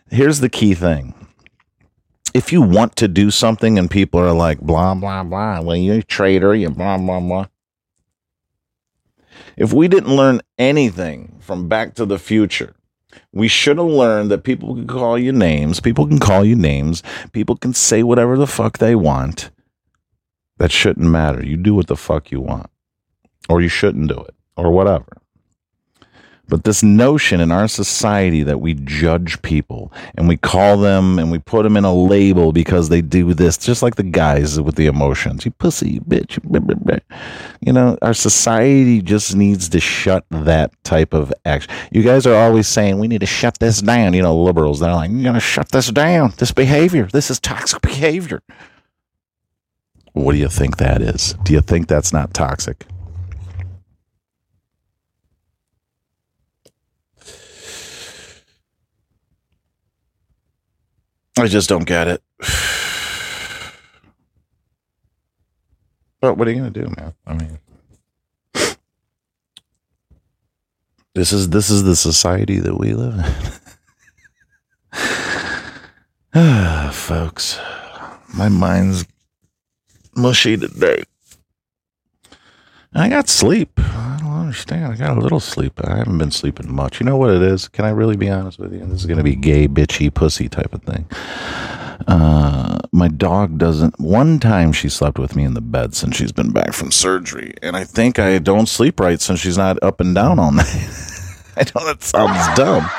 here's 0.09 0.39
the 0.39 0.47
key 0.47 0.73
thing. 0.73 1.13
If 2.33 2.53
you 2.53 2.61
want 2.61 2.95
to 2.95 3.09
do 3.09 3.31
something 3.31 3.77
and 3.77 3.91
people 3.91 4.21
are 4.21 4.31
like, 4.31 4.61
blah, 4.61 4.95
blah, 4.95 5.25
blah, 5.25 5.59
well, 5.59 5.75
you're 5.75 5.97
a 5.97 6.03
traitor, 6.03 6.55
you 6.55 6.69
blah, 6.69 6.97
blah, 6.97 7.19
blah. 7.19 7.47
If 9.61 9.71
we 9.71 9.87
didn't 9.87 10.15
learn 10.15 10.41
anything 10.57 11.37
from 11.39 11.67
Back 11.67 11.93
to 11.93 12.05
the 12.07 12.17
Future, 12.17 12.73
we 13.31 13.47
should 13.47 13.77
have 13.77 13.85
learned 13.85 14.31
that 14.31 14.43
people 14.43 14.73
can 14.73 14.87
call 14.87 15.19
you 15.19 15.31
names. 15.31 15.79
People 15.79 16.07
can 16.07 16.17
call 16.17 16.43
you 16.43 16.55
names. 16.55 17.03
People 17.31 17.55
can 17.55 17.75
say 17.75 18.01
whatever 18.01 18.39
the 18.39 18.47
fuck 18.47 18.79
they 18.79 18.95
want. 18.95 19.51
That 20.57 20.71
shouldn't 20.71 21.05
matter. 21.05 21.45
You 21.45 21.57
do 21.57 21.75
what 21.75 21.85
the 21.85 21.95
fuck 21.95 22.31
you 22.31 22.41
want, 22.41 22.71
or 23.49 23.61
you 23.61 23.67
shouldn't 23.67 24.07
do 24.07 24.19
it, 24.21 24.33
or 24.57 24.71
whatever. 24.71 25.20
But 26.47 26.65
this 26.65 26.83
notion 26.83 27.39
in 27.39 27.49
our 27.49 27.67
society 27.67 28.43
that 28.43 28.59
we 28.59 28.73
judge 28.73 29.41
people 29.41 29.93
and 30.15 30.27
we 30.27 30.35
call 30.35 30.77
them 30.77 31.17
and 31.17 31.31
we 31.31 31.39
put 31.39 31.63
them 31.63 31.77
in 31.77 31.85
a 31.85 31.93
label 31.93 32.51
because 32.51 32.89
they 32.89 33.01
do 33.01 33.33
this, 33.33 33.57
just 33.57 33.81
like 33.81 33.95
the 33.95 34.03
guys 34.03 34.59
with 34.59 34.75
the 34.75 34.87
emotions. 34.87 35.45
You 35.45 35.51
pussy, 35.51 35.91
you 35.91 36.01
bitch. 36.01 36.39
You 37.61 37.71
know, 37.71 37.97
our 38.01 38.13
society 38.13 39.01
just 39.01 39.35
needs 39.35 39.69
to 39.69 39.79
shut 39.79 40.25
that 40.29 40.71
type 40.83 41.13
of 41.13 41.33
action. 41.45 41.71
You 41.91 42.03
guys 42.03 42.25
are 42.25 42.35
always 42.35 42.67
saying 42.67 42.99
we 42.99 43.07
need 43.07 43.21
to 43.21 43.25
shut 43.25 43.59
this 43.59 43.81
down. 43.81 44.13
You 44.13 44.21
know, 44.21 44.35
liberals, 44.35 44.81
they're 44.81 44.93
like, 44.93 45.11
you 45.11 45.23
got 45.23 45.33
to 45.33 45.39
shut 45.39 45.69
this 45.69 45.89
down. 45.89 46.33
This 46.37 46.51
behavior, 46.51 47.07
this 47.13 47.31
is 47.31 47.39
toxic 47.39 47.81
behavior. 47.81 48.41
What 50.13 50.33
do 50.33 50.39
you 50.39 50.49
think 50.49 50.77
that 50.77 51.01
is? 51.01 51.35
Do 51.43 51.53
you 51.53 51.61
think 51.61 51.87
that's 51.87 52.11
not 52.11 52.33
toxic? 52.33 52.85
I 61.41 61.47
just 61.47 61.69
don't 61.69 61.85
get 61.85 62.07
it. 62.07 62.21
But 66.19 66.37
what 66.37 66.47
are 66.47 66.51
you 66.51 66.59
going 66.59 66.71
to 66.71 66.81
do, 66.83 66.93
man? 66.95 67.15
I 67.25 67.33
mean, 67.33 67.57
this 71.15 71.33
is 71.33 71.49
this 71.49 71.71
is 71.71 71.81
the 71.81 71.95
society 71.95 72.59
that 72.59 72.77
we 72.77 72.93
live 72.93 73.15
in. 73.15 73.25
Ah, 76.33 76.91
folks, 76.93 77.59
my 78.35 78.47
mind's 78.49 79.03
mushy 80.15 80.57
today. 80.57 81.03
I 82.93 83.07
got 83.07 83.29
sleep. 83.29 83.71
I 83.77 84.17
don't 84.19 84.33
understand. 84.33 84.91
I 84.91 84.97
got 84.97 85.17
a 85.17 85.21
little 85.21 85.39
sleep. 85.39 85.79
I 85.83 85.97
haven't 85.97 86.17
been 86.17 86.31
sleeping 86.31 86.73
much. 86.73 86.99
You 86.99 87.05
know 87.05 87.15
what 87.15 87.29
it 87.29 87.41
is? 87.41 87.69
Can 87.69 87.85
I 87.85 87.89
really 87.89 88.17
be 88.17 88.29
honest 88.29 88.59
with 88.59 88.73
you? 88.73 88.79
This 88.79 88.99
is 88.99 89.05
going 89.05 89.17
to 89.17 89.23
be 89.23 89.35
gay, 89.35 89.69
bitchy, 89.69 90.13
pussy 90.13 90.49
type 90.49 90.73
of 90.73 90.83
thing. 90.83 91.07
Uh, 92.05 92.79
my 92.91 93.07
dog 93.07 93.57
doesn't. 93.57 93.97
One 93.97 94.39
time 94.39 94.73
she 94.73 94.89
slept 94.89 95.17
with 95.17 95.37
me 95.37 95.45
in 95.45 95.53
the 95.53 95.61
bed 95.61 95.95
since 95.95 96.17
she's 96.17 96.33
been 96.33 96.51
back 96.51 96.73
from 96.73 96.91
surgery, 96.91 97.53
and 97.61 97.77
I 97.77 97.85
think 97.85 98.19
I 98.19 98.39
don't 98.39 98.67
sleep 98.67 98.99
right 98.99 99.21
since 99.21 99.39
she's 99.39 99.57
not 99.57 99.81
up 99.81 100.01
and 100.01 100.13
down 100.13 100.37
all 100.39 100.51
night. 100.51 100.65
I 101.55 101.63
know 101.75 101.85
that 101.85 102.01
sounds 102.01 102.57
dumb, 102.57 102.89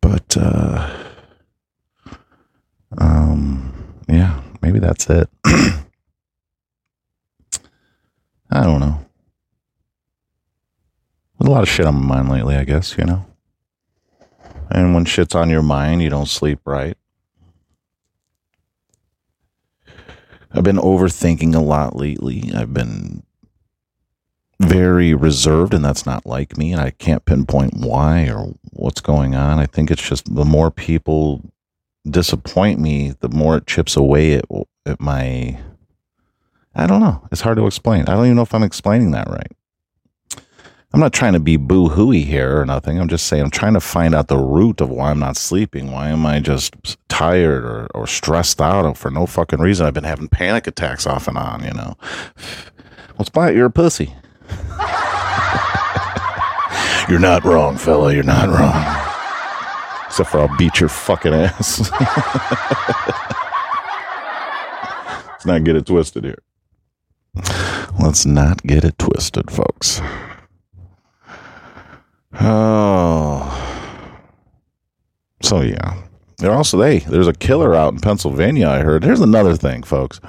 but 0.00 0.36
uh, 0.36 0.96
um, 2.96 3.74
yeah, 4.08 4.40
maybe 4.62 4.78
that's 4.78 5.10
it. 5.10 5.28
I 8.54 8.62
don't 8.62 8.80
know. 8.80 9.04
There's 11.38 11.48
a 11.48 11.50
lot 11.50 11.64
of 11.64 11.68
shit 11.68 11.86
on 11.86 11.96
my 11.96 12.22
mind 12.22 12.30
lately, 12.30 12.54
I 12.54 12.62
guess, 12.62 12.96
you 12.96 13.04
know. 13.04 13.26
And 14.70 14.94
when 14.94 15.04
shit's 15.04 15.34
on 15.34 15.50
your 15.50 15.62
mind, 15.62 16.02
you 16.02 16.08
don't 16.08 16.28
sleep 16.28 16.60
right. 16.64 16.96
I've 20.52 20.62
been 20.62 20.76
overthinking 20.76 21.52
a 21.54 21.60
lot 21.60 21.96
lately. 21.96 22.52
I've 22.54 22.72
been 22.72 23.24
very 24.60 25.14
reserved, 25.14 25.74
and 25.74 25.84
that's 25.84 26.06
not 26.06 26.24
like 26.24 26.56
me. 26.56 26.70
And 26.70 26.80
I 26.80 26.90
can't 26.90 27.24
pinpoint 27.24 27.74
why 27.74 28.28
or 28.28 28.54
what's 28.70 29.00
going 29.00 29.34
on. 29.34 29.58
I 29.58 29.66
think 29.66 29.90
it's 29.90 30.08
just 30.08 30.32
the 30.32 30.44
more 30.44 30.70
people 30.70 31.42
disappoint 32.08 32.78
me, 32.78 33.14
the 33.18 33.28
more 33.28 33.56
it 33.56 33.66
chips 33.66 33.96
away 33.96 34.34
at, 34.34 34.44
at 34.86 35.00
my. 35.00 35.58
I 36.74 36.86
don't 36.86 37.00
know. 37.00 37.26
It's 37.30 37.42
hard 37.42 37.56
to 37.58 37.66
explain. 37.66 38.02
I 38.02 38.14
don't 38.14 38.24
even 38.26 38.36
know 38.36 38.42
if 38.42 38.54
I'm 38.54 38.62
explaining 38.62 39.10
that 39.12 39.28
right. 39.28 39.50
I'm 40.92 41.00
not 41.00 41.12
trying 41.12 41.32
to 41.32 41.40
be 41.40 41.56
boo 41.56 41.88
hooey 41.88 42.22
here 42.22 42.60
or 42.60 42.64
nothing. 42.64 43.00
I'm 43.00 43.08
just 43.08 43.26
saying 43.26 43.42
I'm 43.42 43.50
trying 43.50 43.74
to 43.74 43.80
find 43.80 44.14
out 44.14 44.28
the 44.28 44.38
root 44.38 44.80
of 44.80 44.90
why 44.90 45.10
I'm 45.10 45.18
not 45.18 45.36
sleeping. 45.36 45.90
Why 45.90 46.10
am 46.10 46.24
I 46.24 46.38
just 46.38 46.76
tired 47.08 47.64
or, 47.64 47.88
or 47.94 48.06
stressed 48.06 48.60
out 48.60 48.96
for 48.96 49.10
no 49.10 49.26
fucking 49.26 49.58
reason? 49.58 49.86
I've 49.86 49.94
been 49.94 50.04
having 50.04 50.28
panic 50.28 50.68
attacks 50.68 51.04
off 51.04 51.26
and 51.26 51.36
on, 51.36 51.64
you 51.64 51.72
know. 51.72 51.96
Well, 53.18 53.26
Spot, 53.26 53.52
you're 53.54 53.66
a 53.66 53.70
pussy. 53.70 54.14
you're 57.08 57.18
not 57.18 57.44
wrong, 57.44 57.76
fella. 57.76 58.14
You're 58.14 58.22
not 58.22 58.48
wrong. 58.48 60.06
Except 60.06 60.30
for 60.30 60.40
I'll 60.42 60.56
beat 60.56 60.78
your 60.78 60.88
fucking 60.88 61.34
ass. 61.34 61.90
Let's 65.28 65.44
not 65.44 65.64
get 65.64 65.74
it 65.74 65.86
twisted 65.86 66.22
here. 66.22 66.38
Let's 68.00 68.26
not 68.26 68.62
get 68.62 68.84
it 68.84 68.98
twisted, 68.98 69.50
folks. 69.50 70.00
Oh. 72.40 73.60
So 75.42 75.60
yeah. 75.60 76.02
They're 76.38 76.52
also 76.52 76.78
they 76.78 76.98
there's 76.98 77.28
a 77.28 77.32
killer 77.32 77.74
out 77.74 77.94
in 77.94 78.00
Pennsylvania, 78.00 78.68
I 78.68 78.80
heard. 78.80 79.04
Here's 79.04 79.20
another 79.20 79.56
thing, 79.56 79.82
folks. 79.82 80.20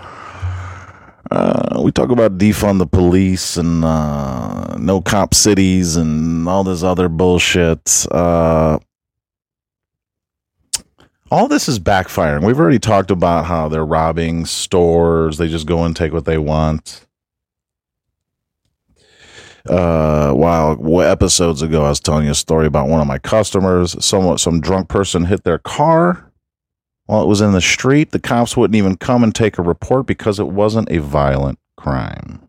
Uh, 1.32 1.82
we 1.82 1.92
talk 1.92 2.12
about 2.12 2.38
defund 2.38 2.78
the 2.78 2.86
police 2.86 3.58
and 3.58 3.84
uh, 3.84 4.76
no 4.78 5.02
cop 5.02 5.34
cities 5.34 5.96
and 5.96 6.48
all 6.48 6.64
this 6.64 6.84
other 6.84 7.10
bullshit. 7.10 8.06
Uh, 8.12 8.78
all 11.36 11.50
this 11.50 11.68
is 11.68 11.80
backfiring. 11.80 12.46
We've 12.46 12.58
already 12.58 12.80
talked 12.80 13.12
about 13.12 13.46
how 13.46 13.68
they're 13.68 13.86
robbing 13.86 14.46
stores. 14.46 15.38
They 15.38 15.50
just 15.50 15.68
go 15.68 15.84
and 15.84 15.94
take 15.94 16.14
what 16.14 16.24
they 16.24 16.38
want 16.38 17.06
uh 19.68 20.32
while 20.32 20.76
what 20.76 21.08
episodes 21.08 21.64
ago 21.64 21.86
I 21.86 21.90
was 21.90 22.00
telling 22.00 22.26
you 22.26 22.32
a 22.32 22.36
story 22.36 22.68
about 22.68 22.88
one 22.88 23.02
of 23.02 23.08
my 23.08 23.18
customers. 23.18 23.96
Someone 24.04 24.38
some 24.38 24.62
drunk 24.62 24.88
person 24.88 25.26
hit 25.26 25.44
their 25.44 25.58
car 25.58 26.32
while 27.06 27.22
it 27.22 27.28
was 27.28 27.42
in 27.42 27.52
the 27.52 27.60
street. 27.60 28.12
The 28.12 28.20
cops 28.20 28.56
wouldn't 28.56 28.78
even 28.78 28.96
come 28.96 29.22
and 29.22 29.36
take 29.36 29.58
a 29.58 29.64
report 29.64 30.06
because 30.06 30.40
it 30.40 30.48
wasn't 30.48 30.90
a 30.90 31.00
violent 31.00 31.60
crime. 31.76 32.45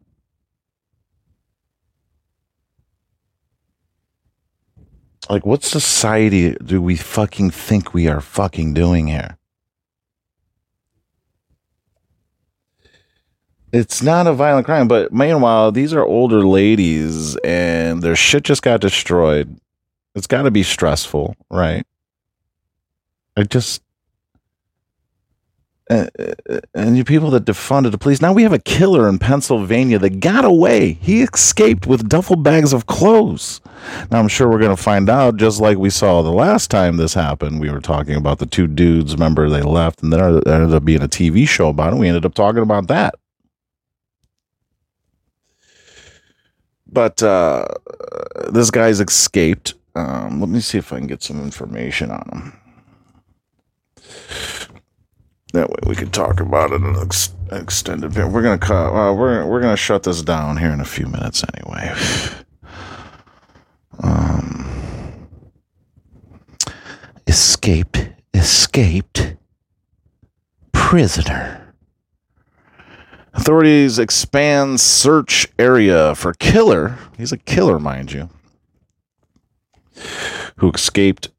Like 5.29 5.45
what 5.45 5.65
society 5.65 6.55
do 6.65 6.81
we 6.81 6.97
fucking 6.97 7.51
think 7.51 7.93
we 7.93 8.09
are 8.09 8.21
fucking 8.21 8.75
doing 8.75 9.09
here? 9.09 9.39
It's 13.73 14.03
not 14.03 14.27
a 14.27 14.33
violent 14.33 14.67
crime, 14.67 14.89
but 14.89 15.13
meanwhile, 15.13 15.73
these 15.73 15.93
are 15.93 16.05
older 16.05 16.43
ladies 16.43 17.37
and 17.45 18.01
their 18.03 18.17
shit 18.17 18.45
just 18.45 18.63
got 18.63 18.81
destroyed. 18.81 19.59
It's 20.15 20.29
got 20.29 20.43
to 20.43 20.51
be 20.51 20.63
stressful, 20.63 21.37
right? 21.51 21.85
I 23.37 23.43
just 23.43 23.83
uh, 25.89 26.07
uh, 26.19 26.61
and 26.75 26.97
you 26.97 27.05
people 27.05 27.31
that 27.31 27.45
defunded 27.45 27.93
the 27.93 27.99
police. 27.99 28.21
Now 28.21 28.33
we 28.33 28.43
have 28.43 28.53
a 28.53 28.59
killer 28.59 29.09
in 29.09 29.19
Pennsylvania 29.19 29.99
that 30.01 30.19
got 30.19 30.45
away. 30.45 30.95
He 30.95 31.23
escaped 31.23 31.87
with 31.87 32.09
duffel 32.09 32.35
bags 32.35 32.73
of 32.73 32.87
clothes. 32.87 33.61
Now 34.11 34.19
I'm 34.19 34.27
sure 34.27 34.49
we're 34.49 34.59
going 34.59 34.75
to 34.77 34.83
find 34.83 35.09
out, 35.09 35.37
just 35.37 35.61
like 35.61 35.79
we 35.79 35.91
saw 35.91 36.23
the 36.23 36.33
last 36.33 36.73
time 36.73 36.97
this 36.97 37.15
happened. 37.15 37.61
We 37.61 37.71
were 37.71 37.81
talking 37.81 38.17
about 38.17 38.41
the 38.41 38.47
two 38.47 38.67
dudes. 38.67 39.15
Remember, 39.15 39.49
they 39.49 39.63
left, 39.63 40.03
and 40.03 40.13
then 40.13 40.41
there 40.45 40.55
ended 40.55 40.75
up 40.75 40.85
being 40.85 41.03
a 41.03 41.09
TV 41.09 41.47
show 41.47 41.69
about 41.69 41.93
it. 41.93 41.97
We 41.97 42.09
ended 42.09 42.27
up 42.27 42.35
talking 42.35 42.63
about 42.63 42.89
that. 42.89 43.15
But 46.89 47.23
uh, 47.23 47.67
this 48.51 48.71
guy's 48.73 49.01
escaped. 49.01 49.75
Um, 49.95 50.41
let 50.41 50.49
me 50.49 50.61
see 50.61 50.79
if 50.79 50.93
I 50.93 50.99
can 50.99 51.07
get 51.07 51.23
some 51.23 51.43
information 51.43 52.11
on 52.11 52.29
him. 52.33 52.61
That 55.57 55.71
way 55.71 55.79
we 55.87 55.95
could 55.95 56.13
talk 56.13 56.41
about 56.41 56.71
it 56.73 56.83
in 56.83 56.85
an 56.85 56.97
ex- 57.01 57.33
extended 57.51 58.13
bit. 58.13 58.29
We're 58.29 58.43
gonna 58.43 58.59
cut. 58.59 58.91
Uh, 58.93 59.15
we're 59.15 59.47
we're 59.47 59.63
gonna 59.63 59.75
shut 59.75 60.03
this 60.03 60.21
down 60.21 60.59
here 60.59 60.71
in 60.71 60.81
a 60.81 60.85
few 60.85 61.07
minutes 61.07 61.43
anyway. 61.55 61.95
Um, 63.99 65.27
escaped, 67.27 68.11
escaped 68.35 69.37
prisoner. 70.73 71.73
Authorities 73.33 73.99
expand 73.99 74.81
search 74.83 75.49
area 75.59 76.15
for 76.15 76.35
killer. 76.35 76.99
He's 77.17 77.33
a 77.33 77.39
killer, 77.39 77.79
mind 77.79 78.13
you, 78.13 78.29
who 80.59 80.71
escaped 80.73 81.31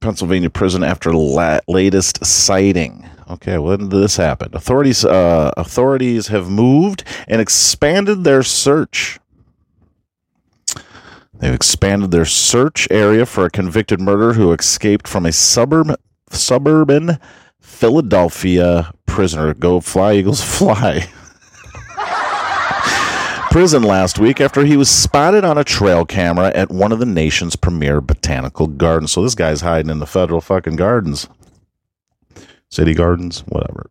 Pennsylvania 0.00 0.50
prison 0.50 0.84
after 0.84 1.12
la- 1.12 1.58
latest 1.66 2.24
sighting. 2.24 3.08
Okay, 3.30 3.58
when 3.58 3.78
did 3.78 3.90
this 3.90 4.16
happen? 4.16 4.54
Authorities 4.54 5.04
uh, 5.04 5.52
authorities 5.56 6.28
have 6.28 6.50
moved 6.50 7.04
and 7.28 7.40
expanded 7.40 8.24
their 8.24 8.42
search. 8.42 9.18
They've 11.38 11.54
expanded 11.54 12.10
their 12.10 12.24
search 12.24 12.86
area 12.90 13.26
for 13.26 13.44
a 13.44 13.50
convicted 13.50 14.00
murderer 14.00 14.34
who 14.34 14.52
escaped 14.52 15.08
from 15.08 15.26
a 15.26 15.32
suburb 15.32 15.96
suburban 16.30 17.18
Philadelphia 17.60 18.92
prisoner. 19.06 19.54
Go 19.54 19.80
fly, 19.80 20.14
Eagles, 20.14 20.42
fly. 20.58 21.08
Prison 23.50 23.82
last 23.82 24.18
week 24.18 24.40
after 24.40 24.64
he 24.64 24.78
was 24.78 24.88
spotted 24.88 25.44
on 25.44 25.58
a 25.58 25.64
trail 25.64 26.06
camera 26.06 26.50
at 26.54 26.70
one 26.70 26.90
of 26.90 26.98
the 27.00 27.06
nation's 27.06 27.54
premier 27.54 28.00
botanical 28.00 28.66
gardens. 28.66 29.12
So 29.12 29.22
this 29.22 29.34
guy's 29.34 29.60
hiding 29.60 29.90
in 29.90 29.98
the 29.98 30.06
federal 30.06 30.40
fucking 30.40 30.76
gardens, 30.76 31.28
city 32.72 32.94
gardens, 32.94 33.40
whatever. 33.40 33.90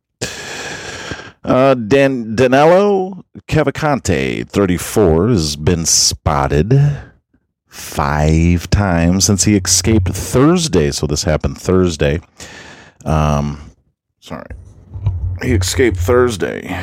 Uh, 1.43 1.73
Dan 1.75 2.35
Danilo 2.35 3.23
Cavalcante, 3.47 4.47
34, 4.47 5.29
has 5.29 5.55
been 5.55 5.85
spotted 5.85 6.79
five 7.67 8.69
times 8.69 9.25
since 9.25 9.43
he 9.43 9.55
escaped 9.55 10.09
Thursday. 10.09 10.91
So 10.91 11.07
this 11.07 11.23
happened 11.23 11.57
Thursday. 11.59 12.19
Um, 13.05 13.71
sorry, 14.19 14.51
he 15.41 15.53
escaped 15.53 15.97
Thursday 15.97 16.77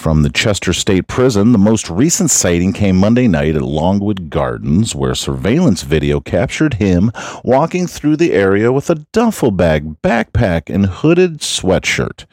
from 0.00 0.22
the 0.22 0.30
Chester 0.30 0.72
State 0.72 1.06
Prison. 1.08 1.52
The 1.52 1.58
most 1.58 1.90
recent 1.90 2.30
sighting 2.30 2.72
came 2.72 2.96
Monday 2.96 3.28
night 3.28 3.54
at 3.54 3.60
Longwood 3.60 4.30
Gardens, 4.30 4.94
where 4.94 5.14
surveillance 5.14 5.82
video 5.82 6.20
captured 6.20 6.74
him 6.74 7.12
walking 7.44 7.86
through 7.86 8.16
the 8.16 8.32
area 8.32 8.72
with 8.72 8.88
a 8.88 9.04
duffel 9.12 9.50
bag, 9.50 10.00
backpack, 10.00 10.74
and 10.74 10.86
hooded 10.86 11.40
sweatshirt. 11.40 12.24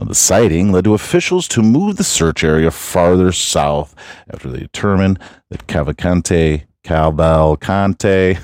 The 0.00 0.14
sighting 0.14 0.70
led 0.70 0.84
to 0.84 0.94
officials 0.94 1.48
to 1.48 1.62
move 1.62 1.96
the 1.96 2.04
search 2.04 2.44
area 2.44 2.70
farther 2.70 3.32
south 3.32 3.96
after 4.32 4.48
they 4.48 4.60
determined 4.60 5.18
that 5.50 5.66
Cavalcante, 5.66 6.62
Cavalcante 6.84 8.38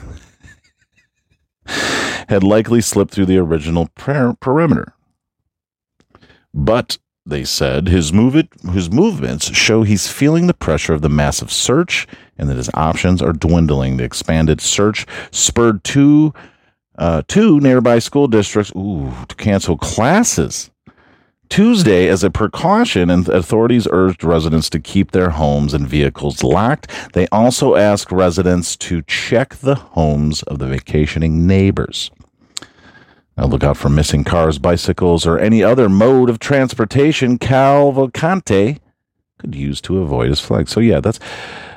had 2.28 2.42
likely 2.42 2.80
slipped 2.80 3.12
through 3.12 3.26
the 3.26 3.38
original 3.38 3.88
per- 3.94 4.34
perimeter. 4.40 4.92
But 6.52 6.98
they 7.30 7.44
said 7.44 7.88
his 7.88 8.12
move 8.12 8.34
his 8.72 8.90
movements 8.90 9.50
show 9.56 9.82
he's 9.82 10.08
feeling 10.08 10.46
the 10.46 10.54
pressure 10.54 10.92
of 10.92 11.02
the 11.02 11.08
massive 11.08 11.50
search 11.50 12.06
and 12.36 12.48
that 12.48 12.56
his 12.56 12.70
options 12.74 13.22
are 13.22 13.32
dwindling. 13.32 13.96
The 13.96 14.04
expanded 14.04 14.60
search 14.60 15.06
spurred 15.30 15.84
two 15.84 16.34
uh, 16.98 17.22
two 17.26 17.60
nearby 17.60 17.98
school 17.98 18.28
districts 18.28 18.72
ooh, 18.76 19.12
to 19.28 19.34
cancel 19.36 19.78
classes 19.78 20.70
Tuesday 21.50 22.06
as 22.06 22.22
a 22.22 22.30
precaution, 22.30 23.10
and 23.10 23.28
authorities 23.28 23.88
urged 23.90 24.22
residents 24.22 24.70
to 24.70 24.78
keep 24.78 25.10
their 25.10 25.30
homes 25.30 25.74
and 25.74 25.86
vehicles 25.86 26.44
locked. 26.44 26.88
They 27.12 27.26
also 27.28 27.74
asked 27.74 28.12
residents 28.12 28.76
to 28.76 29.02
check 29.02 29.56
the 29.56 29.74
homes 29.74 30.44
of 30.44 30.60
the 30.60 30.68
vacationing 30.68 31.48
neighbors. 31.48 32.12
Now 33.40 33.46
look 33.46 33.64
out 33.64 33.78
for 33.78 33.88
missing 33.88 34.22
cars, 34.22 34.58
bicycles, 34.58 35.26
or 35.26 35.38
any 35.38 35.62
other 35.62 35.88
mode 35.88 36.28
of 36.28 36.40
transportation 36.40 37.38
Cavalcante 37.38 38.78
could 39.38 39.54
use 39.54 39.80
to 39.80 40.00
avoid 40.00 40.28
his 40.28 40.40
flag. 40.40 40.68
So 40.68 40.78
yeah, 40.78 41.00
that's 41.00 41.18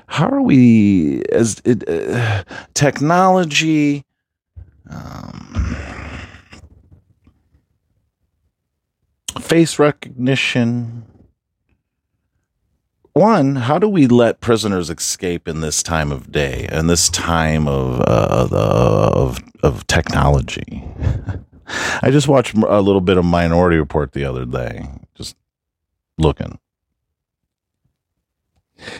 how 0.07 0.28
are 0.28 0.41
we 0.41 1.24
as 1.32 1.61
it, 1.64 1.88
uh, 1.88 2.43
technology. 2.74 4.03
Um, 4.89 5.78
face 9.39 9.80
recognition. 9.80 11.05
One, 13.14 13.55
how 13.55 13.80
do 13.80 13.88
we 13.88 14.07
let 14.07 14.41
prisoners 14.41 14.89
escape 14.89 15.47
in 15.47 15.61
this 15.61 15.82
time 15.82 16.11
of 16.11 16.30
day 16.30 16.68
and 16.70 16.89
this 16.89 17.07
time 17.07 17.70
of 17.70 18.01
uh, 18.01 18.49
of 18.51 19.39
of 19.64 19.88
technology? 19.88 20.84
I 21.68 22.09
just 22.11 22.28
watched 22.28 22.55
a 22.55 22.82
little 22.82 23.01
bit 23.01 23.18
of 23.18 23.26
Minority 23.26 23.78
Report 23.78 24.11
the 24.11 24.26
other 24.26 24.45
day, 24.45 24.88
just 25.16 25.36
looking. 26.18 26.59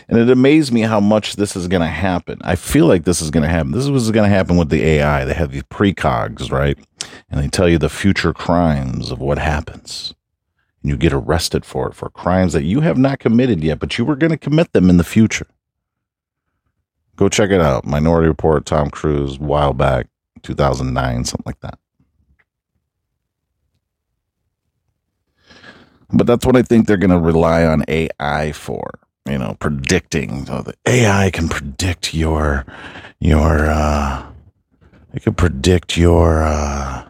And 0.08 0.18
it 0.18 0.30
amazed 0.30 0.72
me 0.72 0.82
how 0.82 1.00
much 1.00 1.36
this 1.36 1.56
is 1.56 1.68
going 1.68 1.82
to 1.82 1.86
happen. 1.86 2.38
I 2.42 2.56
feel 2.56 2.86
like 2.86 3.04
this 3.04 3.20
is 3.20 3.30
going 3.30 3.42
to 3.42 3.48
happen. 3.48 3.72
This 3.72 3.84
is 3.84 3.90
what's 3.90 4.10
going 4.10 4.28
to 4.28 4.34
happen 4.34 4.56
with 4.56 4.70
the 4.70 4.82
AI. 4.82 5.24
They 5.24 5.34
have 5.34 5.52
these 5.52 5.64
precogs, 5.64 6.50
right? 6.50 6.78
And 7.28 7.42
they 7.42 7.48
tell 7.48 7.68
you 7.68 7.78
the 7.78 7.90
future 7.90 8.32
crimes 8.32 9.10
of 9.10 9.20
what 9.20 9.38
happens. 9.38 10.14
And 10.82 10.90
you 10.90 10.96
get 10.96 11.12
arrested 11.12 11.64
for 11.64 11.88
it, 11.88 11.94
for 11.94 12.08
crimes 12.08 12.52
that 12.54 12.64
you 12.64 12.80
have 12.80 12.96
not 12.96 13.18
committed 13.18 13.62
yet, 13.62 13.78
but 13.78 13.98
you 13.98 14.04
were 14.04 14.16
going 14.16 14.30
to 14.30 14.38
commit 14.38 14.72
them 14.72 14.88
in 14.88 14.96
the 14.96 15.04
future. 15.04 15.46
Go 17.16 17.28
check 17.28 17.50
it 17.50 17.60
out. 17.60 17.84
Minority 17.84 18.28
Report, 18.28 18.64
Tom 18.64 18.90
Cruise, 18.90 19.38
while 19.38 19.72
back, 19.72 20.08
2009, 20.42 21.24
something 21.24 21.44
like 21.46 21.60
that. 21.60 21.78
But 26.14 26.26
that's 26.26 26.46
what 26.46 26.56
I 26.56 26.62
think 26.62 26.86
they're 26.86 26.96
going 26.96 27.10
to 27.10 27.18
rely 27.20 27.64
on 27.64 27.84
AI 27.88 28.52
for. 28.52 29.00
You 29.28 29.38
know, 29.38 29.56
predicting. 29.60 30.46
So 30.46 30.62
the 30.62 30.74
AI 30.86 31.30
can 31.32 31.48
predict 31.48 32.14
your, 32.14 32.66
your, 33.20 33.66
uh, 33.70 34.26
it 35.14 35.22
can 35.22 35.34
predict 35.34 35.96
your, 35.96 36.42
uh, 36.42 37.04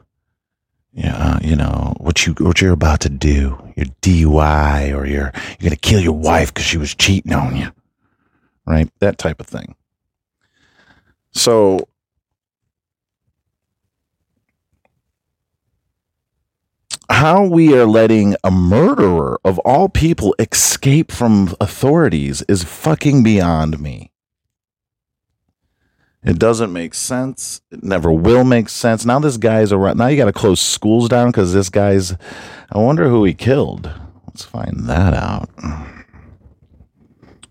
yeah, 0.94 1.40
you 1.42 1.57
know 1.57 1.94
what 1.98 2.26
you 2.26 2.34
what 2.34 2.61
you're 2.61 2.72
about 2.72 3.00
to 3.00 3.09
do, 3.09 3.59
your 3.76 3.86
DUI, 4.00 4.96
or 4.96 5.07
you're 5.07 5.32
you're 5.59 5.70
gonna 5.70 5.76
kill 5.76 6.00
your 6.00 6.12
wife 6.12 6.55
because 6.55 6.66
she 6.66 6.78
was 6.78 6.94
cheating 6.94 7.32
on 7.32 7.57
you, 7.57 7.72
right? 8.66 8.88
That 9.00 9.18
type 9.18 9.40
of 9.40 9.46
thing. 9.48 9.74
So 11.32 11.88
how 17.14 17.44
we 17.44 17.72
are 17.72 17.86
letting 17.86 18.34
a 18.42 18.50
murderer 18.50 19.38
of 19.44 19.60
all 19.60 19.88
people 19.88 20.34
escape 20.40 21.12
from 21.12 21.54
authorities 21.60 22.42
is 22.48 22.64
fucking 22.64 23.22
beyond 23.22 23.78
me. 23.78 24.10
It 26.24 26.40
doesn't 26.40 26.72
make 26.72 26.92
sense. 26.92 27.60
It 27.70 27.84
never 27.84 28.10
will 28.10 28.42
make 28.42 28.68
sense. 28.68 29.06
Now 29.06 29.20
this 29.20 29.36
guy's 29.36 29.70
around. 29.70 29.96
Now 29.96 30.08
you 30.08 30.16
got 30.16 30.24
to 30.24 30.32
close 30.32 30.60
schools 30.60 31.08
down 31.08 31.28
because 31.28 31.52
this 31.52 31.70
guy's. 31.70 32.14
I 32.72 32.78
wonder 32.78 33.08
who 33.08 33.22
he 33.24 33.32
killed. 33.32 33.88
Let's 34.26 34.44
find 34.44 34.88
that 34.88 35.14
out. 35.14 35.48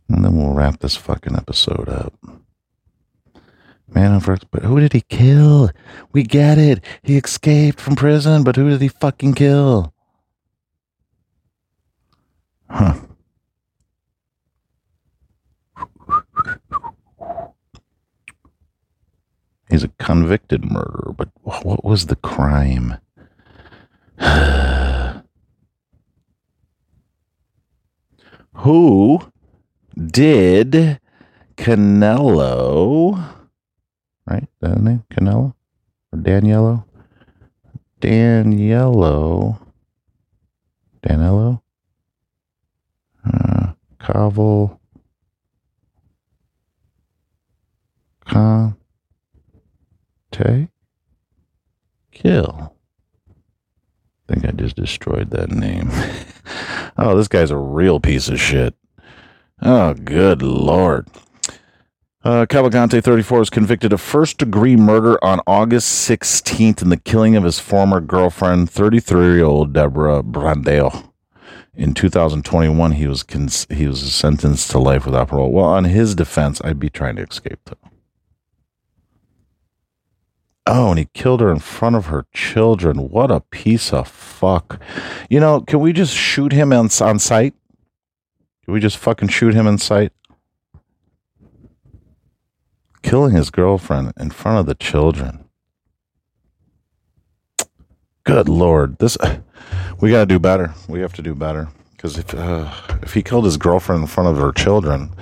And 0.09 0.25
then 0.25 0.35
we'll 0.35 0.53
wrap 0.53 0.81
this 0.81 0.97
fucking 0.97 1.37
episode 1.37 1.87
up. 1.87 2.13
Man 3.93 4.19
first, 4.19 4.49
but 4.49 4.63
who 4.63 4.79
did 4.79 4.93
he 4.93 5.01
kill? 5.01 5.69
We 6.11 6.23
get 6.23 6.57
it. 6.57 6.83
He 7.03 7.15
escaped 7.17 7.79
from 7.79 7.95
prison, 7.95 8.43
but 8.43 8.55
who 8.55 8.69
did 8.69 8.81
he 8.81 8.87
fucking 8.87 9.35
kill? 9.35 9.93
Huh. 12.69 12.95
He's 19.69 19.83
a 19.83 19.89
convicted 19.99 20.65
murderer, 20.65 21.13
but 21.15 21.29
what 21.41 21.83
was 21.83 22.07
the 22.07 22.15
crime? 22.15 22.97
who 28.55 29.19
did 29.95 30.99
Canelo? 31.57 33.32
Right? 34.25 34.47
That 34.61 34.81
name? 34.81 35.03
Canelo? 35.11 35.53
Or 36.11 36.19
Daniello? 36.19 36.85
Daniello. 38.01 39.59
Danilo? 41.01 41.61
Uh, 43.25 43.73
Caval. 43.99 44.79
Conte? 48.25 48.77
Kill. 52.11 52.75
I 54.29 54.33
think 54.33 54.45
I 54.45 54.51
just 54.51 54.75
destroyed 54.75 55.31
that 55.31 55.51
name. 55.51 55.89
oh, 56.97 57.15
this 57.17 57.27
guy's 57.27 57.51
a 57.51 57.57
real 57.57 57.99
piece 57.99 58.29
of 58.29 58.39
shit. 58.39 58.75
Oh, 59.61 59.93
good 59.93 60.41
lord. 60.41 61.07
Uh, 62.23 62.45
Cavalcante, 62.45 63.03
34, 63.03 63.39
was 63.39 63.49
convicted 63.49 63.91
of 63.91 63.99
first 63.99 64.37
degree 64.37 64.77
murder 64.77 65.21
on 65.21 65.41
August 65.45 66.09
16th 66.09 66.81
in 66.81 66.87
the 66.87 66.95
killing 66.95 67.35
of 67.35 67.43
his 67.43 67.59
former 67.59 67.99
girlfriend, 67.99 68.69
33 68.69 69.35
year 69.35 69.43
old 69.43 69.73
Deborah 69.73 70.23
Brandao. 70.23 71.11
In 71.75 71.93
2021, 71.93 72.93
he 72.93 73.07
was 73.07 73.23
cons- 73.23 73.67
he 73.69 73.87
was 73.87 74.13
sentenced 74.13 74.71
to 74.71 74.79
life 74.79 75.05
without 75.05 75.29
parole. 75.29 75.51
Well, 75.51 75.65
on 75.65 75.83
his 75.83 76.15
defense, 76.15 76.61
I'd 76.63 76.79
be 76.79 76.89
trying 76.89 77.17
to 77.17 77.23
escape 77.23 77.59
though. 77.65 77.89
Oh, 80.65 80.91
and 80.91 80.99
he 80.99 81.09
killed 81.13 81.41
her 81.41 81.51
in 81.51 81.59
front 81.59 81.97
of 81.97 82.05
her 82.05 82.25
children. 82.33 83.09
What 83.09 83.31
a 83.31 83.41
piece 83.41 83.91
of 83.91 84.07
fuck. 84.07 84.79
You 85.29 85.41
know, 85.41 85.59
can 85.59 85.81
we 85.81 85.91
just 85.91 86.15
shoot 86.15 86.53
him 86.53 86.71
on, 86.71 86.89
on 87.01 87.19
sight? 87.19 87.53
Can 88.63 88.73
we 88.73 88.79
just 88.79 88.97
fucking 88.97 89.27
shoot 89.27 89.53
him 89.53 89.67
in 89.67 89.77
sight? 89.77 90.13
Killing 93.03 93.35
his 93.35 93.51
girlfriend 93.51 94.13
in 94.17 94.31
front 94.31 94.59
of 94.59 94.65
the 94.65 94.75
children. 94.75 95.45
Good 98.23 98.47
lord, 98.49 98.97
this 98.99 99.17
we 99.99 100.09
got 100.09 100.21
to 100.21 100.25
do 100.25 100.39
better. 100.39 100.73
We 100.87 101.01
have 101.01 101.13
to 101.13 101.21
do 101.21 101.35
better 101.35 101.67
because 101.91 102.17
if 102.17 102.33
uh, 102.33 102.71
if 103.01 103.13
he 103.13 103.21
killed 103.21 103.45
his 103.45 103.57
girlfriend 103.57 104.01
in 104.01 104.07
front 104.07 104.29
of 104.29 104.37
her 104.37 104.51
children, 104.51 105.13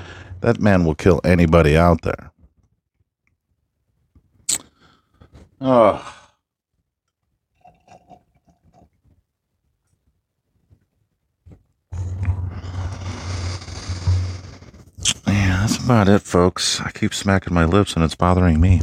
that 0.41 0.59
man 0.59 0.85
will 0.85 0.95
kill 0.95 1.19
anybody 1.23 1.75
out 1.75 2.03
there. 2.03 2.31
Oh. 5.59 6.20
About 15.91 16.07
it, 16.07 16.19
folks. 16.19 16.79
I 16.79 16.89
keep 16.91 17.13
smacking 17.13 17.53
my 17.53 17.65
lips 17.65 17.95
and 17.95 18.05
it's 18.05 18.15
bothering 18.15 18.61
me. 18.61 18.79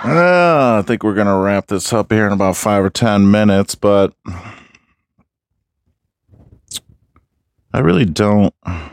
Uh, 0.00 0.78
I 0.78 0.84
think 0.86 1.02
we're 1.02 1.12
going 1.12 1.26
to 1.26 1.34
wrap 1.34 1.66
this 1.66 1.92
up 1.92 2.10
here 2.10 2.26
in 2.26 2.32
about 2.32 2.56
five 2.56 2.82
or 2.82 2.88
ten 2.88 3.30
minutes, 3.30 3.74
but 3.74 4.14
I 7.74 7.80
really 7.80 8.06
don't. 8.06 8.54
I 8.64 8.90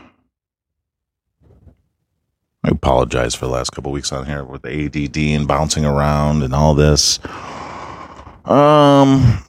apologize 2.64 3.34
for 3.34 3.46
the 3.46 3.52
last 3.52 3.70
couple 3.70 3.92
weeks 3.92 4.12
on 4.12 4.26
here 4.26 4.44
with 4.44 4.60
the 4.60 4.84
ADD 4.84 5.16
and 5.16 5.48
bouncing 5.48 5.86
around 5.86 6.42
and 6.42 6.54
all 6.54 6.74
this. 6.74 7.18
Um, 8.44 9.42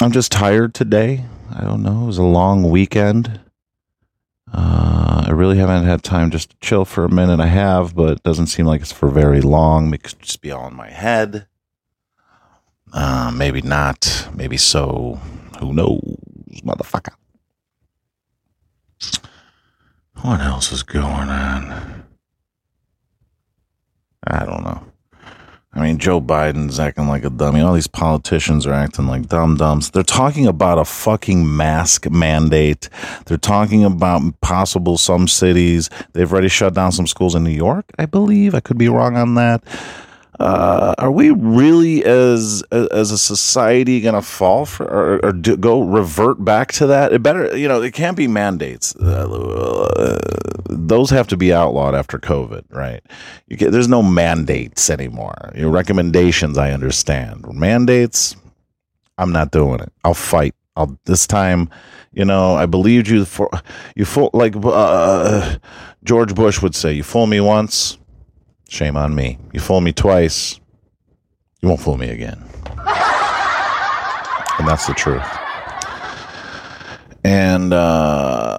I'm 0.00 0.10
just 0.10 0.32
tired 0.32 0.74
today. 0.74 1.24
I 1.52 1.62
don't 1.62 1.82
know. 1.82 2.02
It 2.02 2.06
was 2.06 2.18
a 2.18 2.22
long 2.22 2.70
weekend. 2.70 3.40
Uh, 4.52 5.24
I 5.26 5.30
really 5.30 5.58
haven't 5.58 5.84
had 5.84 6.02
time 6.02 6.30
just 6.30 6.50
to 6.50 6.56
chill 6.60 6.84
for 6.84 7.04
a 7.04 7.10
minute. 7.10 7.40
I 7.40 7.46
have, 7.46 7.94
but 7.94 8.18
it 8.18 8.22
doesn't 8.22 8.46
seem 8.46 8.66
like 8.66 8.80
it's 8.80 8.92
for 8.92 9.08
very 9.08 9.40
long. 9.40 9.92
It 9.92 10.02
could 10.04 10.20
just 10.20 10.40
be 10.40 10.50
all 10.50 10.68
in 10.68 10.74
my 10.74 10.90
head. 10.90 11.46
Uh, 12.92 13.32
maybe 13.34 13.60
not. 13.62 14.28
Maybe 14.32 14.56
so. 14.56 15.20
Who 15.58 15.72
knows, 15.72 16.00
motherfucker? 16.64 17.14
What 20.22 20.40
else 20.40 20.72
is 20.72 20.82
going 20.82 21.28
on? 21.28 22.04
I 24.26 24.44
don't 24.44 24.62
know. 24.64 24.86
I 25.76 25.82
mean, 25.82 25.98
Joe 25.98 26.20
Biden's 26.20 26.78
acting 26.78 27.08
like 27.08 27.24
a 27.24 27.30
dummy. 27.30 27.60
All 27.60 27.74
these 27.74 27.88
politicians 27.88 28.64
are 28.64 28.72
acting 28.72 29.08
like 29.08 29.26
dum 29.28 29.56
dums. 29.56 29.90
They're 29.90 30.04
talking 30.04 30.46
about 30.46 30.78
a 30.78 30.84
fucking 30.84 31.56
mask 31.56 32.08
mandate. 32.08 32.88
They're 33.26 33.38
talking 33.38 33.84
about 33.84 34.40
possible 34.40 34.98
some 34.98 35.26
cities. 35.26 35.90
They've 36.12 36.32
already 36.32 36.48
shut 36.48 36.74
down 36.74 36.92
some 36.92 37.08
schools 37.08 37.34
in 37.34 37.42
New 37.42 37.50
York, 37.50 37.86
I 37.98 38.06
believe. 38.06 38.54
I 38.54 38.60
could 38.60 38.78
be 38.78 38.88
wrong 38.88 39.16
on 39.16 39.34
that. 39.34 39.64
Uh, 40.40 40.94
are 40.98 41.12
we 41.12 41.30
really, 41.30 42.04
as 42.04 42.62
as 42.72 43.10
a 43.12 43.18
society, 43.18 44.00
going 44.00 44.14
to 44.14 44.22
fall 44.22 44.66
for 44.66 44.84
or, 44.84 45.24
or 45.24 45.32
do, 45.32 45.56
go 45.56 45.82
revert 45.82 46.44
back 46.44 46.72
to 46.72 46.86
that? 46.86 47.12
It 47.12 47.22
better, 47.22 47.56
you 47.56 47.68
know, 47.68 47.80
it 47.80 47.94
can't 47.94 48.16
be 48.16 48.26
mandates. 48.26 48.96
Uh, 48.96 50.18
those 50.68 51.10
have 51.10 51.28
to 51.28 51.36
be 51.36 51.52
outlawed 51.52 51.94
after 51.94 52.18
COVID, 52.18 52.64
right? 52.70 53.02
Get, 53.48 53.70
there's 53.70 53.88
no 53.88 54.02
mandates 54.02 54.90
anymore. 54.90 55.52
Your 55.54 55.70
recommendations, 55.70 56.58
I 56.58 56.72
understand. 56.72 57.46
Mandates, 57.52 58.34
I'm 59.18 59.30
not 59.30 59.52
doing 59.52 59.80
it. 59.80 59.92
I'll 60.02 60.14
fight. 60.14 60.54
I'll 60.76 60.98
this 61.04 61.28
time, 61.28 61.70
you 62.12 62.24
know, 62.24 62.56
I 62.56 62.66
believed 62.66 63.06
you 63.08 63.24
for 63.24 63.48
you 63.94 64.04
fool 64.04 64.30
like 64.32 64.54
uh, 64.56 65.56
George 66.02 66.34
Bush 66.34 66.60
would 66.60 66.74
say, 66.74 66.92
you 66.92 67.04
fool 67.04 67.28
me 67.28 67.40
once, 67.40 67.96
shame 68.68 68.96
on 68.96 69.14
me. 69.14 69.38
You 69.52 69.60
fool 69.60 69.80
me 69.80 69.92
twice, 69.92 70.58
you 71.60 71.68
won't 71.68 71.80
fool 71.80 71.96
me 71.96 72.10
again. 72.10 72.42
and 74.58 74.68
that's 74.68 74.86
the 74.86 74.94
truth. 74.94 75.26
And 77.24 77.72
uh, 77.72 78.58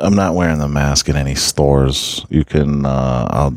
I'm 0.00 0.14
not 0.14 0.36
wearing 0.36 0.58
the 0.58 0.68
mask 0.68 1.08
in 1.08 1.16
any 1.16 1.34
stores. 1.34 2.24
You 2.30 2.44
can, 2.44 2.86
uh, 2.86 3.50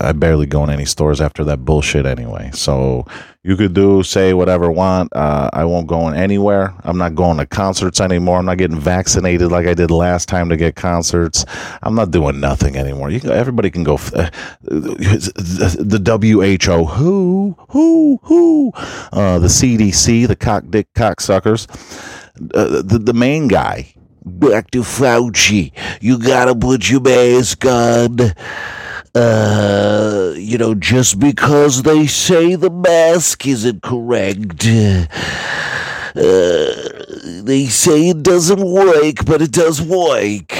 I 0.00 0.12
barely 0.12 0.44
go 0.46 0.62
in 0.64 0.70
any 0.70 0.84
stores 0.84 1.20
after 1.20 1.44
that 1.44 1.64
bullshit 1.64 2.04
anyway. 2.04 2.50
So 2.52 3.06
you 3.42 3.56
could 3.56 3.72
do, 3.72 4.02
say 4.02 4.34
whatever 4.34 4.70
want. 4.70 5.14
Uh, 5.14 5.48
I 5.52 5.64
won't 5.64 5.86
go 5.86 6.08
in 6.08 6.14
anywhere. 6.14 6.74
I'm 6.82 6.98
not 6.98 7.14
going 7.14 7.38
to 7.38 7.46
concerts 7.46 8.00
anymore. 8.00 8.38
I'm 8.38 8.46
not 8.46 8.58
getting 8.58 8.78
vaccinated 8.78 9.50
like 9.50 9.66
I 9.66 9.74
did 9.74 9.90
last 9.90 10.28
time 10.28 10.48
to 10.48 10.56
get 10.56 10.76
concerts. 10.76 11.46
I'm 11.82 11.94
not 11.94 12.10
doing 12.10 12.40
nothing 12.40 12.76
anymore. 12.76 13.10
You 13.10 13.20
everybody 13.30 13.70
can 13.70 13.84
go. 13.84 13.94
Uh, 13.94 14.30
the 14.62 16.00
WHO, 16.04 16.84
who, 16.84 17.56
who, 17.68 18.20
who, 18.24 18.72
uh, 18.74 19.38
the 19.38 19.48
CDC, 19.48 20.26
the 20.26 20.36
cock 20.36 20.64
dick 20.70 20.92
cocksuckers, 20.94 21.66
uh, 22.54 22.82
the 22.82 22.98
the 22.98 23.14
main 23.14 23.48
guy, 23.48 23.94
Dr. 24.38 24.80
Fauci. 24.80 25.72
You 26.00 26.18
gotta 26.18 26.54
put 26.54 26.90
your 26.90 27.00
mask 27.00 27.64
on. 27.64 28.18
Uh, 29.14 30.34
you 30.36 30.58
know, 30.58 30.74
just 30.74 31.20
because 31.20 31.82
they 31.82 32.06
say 32.06 32.56
the 32.56 32.70
mask 32.70 33.46
isn't 33.46 33.80
correct. 33.82 34.66
Uh, 34.66 35.04
they 37.42 37.66
say 37.66 38.08
it 38.08 38.22
doesn't 38.24 38.60
work, 38.60 39.24
but 39.24 39.40
it 39.40 39.52
does 39.52 39.80
work. 39.80 40.52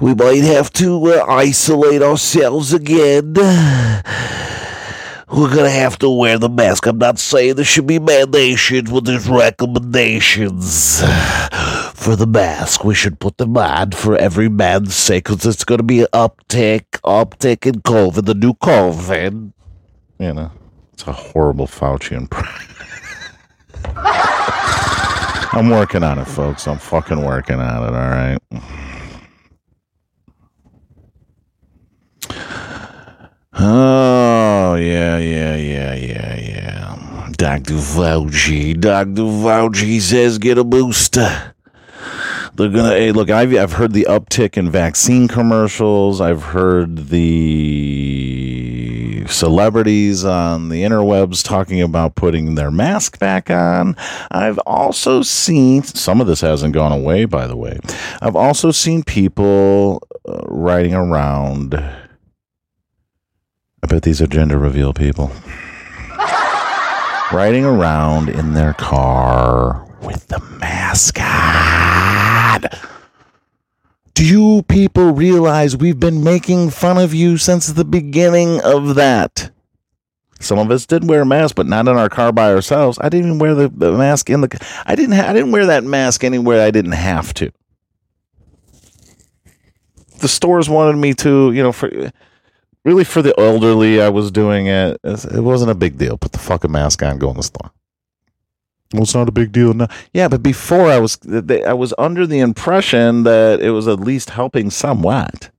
We 0.00 0.14
might 0.14 0.44
have 0.44 0.72
to 0.74 1.12
uh, 1.12 1.24
isolate 1.28 2.02
ourselves 2.02 2.72
again. 2.72 3.34
We're 5.30 5.54
gonna 5.54 5.68
have 5.70 5.98
to 5.98 6.08
wear 6.08 6.38
the 6.38 6.48
mask. 6.48 6.86
I'm 6.86 6.98
not 6.98 7.18
saying 7.18 7.56
there 7.56 7.64
should 7.64 7.86
be 7.86 7.98
mandations, 7.98 8.90
but 8.90 9.04
there's 9.04 9.28
recommendations 9.28 11.00
for 11.94 12.16
the 12.16 12.26
mask. 12.26 12.82
We 12.84 12.94
should 12.94 13.20
put 13.20 13.36
them 13.36 13.56
on 13.56 13.92
for 13.92 14.16
every 14.16 14.48
man's 14.48 14.94
sake, 14.94 15.24
because 15.24 15.44
it's 15.44 15.64
gonna 15.64 15.82
be 15.82 16.00
an 16.00 16.06
uptick, 16.14 16.84
uptick 17.04 17.66
in 17.66 17.82
COVID, 17.82 18.24
the 18.24 18.34
new 18.34 18.54
COVID. 18.54 19.52
You 20.18 20.32
know, 20.32 20.50
it's 20.94 21.06
a 21.06 21.12
horrible 21.12 21.66
Fauci 21.66 22.12
impression. 22.12 22.74
I'm 25.50 25.70
working 25.70 26.02
on 26.02 26.18
it, 26.18 26.26
folks. 26.26 26.66
I'm 26.66 26.78
fucking 26.78 27.22
working 27.22 27.60
on 27.60 27.82
it, 27.84 27.96
all 27.96 28.10
right? 28.10 28.38
Oh, 33.60 34.76
yeah, 34.76 35.18
yeah, 35.18 35.56
yeah, 35.56 35.94
yeah, 35.94 36.36
yeah. 36.36 37.28
Dr. 37.32 37.74
Fauci. 37.74 38.80
Dr. 38.80 39.22
Fauci 39.22 40.00
says 40.00 40.38
get 40.38 40.58
a 40.58 40.64
booster. 40.64 41.54
They're 42.54 42.68
gonna 42.68 42.90
hey, 42.90 43.12
look. 43.12 43.30
I've 43.30 43.54
I've 43.54 43.72
heard 43.72 43.92
the 43.92 44.06
uptick 44.08 44.56
in 44.56 44.70
vaccine 44.70 45.28
commercials. 45.28 46.20
I've 46.20 46.42
heard 46.42 47.08
the 47.08 48.18
celebrities 49.28 50.24
on 50.24 50.68
the 50.68 50.82
interwebs 50.82 51.44
talking 51.44 51.80
about 51.80 52.16
putting 52.16 52.56
their 52.56 52.72
mask 52.72 53.18
back 53.20 53.50
on. 53.50 53.96
I've 54.30 54.58
also 54.66 55.22
seen 55.22 55.82
some 55.84 56.20
of 56.20 56.26
this 56.26 56.40
hasn't 56.40 56.74
gone 56.74 56.92
away, 56.92 57.24
by 57.26 57.46
the 57.46 57.56
way. 57.56 57.78
I've 58.20 58.36
also 58.36 58.72
seen 58.72 59.04
people 59.04 60.02
uh, 60.28 60.40
riding 60.46 60.94
around. 60.94 61.74
I 63.82 63.86
bet 63.86 64.02
these 64.02 64.20
are 64.20 64.26
gender 64.26 64.58
reveal 64.58 64.92
people. 64.92 65.30
riding 67.32 67.64
around 67.64 68.28
in 68.28 68.54
their 68.54 68.74
car 68.74 69.86
with 70.02 70.26
the 70.28 70.40
mask 70.58 71.20
on. 71.20 72.62
Do 74.14 74.26
you 74.26 74.62
people 74.68 75.12
realize 75.12 75.76
we've 75.76 76.00
been 76.00 76.24
making 76.24 76.70
fun 76.70 76.98
of 76.98 77.14
you 77.14 77.36
since 77.36 77.68
the 77.68 77.84
beginning 77.84 78.60
of 78.62 78.96
that? 78.96 79.50
Some 80.40 80.58
of 80.58 80.70
us 80.70 80.86
did 80.86 81.08
wear 81.08 81.24
masks, 81.24 81.52
but 81.52 81.66
not 81.66 81.86
in 81.88 81.96
our 81.96 82.08
car 82.08 82.32
by 82.32 82.52
ourselves. 82.52 82.98
I 83.00 83.08
didn't 83.08 83.26
even 83.26 83.38
wear 83.38 83.54
the, 83.54 83.68
the 83.68 83.92
mask 83.92 84.30
in 84.30 84.40
the. 84.40 84.68
I 84.86 84.94
didn't. 84.94 85.16
Ha- 85.16 85.28
I 85.28 85.32
didn't 85.32 85.52
wear 85.52 85.66
that 85.66 85.84
mask 85.84 86.24
anywhere 86.24 86.64
I 86.64 86.70
didn't 86.70 86.92
have 86.92 87.34
to. 87.34 87.52
The 90.20 90.28
stores 90.28 90.68
wanted 90.68 90.96
me 90.96 91.14
to, 91.14 91.52
you 91.52 91.62
know, 91.62 91.72
for 91.72 92.10
really 92.84 93.04
for 93.04 93.22
the 93.22 93.38
elderly. 93.38 94.00
I 94.00 94.08
was 94.08 94.30
doing 94.30 94.66
it. 94.66 95.00
It 95.04 95.42
wasn't 95.42 95.70
a 95.70 95.74
big 95.74 95.98
deal. 95.98 96.16
Put 96.16 96.32
the 96.32 96.38
fucking 96.38 96.72
mask 96.72 97.02
on, 97.02 97.18
go 97.18 97.30
in 97.30 97.36
the 97.36 97.42
store. 97.42 97.70
Well, 98.92 99.02
it's 99.02 99.14
not 99.14 99.28
a 99.28 99.32
big 99.32 99.52
deal 99.52 99.74
now. 99.74 99.88
Yeah, 100.14 100.28
but 100.28 100.42
before 100.42 100.90
I 100.90 100.98
was, 100.98 101.18
I 101.66 101.74
was 101.74 101.92
under 101.98 102.26
the 102.26 102.38
impression 102.38 103.24
that 103.24 103.60
it 103.60 103.70
was 103.70 103.86
at 103.86 104.00
least 104.00 104.30
helping 104.30 104.70
somewhat. 104.70 105.50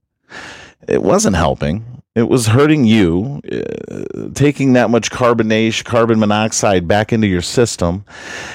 It 0.88 1.02
wasn't 1.02 1.36
helping. 1.36 2.02
It 2.16 2.28
was 2.28 2.48
hurting 2.48 2.84
you, 2.86 3.40
uh, 3.52 4.30
taking 4.34 4.72
that 4.72 4.90
much 4.90 5.12
carbonation, 5.12 5.84
carbon 5.84 6.18
monoxide 6.18 6.88
back 6.88 7.12
into 7.12 7.28
your 7.28 7.40
system. 7.40 8.04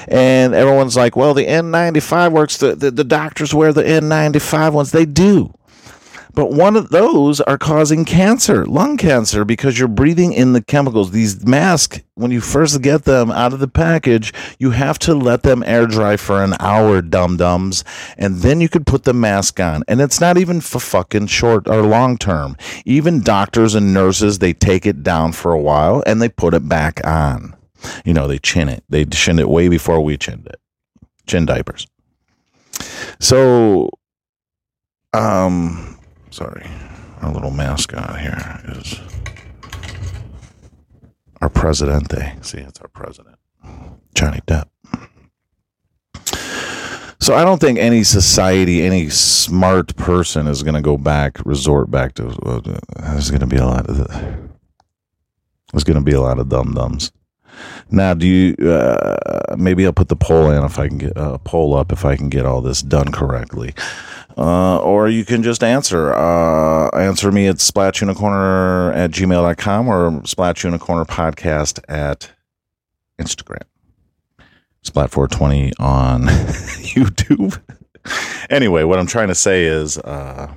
And 0.08 0.54
everyone's 0.54 0.94
like, 0.94 1.16
well, 1.16 1.32
the 1.32 1.46
N95 1.46 2.32
works. 2.32 2.58
The, 2.58 2.74
the, 2.74 2.90
the 2.90 3.02
doctors 3.02 3.54
wear 3.54 3.72
the 3.72 3.82
N95 3.82 4.72
ones. 4.74 4.92
They 4.92 5.06
do. 5.06 5.54
But 6.36 6.52
one 6.52 6.76
of 6.76 6.90
those 6.90 7.40
are 7.40 7.56
causing 7.56 8.04
cancer, 8.04 8.66
lung 8.66 8.98
cancer, 8.98 9.42
because 9.42 9.78
you're 9.78 9.88
breathing 9.88 10.34
in 10.34 10.52
the 10.52 10.60
chemicals. 10.60 11.10
These 11.10 11.46
masks, 11.46 12.02
when 12.14 12.30
you 12.30 12.42
first 12.42 12.82
get 12.82 13.04
them 13.04 13.30
out 13.30 13.54
of 13.54 13.58
the 13.58 13.66
package, 13.66 14.34
you 14.58 14.72
have 14.72 14.98
to 14.98 15.14
let 15.14 15.44
them 15.44 15.64
air 15.66 15.86
dry 15.86 16.18
for 16.18 16.44
an 16.44 16.52
hour, 16.60 17.00
dum 17.00 17.38
dums, 17.38 17.84
and 18.18 18.36
then 18.36 18.60
you 18.60 18.68
could 18.68 18.86
put 18.86 19.04
the 19.04 19.14
mask 19.14 19.58
on. 19.60 19.82
And 19.88 20.02
it's 20.02 20.20
not 20.20 20.36
even 20.36 20.60
for 20.60 20.78
fucking 20.78 21.28
short 21.28 21.66
or 21.68 21.80
long 21.80 22.18
term. 22.18 22.58
Even 22.84 23.22
doctors 23.22 23.74
and 23.74 23.94
nurses, 23.94 24.38
they 24.38 24.52
take 24.52 24.84
it 24.84 25.02
down 25.02 25.32
for 25.32 25.52
a 25.52 25.60
while 25.60 26.02
and 26.06 26.20
they 26.20 26.28
put 26.28 26.52
it 26.52 26.68
back 26.68 27.00
on. 27.06 27.56
You 28.04 28.12
know, 28.12 28.26
they 28.26 28.38
chin 28.38 28.68
it. 28.68 28.84
They 28.90 29.06
chin 29.06 29.38
it 29.38 29.48
way 29.48 29.68
before 29.68 30.02
we 30.02 30.18
chinned 30.18 30.46
it. 30.48 30.60
Chin 31.26 31.46
diapers. 31.46 31.86
So, 33.20 33.88
um, 35.14 35.96
sorry, 36.36 36.66
our 37.22 37.32
little 37.32 37.50
mascot 37.50 38.20
here 38.20 38.60
is 38.76 39.00
our 41.40 41.48
presidente. 41.48 42.36
See, 42.42 42.58
it's 42.58 42.78
our 42.80 42.88
president, 42.88 43.36
Johnny 44.14 44.40
Depp. 44.46 44.68
So 47.18 47.34
I 47.34 47.42
don't 47.42 47.58
think 47.58 47.78
any 47.78 48.04
society, 48.04 48.82
any 48.82 49.08
smart 49.08 49.96
person 49.96 50.46
is 50.46 50.62
going 50.62 50.74
to 50.74 50.82
go 50.82 50.98
back, 50.98 51.38
resort 51.46 51.90
back 51.90 52.12
to. 52.16 52.28
Uh, 52.44 52.60
there's 53.00 53.30
going 53.30 53.40
to 53.40 53.46
be 53.46 53.56
a 53.56 53.66
lot 53.66 53.86
of. 53.88 53.96
There's 55.72 55.84
going 55.84 55.98
to 55.98 56.04
be 56.04 56.12
a 56.12 56.20
lot 56.20 56.38
of 56.38 56.50
dum 56.50 56.74
dums. 56.74 57.12
Now, 57.90 58.12
do 58.12 58.26
you? 58.26 58.70
Uh, 58.70 59.56
maybe 59.56 59.86
I'll 59.86 59.94
put 59.94 60.08
the 60.08 60.16
poll 60.16 60.50
in 60.50 60.62
if 60.64 60.78
I 60.78 60.88
can 60.88 60.98
get 60.98 61.16
a 61.16 61.20
uh, 61.20 61.38
poll 61.38 61.74
up 61.74 61.92
if 61.92 62.04
I 62.04 62.14
can 62.14 62.28
get 62.28 62.44
all 62.44 62.60
this 62.60 62.82
done 62.82 63.10
correctly. 63.10 63.74
Uh, 64.36 64.78
or 64.78 65.08
you 65.08 65.24
can 65.24 65.42
just 65.42 65.64
answer. 65.64 66.12
Uh, 66.12 66.88
answer 66.90 67.32
me 67.32 67.46
at 67.46 67.56
splatunicorner 67.56 68.94
at 68.94 69.10
gmail.com 69.10 69.88
or 69.88 70.10
splatunicorner 70.22 71.06
podcast 71.06 71.80
at 71.88 72.30
Instagram. 73.18 73.62
Splat420 74.84 75.72
on 75.80 76.22
YouTube. 76.92 77.60
anyway, 78.50 78.84
what 78.84 78.98
I'm 78.98 79.06
trying 79.06 79.28
to 79.28 79.34
say 79.34 79.64
is, 79.64 79.96
uh, 79.98 80.52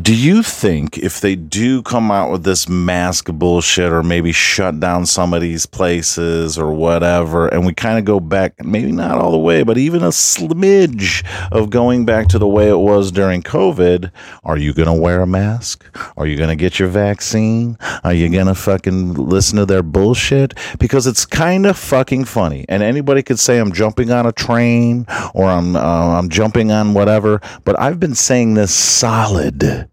do 0.00 0.12
you 0.12 0.42
think 0.42 0.98
if 0.98 1.20
they 1.20 1.36
do 1.36 1.80
come 1.80 2.10
out 2.10 2.32
with 2.32 2.42
this 2.42 2.68
mask 2.68 3.26
bullshit 3.26 3.92
or 3.92 4.02
maybe 4.02 4.32
shut 4.32 4.80
down 4.80 5.06
some 5.06 5.32
of 5.32 5.40
these 5.40 5.66
places 5.66 6.58
or 6.58 6.72
whatever, 6.72 7.46
and 7.46 7.64
we 7.64 7.72
kind 7.72 7.96
of 7.96 8.04
go 8.04 8.18
back, 8.18 8.64
maybe 8.64 8.90
not 8.90 9.18
all 9.18 9.30
the 9.30 9.38
way, 9.38 9.62
but 9.62 9.78
even 9.78 10.02
a 10.02 10.08
smidge 10.08 11.24
of 11.52 11.70
going 11.70 12.04
back 12.04 12.26
to 12.26 12.40
the 12.40 12.48
way 12.48 12.68
it 12.68 12.78
was 12.78 13.12
during 13.12 13.40
COVID, 13.40 14.10
are 14.42 14.58
you 14.58 14.74
going 14.74 14.88
to 14.88 15.00
wear 15.00 15.20
a 15.22 15.28
mask? 15.28 15.84
Are 16.16 16.26
you 16.26 16.36
going 16.36 16.48
to 16.48 16.56
get 16.56 16.80
your 16.80 16.88
vaccine? 16.88 17.78
Are 18.02 18.12
you 18.12 18.28
going 18.28 18.46
to 18.46 18.56
fucking 18.56 19.14
listen 19.14 19.58
to 19.58 19.66
their 19.66 19.84
bullshit? 19.84 20.54
Because 20.80 21.06
it's 21.06 21.24
kind 21.24 21.66
of 21.66 21.78
fucking 21.78 22.24
funny. 22.24 22.64
And 22.68 22.82
anybody 22.82 23.22
could 23.22 23.38
say 23.38 23.58
I'm 23.58 23.72
jumping 23.72 24.10
on 24.10 24.26
a 24.26 24.32
train 24.32 25.06
or 25.34 25.46
I'm, 25.46 25.76
uh, 25.76 26.18
I'm 26.18 26.30
jumping 26.30 26.72
on 26.72 26.94
whatever, 26.94 27.40
but 27.64 27.78
I've 27.78 28.00
been 28.00 28.16
saying 28.16 28.54
this 28.54 28.74
solid 28.74 29.83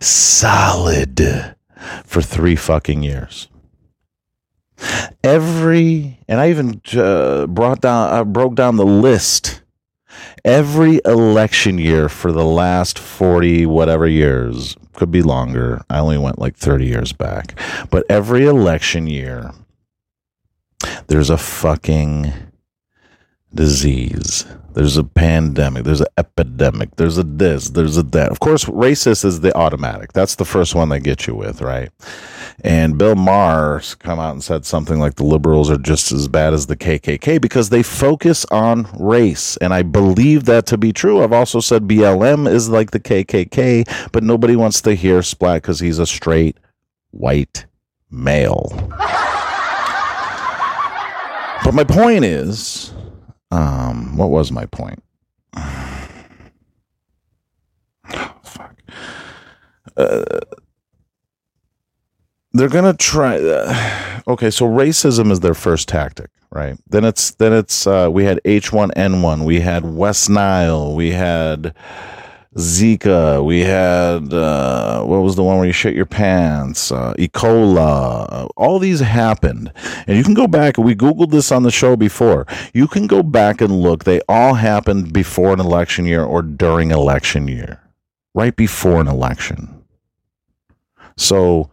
solid 0.00 1.56
for 2.04 2.22
three 2.22 2.56
fucking 2.56 3.02
years. 3.02 3.48
Every, 5.22 6.18
and 6.26 6.40
I 6.40 6.50
even 6.50 6.80
uh, 6.94 7.46
brought 7.46 7.80
down, 7.82 8.12
I 8.12 8.22
broke 8.22 8.54
down 8.54 8.76
the 8.76 8.86
list. 8.86 9.62
Every 10.44 11.00
election 11.04 11.78
year 11.78 12.08
for 12.08 12.32
the 12.32 12.44
last 12.44 12.98
40 12.98 13.66
whatever 13.66 14.06
years, 14.06 14.76
could 15.00 15.10
be 15.10 15.22
longer. 15.22 15.82
I 15.88 15.98
only 15.98 16.18
went 16.18 16.38
like 16.38 16.56
30 16.56 16.84
years 16.84 17.12
back. 17.12 17.58
But 17.90 18.04
every 18.10 18.44
election 18.44 19.06
year, 19.06 19.52
there's 21.06 21.30
a 21.30 21.38
fucking 21.38 22.32
disease. 23.54 24.44
There's 24.72 24.96
a 24.96 25.04
pandemic. 25.04 25.84
There's 25.84 26.00
an 26.00 26.06
epidemic. 26.16 26.94
There's 26.96 27.18
a 27.18 27.24
this. 27.24 27.70
There's 27.70 27.96
a 27.96 28.04
that. 28.04 28.30
Of 28.30 28.38
course, 28.38 28.66
racist 28.66 29.24
is 29.24 29.40
the 29.40 29.56
automatic. 29.56 30.12
That's 30.12 30.36
the 30.36 30.44
first 30.44 30.74
one 30.76 30.88
they 30.90 31.00
get 31.00 31.26
you 31.26 31.34
with, 31.34 31.60
right? 31.60 31.90
And 32.62 32.96
Bill 32.96 33.16
Maher 33.16 33.82
come 33.98 34.20
out 34.20 34.32
and 34.32 34.44
said 34.44 34.64
something 34.64 35.00
like 35.00 35.16
the 35.16 35.24
liberals 35.24 35.70
are 35.70 35.78
just 35.78 36.12
as 36.12 36.28
bad 36.28 36.54
as 36.54 36.66
the 36.66 36.76
KKK 36.76 37.40
because 37.40 37.70
they 37.70 37.82
focus 37.82 38.44
on 38.50 38.86
race, 38.98 39.56
and 39.56 39.74
I 39.74 39.82
believe 39.82 40.44
that 40.44 40.66
to 40.66 40.78
be 40.78 40.92
true. 40.92 41.22
I've 41.22 41.32
also 41.32 41.58
said 41.60 41.88
BLM 41.88 42.48
is 42.48 42.68
like 42.68 42.92
the 42.92 43.00
KKK, 43.00 44.10
but 44.12 44.22
nobody 44.22 44.54
wants 44.54 44.80
to 44.82 44.94
hear 44.94 45.22
Splat 45.22 45.62
because 45.62 45.80
he's 45.80 45.98
a 45.98 46.06
straight 46.06 46.58
white 47.10 47.66
male. 48.10 48.68
but 51.64 51.74
my 51.74 51.84
point 51.84 52.24
is 52.24 52.92
um, 53.50 54.16
what 54.16 54.30
was 54.30 54.52
my 54.52 54.66
point? 54.66 55.02
Oh, 55.56 56.06
fuck. 58.44 58.76
Uh, 59.96 60.24
they're 62.52 62.68
gonna 62.68 62.94
try. 62.94 63.38
Uh, 63.38 64.20
okay, 64.28 64.50
so 64.50 64.66
racism 64.66 65.30
is 65.30 65.40
their 65.40 65.54
first 65.54 65.88
tactic, 65.88 66.30
right? 66.50 66.76
Then 66.88 67.04
it's 67.04 67.32
then 67.32 67.52
it's 67.52 67.86
uh, 67.86 68.08
we 68.12 68.24
had 68.24 68.40
H 68.44 68.72
one 68.72 68.90
N 68.92 69.22
one, 69.22 69.44
we 69.44 69.60
had 69.60 69.84
West 69.84 70.28
Nile, 70.28 70.94
we 70.94 71.10
had 71.12 71.74
Zika, 72.56 73.44
we 73.44 73.60
had 73.60 74.34
uh, 74.34 75.04
what 75.04 75.18
was 75.18 75.36
the 75.36 75.44
one 75.44 75.58
where 75.58 75.66
you 75.66 75.72
shit 75.72 75.94
your 75.94 76.04
pants, 76.04 76.90
uh, 76.90 77.14
E. 77.16 77.28
coli. 77.28 77.78
Uh, 77.78 78.46
all 78.56 78.80
these 78.80 78.98
happened, 78.98 79.72
and 80.08 80.16
you 80.16 80.24
can 80.24 80.34
go 80.34 80.48
back. 80.48 80.76
We 80.76 80.96
googled 80.96 81.30
this 81.30 81.52
on 81.52 81.62
the 81.62 81.70
show 81.70 81.94
before. 81.94 82.48
You 82.74 82.88
can 82.88 83.06
go 83.06 83.22
back 83.22 83.60
and 83.60 83.80
look. 83.80 84.02
They 84.02 84.20
all 84.28 84.54
happened 84.54 85.12
before 85.12 85.52
an 85.52 85.60
election 85.60 86.06
year 86.06 86.24
or 86.24 86.42
during 86.42 86.90
election 86.90 87.46
year, 87.46 87.80
right 88.34 88.54
before 88.54 89.00
an 89.00 89.08
election. 89.08 89.84
So. 91.16 91.70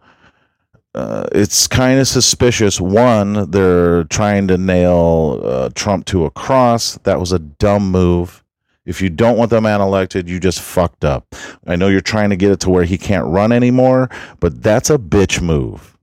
Uh, 0.94 1.28
it's 1.30 1.68
kind 1.68 2.00
of 2.00 2.08
suspicious. 2.08 2.80
One, 2.80 3.50
they're 3.52 4.04
trying 4.04 4.48
to 4.48 4.58
nail 4.58 5.38
uh, 5.44 5.68
Trump 5.74 6.06
to 6.06 6.24
a 6.24 6.30
cross. 6.30 6.98
That 7.04 7.20
was 7.20 7.30
a 7.30 7.38
dumb 7.38 7.92
move. 7.92 8.42
If 8.88 9.02
you 9.02 9.10
don't 9.10 9.36
want 9.36 9.50
the 9.50 9.60
man 9.60 9.82
elected, 9.82 10.30
you 10.30 10.40
just 10.40 10.62
fucked 10.62 11.04
up. 11.04 11.34
I 11.66 11.76
know 11.76 11.88
you're 11.88 12.00
trying 12.00 12.30
to 12.30 12.36
get 12.36 12.52
it 12.52 12.60
to 12.60 12.70
where 12.70 12.84
he 12.84 12.96
can't 12.96 13.26
run 13.26 13.52
anymore, 13.52 14.08
but 14.40 14.62
that's 14.62 14.88
a 14.88 14.96
bitch 14.96 15.42
move. 15.42 15.98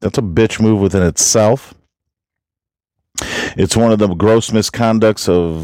That's 0.00 0.18
a 0.18 0.22
bitch 0.22 0.60
move 0.60 0.78
within 0.78 1.02
itself. 1.02 1.72
It's 3.56 3.78
one 3.78 3.92
of 3.92 3.98
the 3.98 4.08
gross 4.08 4.50
misconducts 4.50 5.26
of 5.26 5.62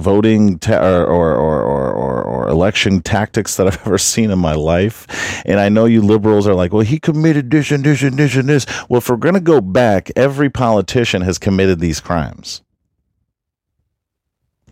voting 0.00 0.58
te- 0.58 0.72
or, 0.72 1.04
or, 1.04 1.36
or, 1.36 1.92
or, 1.92 2.22
or, 2.22 2.48
election 2.48 3.02
tactics 3.02 3.56
that 3.56 3.66
I've 3.66 3.80
ever 3.86 3.98
seen 3.98 4.30
in 4.30 4.38
my 4.38 4.54
life. 4.54 5.42
And 5.44 5.60
I 5.60 5.68
know 5.68 5.84
you 5.84 6.00
liberals 6.00 6.46
are 6.46 6.54
like, 6.54 6.72
well, 6.72 6.82
he 6.82 6.98
committed 6.98 7.50
this 7.50 7.70
and 7.70 7.84
this 7.84 8.02
and 8.02 8.16
this 8.16 8.36
and 8.36 8.48
this. 8.48 8.64
Well, 8.88 8.98
if 8.98 9.10
we're 9.10 9.16
going 9.16 9.34
to 9.34 9.40
go 9.40 9.60
back, 9.60 10.10
every 10.16 10.48
politician 10.48 11.20
has 11.22 11.36
committed 11.36 11.80
these 11.80 12.00
crimes. 12.00 12.62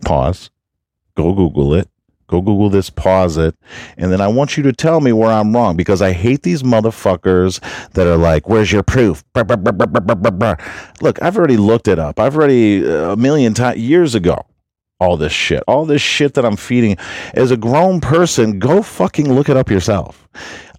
Pause. 0.03 0.49
Go 1.17 1.33
Google 1.33 1.73
it. 1.73 1.89
Go 2.27 2.41
Google 2.41 2.69
this, 2.69 2.89
pause 2.89 3.37
it, 3.37 3.55
and 3.97 4.11
then 4.11 4.19
I 4.19 4.27
want 4.27 4.57
you 4.57 4.63
to 4.63 4.73
tell 4.73 4.99
me 4.99 5.13
where 5.13 5.31
I'm 5.31 5.55
wrong 5.55 5.77
because 5.77 6.01
I 6.01 6.11
hate 6.11 6.43
these 6.43 6.61
motherfuckers 6.61 7.61
that 7.93 8.05
are 8.05 8.17
like, 8.17 8.49
"Where's 8.49 8.69
your 8.69 8.83
proof?" 8.83 9.23
Brr, 9.33 9.45
brr, 9.45 9.55
brr. 9.55 10.57
Look, 11.01 11.21
I've 11.21 11.37
already 11.37 11.55
looked 11.55 11.87
it 11.87 11.99
up. 11.99 12.19
I've 12.19 12.35
already 12.35 12.85
uh, 12.85 13.13
a 13.13 13.15
million 13.15 13.53
times 13.53 13.79
years 13.79 14.13
ago. 14.13 14.45
All 14.99 15.15
this 15.15 15.31
shit, 15.31 15.63
all 15.67 15.85
this 15.85 16.01
shit 16.01 16.33
that 16.33 16.45
I'm 16.45 16.55
feeding. 16.55 16.97
As 17.35 17.51
a 17.51 17.57
grown 17.57 18.01
person, 18.01 18.57
go 18.57 18.81
fucking 18.81 19.31
look 19.31 19.47
it 19.47 19.55
up 19.55 19.69
yourself. 19.69 20.27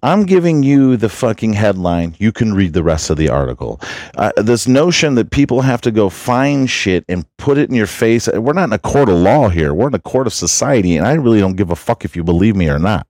I'm 0.03 0.25
giving 0.25 0.61
you 0.61 0.97
the 0.97 1.07
fucking 1.07 1.53
headline. 1.53 2.15
You 2.19 2.33
can 2.33 2.53
read 2.53 2.73
the 2.73 2.83
rest 2.83 3.09
of 3.09 3.15
the 3.15 3.29
article. 3.29 3.79
Uh, 4.17 4.31
this 4.35 4.67
notion 4.67 5.15
that 5.15 5.31
people 5.31 5.61
have 5.61 5.79
to 5.81 5.91
go 5.91 6.09
find 6.09 6.69
shit 6.69 7.05
and 7.07 7.25
put 7.37 7.57
it 7.57 7.69
in 7.69 7.75
your 7.75 7.87
face. 7.87 8.27
We're 8.27 8.53
not 8.53 8.65
in 8.65 8.73
a 8.73 8.79
court 8.79 9.07
of 9.07 9.15
law 9.15 9.47
here. 9.47 9.73
We're 9.73 9.87
in 9.87 9.95
a 9.95 9.99
court 9.99 10.27
of 10.27 10.33
society, 10.33 10.97
and 10.97 11.07
I 11.07 11.13
really 11.13 11.39
don't 11.39 11.55
give 11.55 11.71
a 11.71 11.75
fuck 11.75 12.03
if 12.03 12.17
you 12.17 12.23
believe 12.23 12.57
me 12.57 12.69
or 12.69 12.79
not. 12.79 13.07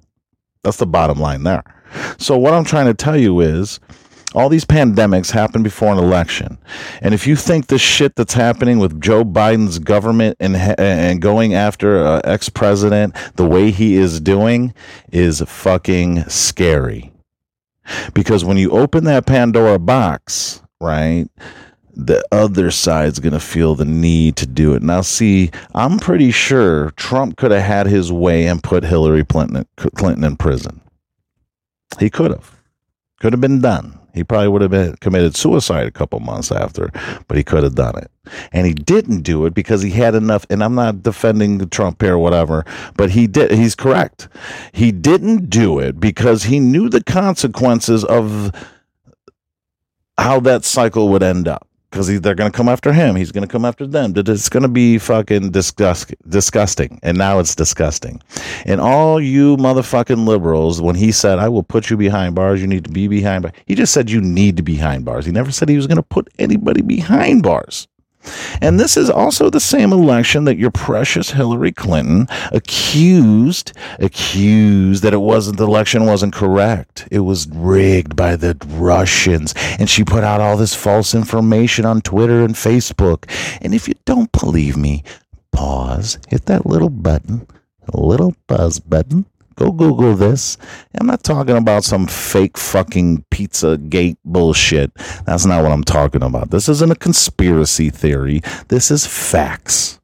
That's 0.63 0.77
the 0.77 0.87
bottom 0.87 1.19
line 1.19 1.43
there. 1.43 1.63
So 2.19 2.37
what 2.37 2.53
I'm 2.53 2.65
trying 2.65 2.85
to 2.85 2.93
tell 2.93 3.17
you 3.17 3.39
is 3.39 3.79
all 4.35 4.49
these 4.49 4.65
pandemics 4.65 5.31
happen 5.31 5.63
before 5.63 5.91
an 5.91 5.97
election. 5.97 6.57
And 7.01 7.13
if 7.13 7.25
you 7.25 7.35
think 7.35 7.67
the 7.67 7.79
shit 7.79 8.15
that's 8.15 8.33
happening 8.33 8.77
with 8.77 9.01
Joe 9.01 9.23
Biden's 9.23 9.79
government 9.79 10.37
and 10.39 10.55
and 10.55 11.21
going 11.21 11.53
after 11.53 12.05
uh, 12.05 12.21
ex-president 12.23 13.15
the 13.35 13.47
way 13.47 13.71
he 13.71 13.95
is 13.95 14.19
doing 14.19 14.73
is 15.11 15.41
fucking 15.41 16.25
scary. 16.25 17.11
Because 18.13 18.45
when 18.45 18.57
you 18.57 18.69
open 18.71 19.05
that 19.05 19.25
Pandora 19.25 19.79
box, 19.79 20.61
right? 20.79 21.27
the 22.05 22.23
other 22.31 22.71
side's 22.71 23.19
going 23.19 23.33
to 23.33 23.39
feel 23.39 23.75
the 23.75 23.83
need 23.83 24.37
to 24.37 24.47
do 24.47 24.73
it. 24.73 24.81
Now, 24.81 25.01
see, 25.01 25.51
I'm 25.75 25.99
pretty 25.99 26.31
sure 26.31 26.91
Trump 26.91 27.35
could 27.35 27.51
have 27.51 27.63
had 27.63 27.87
his 27.87 28.11
way 28.11 28.47
and 28.47 28.63
put 28.63 28.83
Hillary 28.83 29.25
Clinton, 29.25 29.65
Clinton 29.75 30.23
in 30.23 30.37
prison. 30.37 30.79
He 31.99 32.09
could 32.09 32.31
have. 32.31 32.55
Could 33.19 33.33
have 33.33 33.41
been 33.41 33.59
done. 33.59 33.98
He 34.19 34.25
probably 34.25 34.49
would 34.49 34.61
have 34.61 34.71
been 34.71 34.97
committed 34.97 35.33
suicide 35.33 35.87
a 35.87 35.91
couple 35.91 36.19
months 36.19 36.51
after, 36.51 36.91
but 37.29 37.37
he 37.37 37.43
could 37.43 37.63
have 37.63 37.75
done 37.75 37.97
it. 37.97 38.11
And 38.51 38.67
he 38.67 38.73
didn't 38.73 39.21
do 39.21 39.45
it 39.45 39.53
because 39.53 39.81
he 39.81 39.91
had 39.91 40.13
enough. 40.13 40.45
And 40.49 40.61
I'm 40.61 40.75
not 40.75 41.03
defending 41.03 41.57
the 41.57 41.65
Trump 41.65 42.01
here 42.01 42.15
or 42.15 42.17
whatever, 42.17 42.65
but 42.97 43.11
he 43.11 43.27
did. 43.27 43.51
He's 43.51 43.75
correct. 43.75 44.27
He 44.73 44.91
didn't 44.91 45.49
do 45.49 45.79
it 45.79 46.01
because 46.01 46.43
he 46.43 46.59
knew 46.59 46.89
the 46.89 47.01
consequences 47.01 48.03
of 48.03 48.51
how 50.17 50.41
that 50.41 50.65
cycle 50.65 51.07
would 51.07 51.23
end 51.23 51.47
up 51.47 51.68
because 51.91 52.07
they're 52.21 52.35
going 52.35 52.51
to 52.51 52.55
come 52.55 52.69
after 52.69 52.93
him. 52.93 53.15
He's 53.15 53.31
going 53.31 53.47
to 53.47 53.51
come 53.51 53.65
after 53.65 53.85
them. 53.85 54.13
It's 54.15 54.47
going 54.47 54.63
to 54.63 54.69
be 54.69 54.97
fucking 54.97 55.51
disgust, 55.51 56.13
disgusting. 56.29 56.99
And 57.03 57.17
now 57.17 57.39
it's 57.39 57.55
disgusting. 57.55 58.21
And 58.65 58.79
all 58.79 59.19
you 59.19 59.57
motherfucking 59.57 60.25
liberals, 60.25 60.81
when 60.81 60.95
he 60.95 61.11
said, 61.11 61.39
I 61.39 61.49
will 61.49 61.63
put 61.63 61.89
you 61.89 61.97
behind 61.97 62.35
bars, 62.35 62.61
you 62.61 62.67
need 62.67 62.85
to 62.85 62.91
be 62.91 63.07
behind 63.07 63.43
bars, 63.43 63.55
he 63.65 63.75
just 63.75 63.93
said 63.93 64.09
you 64.09 64.21
need 64.21 64.55
to 64.57 64.63
be 64.63 64.75
behind 64.75 65.03
bars. 65.03 65.25
He 65.25 65.31
never 65.31 65.51
said 65.51 65.67
he 65.67 65.75
was 65.75 65.87
going 65.87 65.97
to 65.97 66.03
put 66.03 66.29
anybody 66.39 66.81
behind 66.81 67.43
bars. 67.43 67.88
And 68.61 68.79
this 68.79 68.97
is 68.97 69.09
also 69.09 69.49
the 69.49 69.59
same 69.59 69.93
election 69.93 70.43
that 70.45 70.57
your 70.57 70.71
precious 70.71 71.31
Hillary 71.31 71.71
Clinton 71.71 72.27
accused 72.51 73.71
accused 73.99 75.03
that 75.03 75.13
it 75.13 75.21
wasn't 75.21 75.57
the 75.57 75.65
election 75.65 76.05
wasn't 76.05 76.33
correct. 76.33 77.07
It 77.11 77.19
was 77.19 77.47
rigged 77.47 78.15
by 78.15 78.35
the 78.35 78.57
Russians. 78.67 79.53
And 79.79 79.89
she 79.89 80.03
put 80.03 80.23
out 80.23 80.41
all 80.41 80.57
this 80.57 80.75
false 80.75 81.15
information 81.15 81.85
on 81.85 82.01
Twitter 82.01 82.43
and 82.43 82.55
Facebook. 82.55 83.29
And 83.61 83.73
if 83.73 83.87
you 83.87 83.93
don't 84.05 84.31
believe 84.31 84.75
me, 84.75 85.03
pause, 85.51 86.19
hit 86.27 86.45
that 86.45 86.65
little 86.65 86.89
button, 86.89 87.47
little 87.93 88.35
buzz 88.47 88.79
button. 88.79 89.25
Go 89.59 89.73
Google 89.73 90.15
this. 90.15 90.57
I'm 90.97 91.05
not 91.05 91.21
talking 91.21 91.57
about 91.57 91.83
some 91.83 92.07
fake 92.07 92.57
fucking 92.57 93.25
pizza 93.29 93.77
gate 93.77 94.17
bullshit. 94.23 94.93
That's 95.25 95.45
not 95.45 95.63
what 95.63 95.73
I'm 95.73 95.83
talking 95.83 96.23
about. 96.23 96.49
This 96.49 96.69
isn't 96.69 96.93
a 96.93 96.95
conspiracy 96.95 97.89
theory. 97.89 98.39
This 98.69 98.89
is 98.89 99.05
facts. 99.05 99.99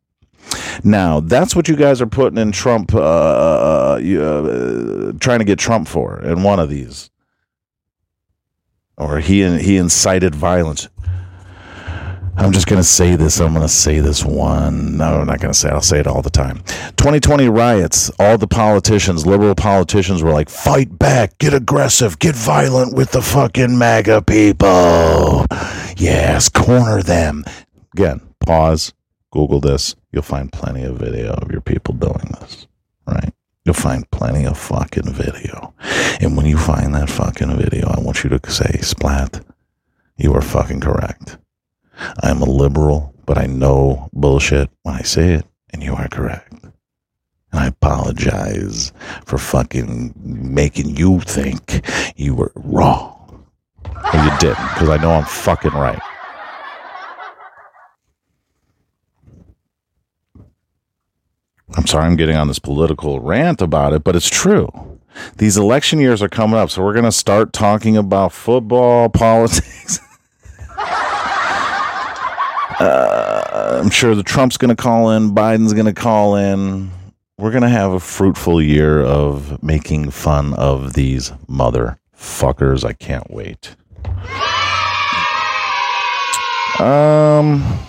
Now, 0.83 1.21
that's 1.21 1.55
what 1.55 1.69
you 1.69 1.77
guys 1.77 2.01
are 2.01 2.05
putting 2.05 2.37
in 2.37 2.51
Trump, 2.51 2.93
uh, 2.93 2.99
uh, 2.99 3.97
uh, 3.97 5.13
trying 5.21 5.39
to 5.39 5.45
get 5.45 5.57
Trump 5.57 5.87
for 5.87 6.21
in 6.21 6.43
one 6.43 6.59
of 6.59 6.69
these. 6.69 7.09
Or 8.97 9.19
he, 9.19 9.57
he 9.59 9.77
incited 9.77 10.35
violence. 10.35 10.89
I'm 12.37 12.51
just 12.51 12.67
going 12.67 12.81
to 12.81 12.87
say 12.87 13.15
this. 13.15 13.39
I'm 13.39 13.53
going 13.53 13.65
to 13.65 13.73
say 13.73 13.99
this 14.01 14.25
one. 14.25 14.97
No, 14.97 15.21
I'm 15.21 15.27
not 15.27 15.39
going 15.39 15.53
to 15.53 15.57
say 15.57 15.69
it. 15.69 15.73
I'll 15.73 15.81
say 15.81 15.99
it 15.99 16.07
all 16.07 16.21
the 16.21 16.29
time. 16.29 16.57
2020 16.97 17.47
riots. 17.47 18.11
All 18.19 18.37
the 18.37 18.47
politicians, 18.47 19.25
liberal 19.25 19.55
politicians, 19.55 20.21
were 20.21 20.31
like, 20.31 20.49
fight 20.49 20.99
back, 20.99 21.37
get 21.37 21.53
aggressive, 21.53 22.19
get 22.19 22.35
violent 22.35 22.93
with 22.93 23.11
the 23.11 23.21
fucking 23.21 23.77
MAGA 23.77 24.23
people. 24.23 25.45
Yes, 25.95 26.49
corner 26.49 27.01
them. 27.01 27.45
Again, 27.93 28.19
pause, 28.41 28.93
Google 29.31 29.61
this. 29.61 29.95
You'll 30.11 30.21
find 30.21 30.51
plenty 30.51 30.83
of 30.83 30.97
video 30.97 31.33
of 31.35 31.51
your 31.51 31.61
people 31.61 31.93
doing 31.93 32.35
this, 32.41 32.67
right? 33.07 33.33
You'll 33.63 33.75
find 33.75 34.09
plenty 34.11 34.45
of 34.45 34.57
fucking 34.57 35.13
video. 35.13 35.73
And 36.19 36.35
when 36.35 36.45
you 36.45 36.57
find 36.57 36.93
that 36.95 37.09
fucking 37.09 37.55
video, 37.57 37.87
I 37.87 38.01
want 38.01 38.23
you 38.23 38.29
to 38.29 38.51
say, 38.51 38.79
Splat, 38.81 39.43
you 40.17 40.33
are 40.33 40.41
fucking 40.41 40.81
correct. 40.81 41.37
I'm 42.23 42.41
a 42.41 42.45
liberal, 42.49 43.13
but 43.25 43.37
I 43.37 43.45
know 43.45 44.09
bullshit 44.13 44.69
when 44.83 44.95
I 44.95 45.01
say 45.01 45.33
it, 45.33 45.45
and 45.71 45.83
you 45.83 45.93
are 45.93 46.07
correct. 46.07 46.51
And 46.53 46.73
I 47.53 47.67
apologize 47.67 48.91
for 49.25 49.37
fucking 49.37 50.13
making 50.17 50.97
you 50.97 51.19
think 51.21 51.85
you 52.15 52.35
were 52.35 52.51
wrong. 52.55 53.45
Or 53.85 54.19
you 54.19 54.29
didn't, 54.39 54.67
because 54.73 54.89
I 54.89 54.97
know 54.97 55.11
I'm 55.11 55.25
fucking 55.25 55.71
right. 55.71 56.01
I'm 61.75 61.87
sorry 61.87 62.05
I'm 62.05 62.15
getting 62.15 62.35
on 62.35 62.47
this 62.47 62.59
political 62.59 63.19
rant 63.19 63.61
about 63.61 63.93
it, 63.93 64.03
but 64.03 64.15
it's 64.15 64.29
true. 64.29 64.69
These 65.37 65.57
election 65.57 65.99
years 65.99 66.21
are 66.21 66.29
coming 66.29 66.57
up, 66.57 66.69
so 66.69 66.83
we're 66.83 66.93
going 66.93 67.05
to 67.05 67.11
start 67.11 67.53
talking 67.53 67.97
about 67.97 68.31
football, 68.31 69.09
politics. 69.13 69.99
Uh, 72.79 73.79
I'm 73.81 73.89
sure 73.89 74.15
the 74.15 74.23
Trump's 74.23 74.57
going 74.57 74.75
to 74.75 74.81
call 74.81 75.11
in, 75.11 75.33
Biden's 75.33 75.73
going 75.73 75.85
to 75.85 75.93
call 75.93 76.35
in. 76.35 76.91
We're 77.37 77.51
going 77.51 77.63
to 77.63 77.69
have 77.69 77.91
a 77.91 77.99
fruitful 77.99 78.61
year 78.61 79.01
of 79.01 79.61
making 79.61 80.11
fun 80.11 80.53
of 80.53 80.93
these 80.93 81.31
motherfuckers. 81.49 82.85
I 82.85 82.93
can't 82.93 83.29
wait. 83.29 83.75
Um, 86.79 87.79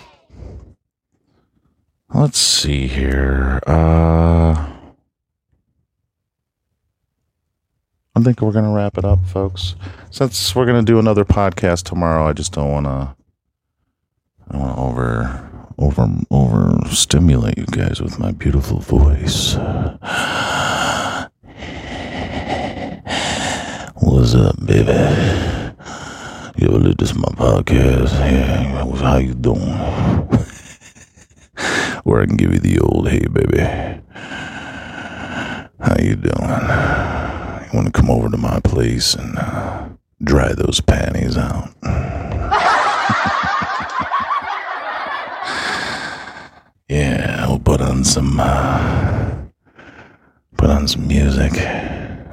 let's 2.12 2.38
see 2.38 2.86
here. 2.86 3.60
Uh, 3.66 4.72
I 8.14 8.20
think 8.22 8.40
we're 8.40 8.52
going 8.52 8.64
to 8.64 8.70
wrap 8.70 8.96
it 8.98 9.04
up, 9.04 9.24
folks. 9.26 9.74
Since 10.10 10.54
we're 10.54 10.66
going 10.66 10.84
to 10.84 10.92
do 10.92 10.98
another 10.98 11.24
podcast 11.24 11.82
tomorrow, 11.84 12.26
I 12.26 12.32
just 12.32 12.52
don't 12.52 12.70
want 12.70 12.86
to 12.86 13.15
over, 15.86 16.08
over, 16.30 16.74
over 16.74 16.88
stimulate 16.88 17.56
you 17.56 17.64
guys 17.66 18.02
with 18.02 18.18
my 18.18 18.32
beautiful 18.32 18.80
voice. 18.80 19.54
What's 23.94 24.34
up, 24.34 24.56
baby? 24.66 24.90
You 26.56 26.66
ever 26.68 26.78
listened 26.78 27.08
to 27.08 27.18
my 27.18 27.28
podcast? 27.36 28.12
Yeah, 28.18 28.84
how 28.96 29.18
you 29.18 29.34
doing? 29.34 29.60
Where 32.04 32.22
I 32.22 32.26
can 32.26 32.36
give 32.36 32.52
you 32.52 32.58
the 32.58 32.80
old, 32.80 33.08
hey, 33.08 33.24
baby. 33.28 33.60
How 35.78 35.94
you 36.02 36.16
doing? 36.16 36.50
You 37.62 37.70
want 37.72 37.86
to 37.86 37.92
come 37.92 38.10
over 38.10 38.28
to 38.28 38.36
my 38.36 38.58
place 38.60 39.14
and 39.14 39.38
uh, 39.38 39.88
dry 40.24 40.52
those 40.52 40.80
panties 40.80 41.36
out? 41.36 41.68
Yeah, 46.88 47.38
I'll 47.40 47.58
put 47.58 47.80
on 47.96 48.04
some 48.04 48.38
uh, 48.38 49.34
put 50.58 50.68
on 50.68 50.86
some 50.86 51.08
music. 51.08 51.54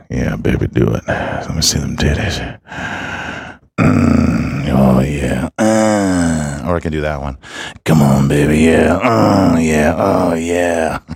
Yeah, 0.09 0.35
baby, 0.35 0.67
do 0.67 0.93
it. 0.93 1.07
Let 1.07 1.55
me 1.55 1.61
see 1.61 1.79
them 1.79 1.95
titties. 1.95 2.59
Mm, 3.79 4.67
oh 4.73 4.99
yeah. 4.99 5.47
Uh, 5.57 6.67
or 6.67 6.75
I 6.75 6.79
can 6.81 6.91
do 6.91 6.99
that 7.01 7.21
one. 7.21 7.37
Come 7.85 8.01
on, 8.01 8.27
baby. 8.27 8.57
Yeah. 8.59 8.99
Oh 9.01 9.57
yeah. 9.57 9.95
Oh 9.97 10.33
yeah. 10.33 10.99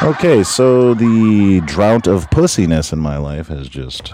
Okay, 0.00 0.44
so 0.44 0.94
the 0.94 1.60
drought 1.66 2.06
of 2.06 2.30
pussiness 2.30 2.92
in 2.92 3.00
my 3.00 3.16
life 3.16 3.48
has 3.48 3.68
just 3.68 4.12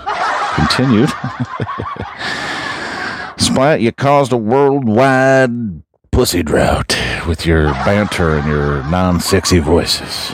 continued. 0.54 1.10
Splat, 3.36 3.82
you 3.82 3.92
caused 3.92 4.32
a 4.32 4.38
worldwide 4.38 5.82
pussy 6.14 6.44
drought 6.44 6.96
with 7.26 7.44
your 7.44 7.64
banter 7.84 8.36
and 8.36 8.46
your 8.46 8.84
non 8.84 9.18
sexy 9.18 9.58
voices. 9.58 10.32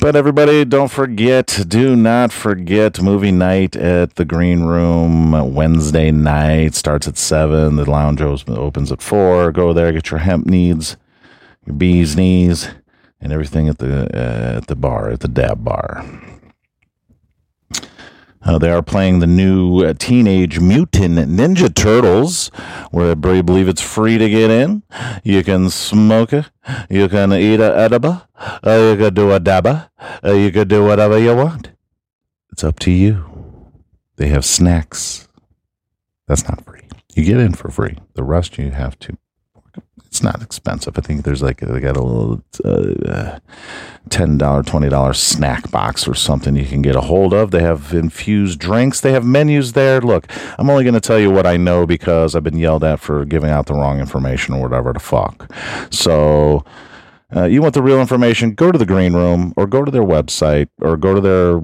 But 0.00 0.16
everybody, 0.16 0.64
don't 0.64 0.90
forget, 0.90 1.60
do 1.68 1.94
not 1.94 2.32
forget 2.32 3.00
movie 3.00 3.30
night 3.30 3.76
at 3.76 4.16
the 4.16 4.24
Green 4.24 4.64
Room 4.64 5.54
Wednesday 5.54 6.10
night. 6.10 6.74
Starts 6.74 7.06
at 7.06 7.16
7. 7.16 7.76
The 7.76 7.88
lounge 7.88 8.20
opens 8.22 8.90
at 8.90 9.02
4. 9.02 9.52
Go 9.52 9.72
there, 9.72 9.92
get 9.92 10.10
your 10.10 10.18
hemp 10.18 10.46
needs, 10.46 10.96
your 11.66 11.76
bees 11.76 12.16
knees, 12.16 12.70
and 13.20 13.32
everything 13.32 13.68
at 13.68 13.78
the 13.78 14.02
uh, 14.12 14.56
at 14.56 14.66
the 14.66 14.74
bar, 14.74 15.10
at 15.10 15.20
the 15.20 15.28
dab 15.28 15.62
bar. 15.62 16.04
Uh, 18.42 18.58
they 18.58 18.70
are 18.70 18.82
playing 18.82 19.18
the 19.18 19.26
new 19.26 19.84
uh, 19.84 19.92
Teenage 19.98 20.60
Mutant 20.60 21.18
Ninja 21.18 21.74
Turtles, 21.74 22.48
where 22.90 23.10
I 23.10 23.14
believe 23.42 23.68
it's 23.68 23.82
free 23.82 24.16
to 24.16 24.28
get 24.28 24.50
in. 24.50 24.82
You 25.22 25.44
can 25.44 25.68
smoke 25.68 26.32
it, 26.32 26.50
you 26.88 27.08
can 27.08 27.32
eat 27.34 27.60
a 27.60 27.76
edible, 27.76 28.22
uh, 28.38 28.92
you 28.92 28.96
can 28.96 29.14
do 29.14 29.30
a 29.32 29.40
dabba, 29.40 29.90
uh, 30.24 30.32
you 30.32 30.50
can 30.50 30.68
do 30.68 30.84
whatever 30.84 31.18
you 31.18 31.34
want. 31.34 31.72
It's 32.50 32.64
up 32.64 32.78
to 32.80 32.90
you. 32.90 33.24
They 34.16 34.28
have 34.28 34.44
snacks. 34.44 35.28
That's 36.26 36.48
not 36.48 36.64
free. 36.64 36.82
You 37.14 37.24
get 37.24 37.38
in 37.38 37.54
for 37.54 37.70
free. 37.70 37.98
The 38.14 38.22
rest 38.22 38.56
you 38.58 38.70
have 38.70 38.98
to. 39.00 39.16
It's 40.10 40.24
not 40.24 40.42
expensive. 40.42 40.98
I 40.98 41.02
think 41.02 41.24
there's 41.24 41.40
like 41.40 41.60
they 41.60 41.78
got 41.78 41.96
a 41.96 42.02
little 42.02 42.42
uh, 42.64 43.38
ten 44.08 44.38
dollar, 44.38 44.64
twenty 44.64 44.88
dollar 44.88 45.14
snack 45.14 45.70
box 45.70 46.08
or 46.08 46.14
something 46.14 46.56
you 46.56 46.66
can 46.66 46.82
get 46.82 46.96
a 46.96 47.00
hold 47.00 47.32
of. 47.32 47.52
They 47.52 47.62
have 47.62 47.94
infused 47.94 48.58
drinks. 48.58 49.00
They 49.00 49.12
have 49.12 49.24
menus 49.24 49.74
there. 49.74 50.00
Look, 50.00 50.26
I'm 50.58 50.68
only 50.68 50.82
going 50.82 50.94
to 50.94 51.00
tell 51.00 51.20
you 51.20 51.30
what 51.30 51.46
I 51.46 51.56
know 51.56 51.86
because 51.86 52.34
I've 52.34 52.42
been 52.42 52.58
yelled 52.58 52.82
at 52.82 52.98
for 52.98 53.24
giving 53.24 53.50
out 53.50 53.66
the 53.66 53.74
wrong 53.74 54.00
information 54.00 54.54
or 54.54 54.62
whatever 54.62 54.92
the 54.92 55.00
fuck. 55.00 55.48
So. 55.90 56.64
Uh, 57.32 57.44
you 57.44 57.62
want 57.62 57.74
the 57.74 57.80
real 57.80 58.00
information? 58.00 58.54
Go 58.54 58.72
to 58.72 58.78
the 58.78 58.84
green 58.84 59.12
room 59.12 59.54
or 59.56 59.68
go 59.68 59.84
to 59.84 59.90
their 59.92 60.02
website 60.02 60.68
or 60.80 60.96
go 60.96 61.14
to 61.14 61.20
their 61.20 61.60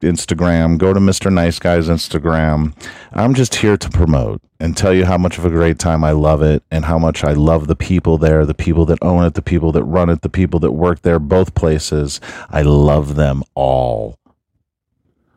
Instagram, 0.00 0.78
go 0.78 0.92
to 0.92 1.00
Mr. 1.00 1.32
Nice 1.32 1.58
Guy's 1.58 1.88
Instagram. 1.88 2.74
I'm 3.12 3.34
just 3.34 3.56
here 3.56 3.76
to 3.76 3.88
promote 3.90 4.42
and 4.58 4.76
tell 4.76 4.92
you 4.92 5.06
how 5.06 5.18
much 5.18 5.38
of 5.38 5.44
a 5.44 5.50
great 5.50 5.78
time 5.78 6.04
I 6.04 6.12
love 6.12 6.42
it 6.42 6.62
and 6.70 6.84
how 6.84 6.98
much 6.98 7.24
I 7.24 7.32
love 7.32 7.66
the 7.66 7.76
people 7.76 8.18
there, 8.18 8.44
the 8.44 8.54
people 8.54 8.84
that 8.86 8.98
own 9.02 9.24
it, 9.24 9.34
the 9.34 9.42
people 9.42 9.72
that 9.72 9.84
run 9.84 10.10
it, 10.10 10.22
the 10.22 10.28
people 10.28 10.60
that 10.60 10.72
work 10.72 11.02
there, 11.02 11.18
both 11.18 11.54
places. 11.54 12.20
I 12.50 12.62
love 12.62 13.16
them 13.16 13.42
all. 13.54 14.19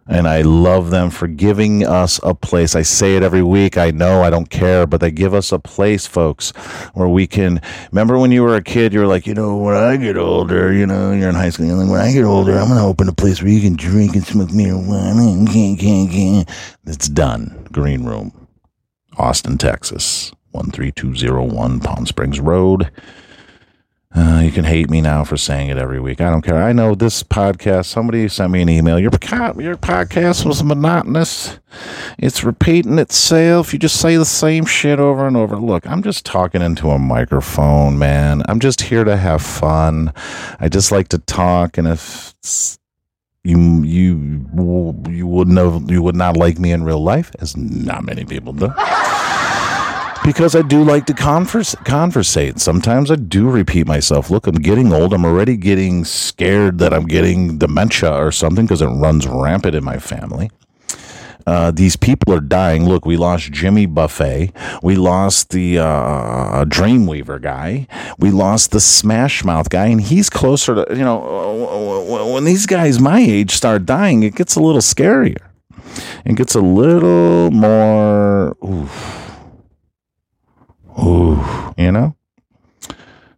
And 0.07 0.27
I 0.27 0.41
love 0.41 0.89
them 0.89 1.09
for 1.09 1.27
giving 1.27 1.85
us 1.85 2.19
a 2.23 2.35
place. 2.35 2.75
I 2.75 2.81
say 2.81 3.15
it 3.15 3.23
every 3.23 3.41
week. 3.41 3.77
I 3.77 3.91
know 3.91 4.21
I 4.21 4.30
don't 4.30 4.49
care, 4.49 4.85
but 4.85 4.99
they 4.99 5.11
give 5.11 5.34
us 5.34 5.51
a 5.53 5.59
place, 5.59 6.05
folks, 6.05 6.51
where 6.93 7.07
we 7.07 7.25
can. 7.25 7.61
Remember 7.91 8.17
when 8.17 8.31
you 8.31 8.43
were 8.43 8.55
a 8.55 8.61
kid, 8.61 8.93
you 8.93 8.99
were 8.99 9.07
like, 9.07 9.25
you 9.25 9.34
know, 9.34 9.55
when 9.55 9.75
I 9.75 9.95
get 9.95 10.17
older, 10.17 10.73
you 10.73 10.85
know, 10.85 11.13
you're 11.13 11.30
in 11.30 11.35
high 11.35 11.49
school, 11.49 11.67
you're 11.67 11.77
like, 11.77 11.89
when 11.89 12.01
I 12.01 12.11
get 12.11 12.25
older, 12.25 12.57
I'm 12.57 12.67
going 12.67 12.80
to 12.80 12.85
open 12.85 13.07
a 13.07 13.13
place 13.13 13.41
where 13.41 13.51
you 13.51 13.61
can 13.61 13.77
drink 13.77 14.15
and 14.15 14.25
smoke 14.25 14.49
marijuana. 14.49 15.49
Can, 15.49 15.77
can, 15.77 16.07
can. 16.09 16.45
It's 16.85 17.07
done. 17.07 17.67
Green 17.71 18.03
Room, 18.03 18.47
Austin, 19.17 19.57
Texas, 19.57 20.34
13201 20.53 21.80
Palm 21.80 22.05
Springs 22.05 22.41
Road. 22.41 22.91
Uh, 24.15 24.41
you 24.44 24.52
can 24.52 24.64
hate 24.64 24.91
me 24.91 25.02
now 25.02 25.23
for 25.23 25.38
saying 25.38 25.69
it 25.69 25.77
every 25.77 25.99
week. 25.99 26.22
I 26.22 26.30
don't 26.30 26.44
care. 26.44 26.61
I 26.61 26.72
know 26.72 26.94
this 26.94 27.23
podcast. 27.23 27.85
Somebody 27.85 28.27
sent 28.30 28.52
me 28.52 28.61
an 28.61 28.69
email. 28.69 28.99
Your 28.99 29.10
your 29.11 29.77
podcast 29.77 30.45
was 30.45 30.64
monotonous. 30.64 31.60
It's 32.19 32.44
repeating 32.44 32.99
itself. 32.99 33.73
You 33.73 33.80
just 33.80 33.99
say 33.99 34.15
the 34.15 34.26
same 34.26 34.65
shit 34.65 34.99
over 34.99 35.26
and 35.26 35.35
over. 35.35 35.56
Look, 35.56 35.88
I'm 35.88 36.03
just 36.03 36.26
talking 36.27 36.61
into 36.61 36.91
a 36.91 36.99
microphone, 36.99 37.98
man. 37.98 38.44
I'm 38.48 38.60
just 38.60 38.81
here 38.81 39.03
to 39.03 39.18
have 39.18 39.41
fun. 39.41 40.14
I 40.60 40.69
just 40.69 40.91
like 40.91 41.07
to 41.07 41.18
talk, 41.18 41.80
and 41.80 41.88
if 41.88 42.35
you 43.44 43.84
you 43.84 44.45
you 45.10 45.26
wouldn't 45.26 45.57
have 45.57 45.90
you 45.90 46.03
would 46.03 46.15
not 46.15 46.38
like 46.38 46.60
me 46.60 46.72
in 46.72 46.84
real 46.84 47.03
life, 47.03 47.31
as 47.40 47.57
not 47.57 48.03
many 48.03 48.26
people 48.26 48.53
do 48.53 48.68
because 50.23 50.55
I 50.55 50.61
do 50.61 50.83
like 50.83 51.05
to 51.07 51.13
converse, 51.13 51.75
conversate. 51.83 52.59
Sometimes 52.59 53.11
I 53.11 53.15
do 53.15 53.49
repeat 53.49 53.87
myself. 53.87 54.29
Look, 54.29 54.47
I'm 54.47 54.55
getting 54.55 54.93
old. 54.93 55.13
I'm 55.13 55.25
already 55.25 55.57
getting 55.57 56.05
scared 56.05 56.79
that 56.79 56.93
I'm 56.93 57.05
getting 57.05 57.57
dementia 57.57 58.13
or 58.13 58.31
something 58.31 58.65
because 58.65 58.81
it 58.81 58.87
runs 58.87 59.27
rampant 59.27 59.75
in 59.75 59.83
my 59.83 59.97
family. 59.99 60.49
Uh, 61.45 61.71
these 61.71 61.97
people 61.97 62.33
are 62.33 62.39
dying. 62.39 62.87
Look, 62.87 63.05
we 63.05 63.17
lost 63.17 63.51
Jimmy 63.51 63.85
Buffett. 63.85 64.55
We 64.81 64.95
lost 64.95 65.49
the 65.49 65.79
uh, 65.79 66.63
Dreamweaver 66.65 67.41
guy. 67.41 67.87
We 68.17 68.31
lost 68.31 68.71
the 68.71 68.79
Smash 68.79 69.43
Mouth 69.43 69.69
guy, 69.69 69.87
and 69.87 69.99
he's 69.99 70.29
closer 70.29 70.73
to 70.75 70.95
you 70.95 71.03
know. 71.03 72.29
When 72.33 72.45
these 72.45 72.65
guys 72.65 72.99
my 72.99 73.19
age 73.19 73.51
start 73.51 73.85
dying, 73.85 74.23
it 74.23 74.35
gets 74.35 74.55
a 74.55 74.61
little 74.61 74.79
scarier. 74.79 75.49
It 76.23 76.37
gets 76.37 76.55
a 76.55 76.61
little 76.61 77.51
more. 77.51 78.55
Oof 78.63 79.22
Ooh, 80.99 81.73
you 81.77 81.91
know? 81.91 82.15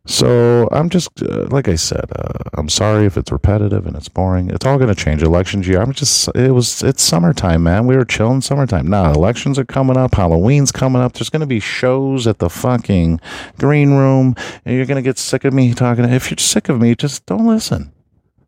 So 0.07 0.69
I'm 0.72 0.90
just, 0.90 1.10
uh, 1.23 1.48
like 1.49 1.68
I 1.68 1.73
said, 1.76 2.06
uh, 2.15 2.49
I'm 2.53 2.69
sorry 2.69 3.06
if 3.06 3.18
it's 3.18 3.32
repetitive 3.32 3.88
and 3.88 3.95
it's 3.95 4.07
boring. 4.07 4.52
It's 4.52 4.64
all 4.64 4.77
going 4.77 4.94
to 4.94 4.95
change. 4.95 5.23
Elections 5.23 5.68
year. 5.68 5.82
I'm 5.82 5.94
just, 5.94 6.30
it 6.36 6.52
was, 6.52 6.84
it's 6.84 7.02
summertime, 7.02 7.64
man. 7.64 7.88
We 7.88 7.95
were 7.95 8.06
chilling 8.06 8.41
summertime. 8.41 8.88
Now, 8.88 9.11
elections 9.11 9.57
are 9.57 9.65
coming 9.65 9.98
up. 9.98 10.14
Halloween's 10.14 10.72
coming 10.72 11.02
up. 11.02 11.14
There's 11.14 11.32
going 11.32 11.40
to 11.40 11.48
be 11.48 11.60
shows 11.60 12.27
at 12.27 12.38
the 12.38 12.52
fucking 12.52 13.19
green 13.57 13.94
room. 13.94 14.36
And 14.64 14.76
you're 14.76 14.86
going 14.86 14.98
to 14.98 15.02
get 15.02 15.18
sick 15.18 15.44
of 15.44 15.56
me 15.56 15.73
talking. 15.73 16.06
If 16.06 16.30
you're 16.30 16.38
sick 16.38 16.69
of 16.69 16.80
me, 16.80 16.94
just 16.94 17.26
don't 17.26 17.48
listen. 17.48 17.91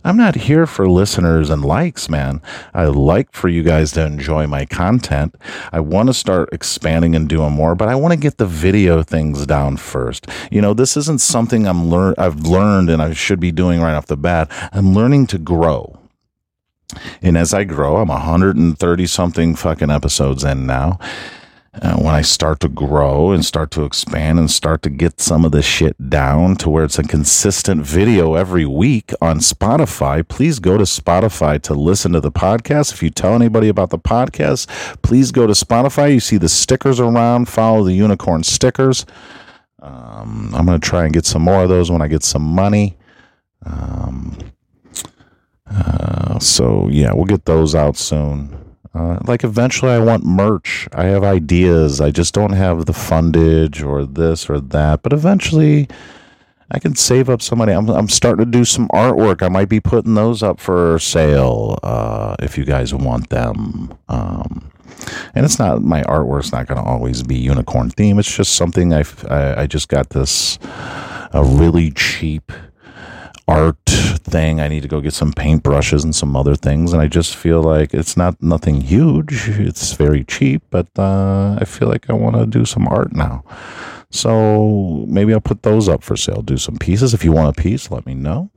I'm 0.07 0.15
not 0.15 0.35
here 0.35 0.65
for 0.65 0.87
listeners 0.87 1.49
and 1.49 1.65
likes, 1.65 2.07
man. 2.07 2.41
I 2.73 2.85
like 2.85 3.33
for 3.33 3.49
you 3.49 3.61
guys 3.61 3.91
to 3.91 4.05
enjoy 4.05 4.47
my 4.47 4.63
content. 4.63 5.35
I 5.73 5.81
want 5.81 6.07
to 6.07 6.13
start 6.13 6.47
expanding 6.53 7.13
and 7.13 7.27
doing 7.27 7.51
more, 7.51 7.75
but 7.75 7.89
I 7.89 7.95
want 7.95 8.13
to 8.13 8.17
get 8.17 8.37
the 8.37 8.45
video 8.45 9.03
things 9.03 9.45
down 9.45 9.75
first. 9.75 10.25
You 10.49 10.61
know, 10.61 10.73
this 10.73 10.95
isn't 10.95 11.19
something 11.19 11.67
I'm 11.67 11.89
learn 11.89 12.15
I've 12.17 12.39
learned 12.45 12.89
and 12.89 13.01
I 13.01 13.11
should 13.11 13.41
be 13.41 13.51
doing 13.51 13.81
right 13.81 13.95
off 13.95 14.05
the 14.05 14.15
bat. 14.15 14.49
I'm 14.71 14.93
learning 14.93 15.27
to 15.27 15.37
grow. 15.37 15.99
And 17.21 17.37
as 17.37 17.53
I 17.53 17.65
grow, 17.65 17.97
I'm 17.97 18.07
130 18.07 19.07
something 19.07 19.55
fucking 19.55 19.91
episodes 19.91 20.45
in 20.45 20.65
now. 20.65 20.99
Uh, 21.81 21.95
when 21.97 22.15
I 22.15 22.21
start 22.21 22.59
to 22.61 22.69
grow 22.69 23.31
and 23.31 23.45
start 23.45 23.69
to 23.71 23.83
expand 23.83 24.39
and 24.39 24.49
start 24.49 24.81
to 24.81 24.89
get 24.89 25.19
some 25.19 25.45
of 25.45 25.51
this 25.51 25.65
shit 25.65 26.09
down 26.09 26.55
to 26.57 26.69
where 26.69 26.83
it's 26.83 26.97
a 26.97 27.03
consistent 27.03 27.85
video 27.85 28.33
every 28.33 28.65
week 28.65 29.13
on 29.21 29.39
Spotify, 29.39 30.27
please 30.27 30.57
go 30.57 30.77
to 30.77 30.85
Spotify 30.85 31.61
to 31.61 31.75
listen 31.75 32.13
to 32.13 32.19
the 32.19 32.31
podcast. 32.31 32.93
If 32.93 33.03
you 33.03 33.11
tell 33.11 33.35
anybody 33.35 33.67
about 33.69 33.91
the 33.91 33.99
podcast, 33.99 34.67
please 35.03 35.31
go 35.31 35.45
to 35.45 35.53
Spotify. 35.53 36.13
You 36.13 36.19
see 36.19 36.37
the 36.37 36.49
stickers 36.49 36.99
around, 36.99 37.47
follow 37.47 37.83
the 37.83 37.93
unicorn 37.93 38.43
stickers. 38.43 39.05
Um, 39.79 40.53
I'm 40.55 40.65
going 40.65 40.79
to 40.79 40.87
try 40.87 41.03
and 41.05 41.13
get 41.13 41.25
some 41.25 41.43
more 41.43 41.63
of 41.63 41.69
those 41.69 41.91
when 41.91 42.01
I 42.01 42.07
get 42.07 42.23
some 42.23 42.43
money. 42.43 42.97
Um, 43.65 44.37
uh, 45.69 46.39
so, 46.39 46.87
yeah, 46.89 47.13
we'll 47.13 47.25
get 47.25 47.45
those 47.45 47.75
out 47.75 47.97
soon. 47.97 48.66
Uh, 48.97 49.19
like 49.25 49.43
eventually 49.43 49.91
I 49.91 49.99
want 49.99 50.25
merch. 50.25 50.87
I 50.93 51.05
have 51.05 51.23
ideas. 51.23 52.01
I 52.01 52.09
just 52.09 52.33
don't 52.33 52.53
have 52.53 52.85
the 52.85 52.93
fundage 52.93 53.85
or 53.85 54.05
this 54.05 54.49
or 54.49 54.59
that. 54.59 55.03
But 55.03 55.13
eventually 55.13 55.87
I 56.71 56.79
can 56.79 56.95
save 56.95 57.29
up 57.29 57.41
some 57.41 57.59
money. 57.59 57.73
I'm, 57.73 57.87
I'm 57.89 58.09
starting 58.09 58.45
to 58.45 58.51
do 58.51 58.65
some 58.65 58.87
artwork. 58.89 59.43
I 59.43 59.49
might 59.49 59.69
be 59.69 59.79
putting 59.79 60.15
those 60.15 60.41
up 60.41 60.59
for 60.59 60.97
sale 60.97 61.77
uh, 61.83 62.35
if 62.39 62.57
you 62.57 62.65
guys 62.65 62.93
want 62.93 63.29
them. 63.29 63.95
Um, 64.09 64.71
and 65.35 65.45
it's 65.45 65.59
not 65.59 65.83
my 65.83 66.01
artwork's 66.03 66.51
not 66.51 66.65
going 66.65 66.83
to 66.83 66.89
always 66.89 67.21
be 67.21 67.35
unicorn 67.35 67.91
theme. 67.91 68.17
It's 68.17 68.35
just 68.35 68.55
something 68.55 68.93
I've, 68.93 69.25
I 69.29 69.61
I 69.61 69.67
just 69.67 69.89
got 69.89 70.09
this 70.09 70.57
a 71.33 71.43
really 71.43 71.91
cheap 71.91 72.51
art 73.47 73.77
thing. 73.85 74.59
I 74.59 74.67
need 74.67 74.81
to 74.81 74.87
go 74.87 75.01
get 75.01 75.13
some 75.13 75.33
paintbrushes 75.33 76.03
and 76.03 76.15
some 76.15 76.35
other 76.35 76.55
things. 76.55 76.93
And 76.93 77.01
I 77.01 77.07
just 77.07 77.35
feel 77.35 77.61
like 77.61 77.93
it's 77.93 78.17
not 78.17 78.41
nothing 78.41 78.81
huge. 78.81 79.49
It's 79.49 79.93
very 79.93 80.23
cheap, 80.23 80.63
but 80.69 80.87
uh, 80.97 81.57
I 81.59 81.65
feel 81.65 81.87
like 81.87 82.09
I 82.09 82.13
want 82.13 82.35
to 82.35 82.45
do 82.45 82.65
some 82.65 82.87
art 82.87 83.13
now. 83.13 83.43
So 84.09 85.05
maybe 85.07 85.33
I'll 85.33 85.41
put 85.41 85.63
those 85.63 85.89
up 85.89 86.03
for 86.03 86.15
sale. 86.15 86.41
Do 86.41 86.57
some 86.57 86.77
pieces. 86.77 87.13
If 87.13 87.23
you 87.23 87.31
want 87.31 87.57
a 87.57 87.61
piece, 87.61 87.91
let 87.91 88.05
me 88.05 88.13
know. 88.13 88.49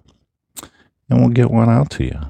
And 1.08 1.20
we'll 1.20 1.30
get 1.30 1.50
one 1.50 1.68
out 1.68 1.90
to 1.90 2.04
you. 2.04 2.20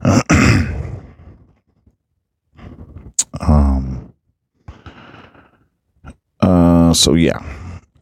um, 3.40 4.12
uh, 6.40 6.92
so 6.92 7.14
yeah. 7.14 7.38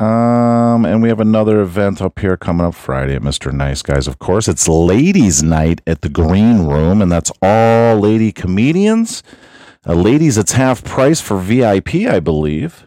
Um, 0.02 0.84
and 0.84 1.00
we 1.00 1.08
have 1.10 1.20
another 1.20 1.60
event 1.60 2.02
up 2.02 2.18
here 2.18 2.36
coming 2.36 2.66
up 2.66 2.74
Friday 2.74 3.14
at 3.14 3.22
Mr. 3.22 3.52
Nice 3.52 3.82
Guys. 3.82 4.08
Of 4.08 4.18
course, 4.18 4.48
it's 4.48 4.66
Ladies' 4.66 5.44
Night 5.44 5.80
at 5.86 6.00
the 6.00 6.08
Green 6.08 6.66
Room, 6.66 7.00
and 7.00 7.12
that's 7.12 7.30
all 7.40 8.00
lady 8.00 8.32
comedians. 8.32 9.22
Uh, 9.86 9.94
ladies, 9.94 10.36
it's 10.36 10.52
half 10.52 10.82
price 10.82 11.20
for 11.20 11.38
VIP, 11.38 11.94
I 12.08 12.18
believe. 12.18 12.84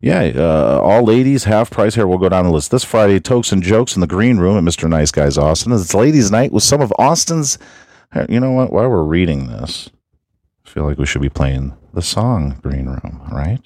Yeah, 0.00 0.32
uh, 0.34 0.80
all 0.82 1.04
ladies, 1.04 1.44
half 1.44 1.70
price. 1.70 1.94
Here, 1.94 2.06
we'll 2.06 2.18
go 2.18 2.28
down 2.28 2.46
the 2.46 2.50
list. 2.50 2.72
This 2.72 2.82
Friday, 2.82 3.20
Tokes 3.20 3.52
and 3.52 3.62
Jokes 3.62 3.94
in 3.94 4.00
the 4.00 4.08
Green 4.08 4.38
Room 4.38 4.56
at 4.56 4.64
Mr. 4.64 4.90
Nice 4.90 5.12
Guys 5.12 5.38
Austin. 5.38 5.70
It's 5.70 5.94
Ladies' 5.94 6.32
Night 6.32 6.50
with 6.50 6.64
some 6.64 6.80
of 6.80 6.92
Austin's. 6.98 7.58
You 8.28 8.40
know 8.40 8.50
what? 8.50 8.72
While 8.72 8.88
we're 8.88 9.04
reading 9.04 9.46
this, 9.46 9.88
I 10.66 10.70
feel 10.70 10.84
like 10.84 10.98
we 10.98 11.06
should 11.06 11.22
be 11.22 11.28
playing 11.28 11.76
the 11.94 12.02
song 12.02 12.58
Green 12.60 12.86
Room, 12.86 13.22
right? 13.30 13.60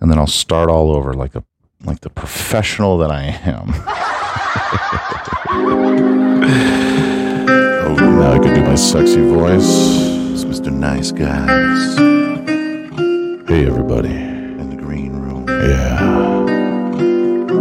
And 0.00 0.10
then 0.10 0.18
I'll 0.18 0.26
start 0.26 0.70
all 0.70 0.92
over 0.92 1.12
like 1.12 1.34
a 1.34 1.44
like 1.84 2.00
the 2.00 2.10
professional 2.10 2.98
that 2.98 3.10
I 3.10 3.22
am. 3.24 3.68
oh, 7.86 7.94
now 7.96 8.32
I 8.32 8.38
can 8.38 8.54
do 8.54 8.62
my 8.62 8.74
sexy 8.74 9.22
voice. 9.22 9.64
It's 10.32 10.44
Mr. 10.44 10.72
Nice 10.72 11.12
Guys. 11.12 11.96
Hey, 13.48 13.66
everybody. 13.66 14.10
In 14.10 14.70
the 14.70 14.76
green 14.76 15.12
room. 15.12 15.46
Yeah. 15.48 16.48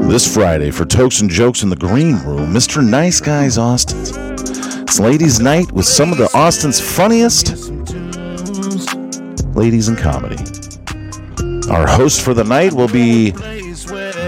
This 0.07 0.31
Friday 0.33 0.71
for 0.71 0.85
Tokes 0.85 1.21
and 1.21 1.29
Jokes 1.29 1.63
in 1.63 1.69
the 1.69 1.75
Green 1.75 2.15
Room, 2.23 2.53
Mr. 2.53 2.83
Nice 2.87 3.19
Guys 3.19 3.57
Austin. 3.57 3.99
It's 4.81 4.99
ladies' 4.99 5.39
night 5.39 5.71
with 5.71 5.85
some 5.85 6.11
of 6.11 6.17
the 6.17 6.29
Austin's 6.33 6.79
funniest 6.79 7.69
ladies 9.55 9.89
in 9.89 9.95
comedy. 9.95 10.66
Our 11.69 11.87
host 11.87 12.21
for 12.21 12.33
the 12.33 12.43
night 12.43 12.73
will 12.73 12.87
be 12.87 13.31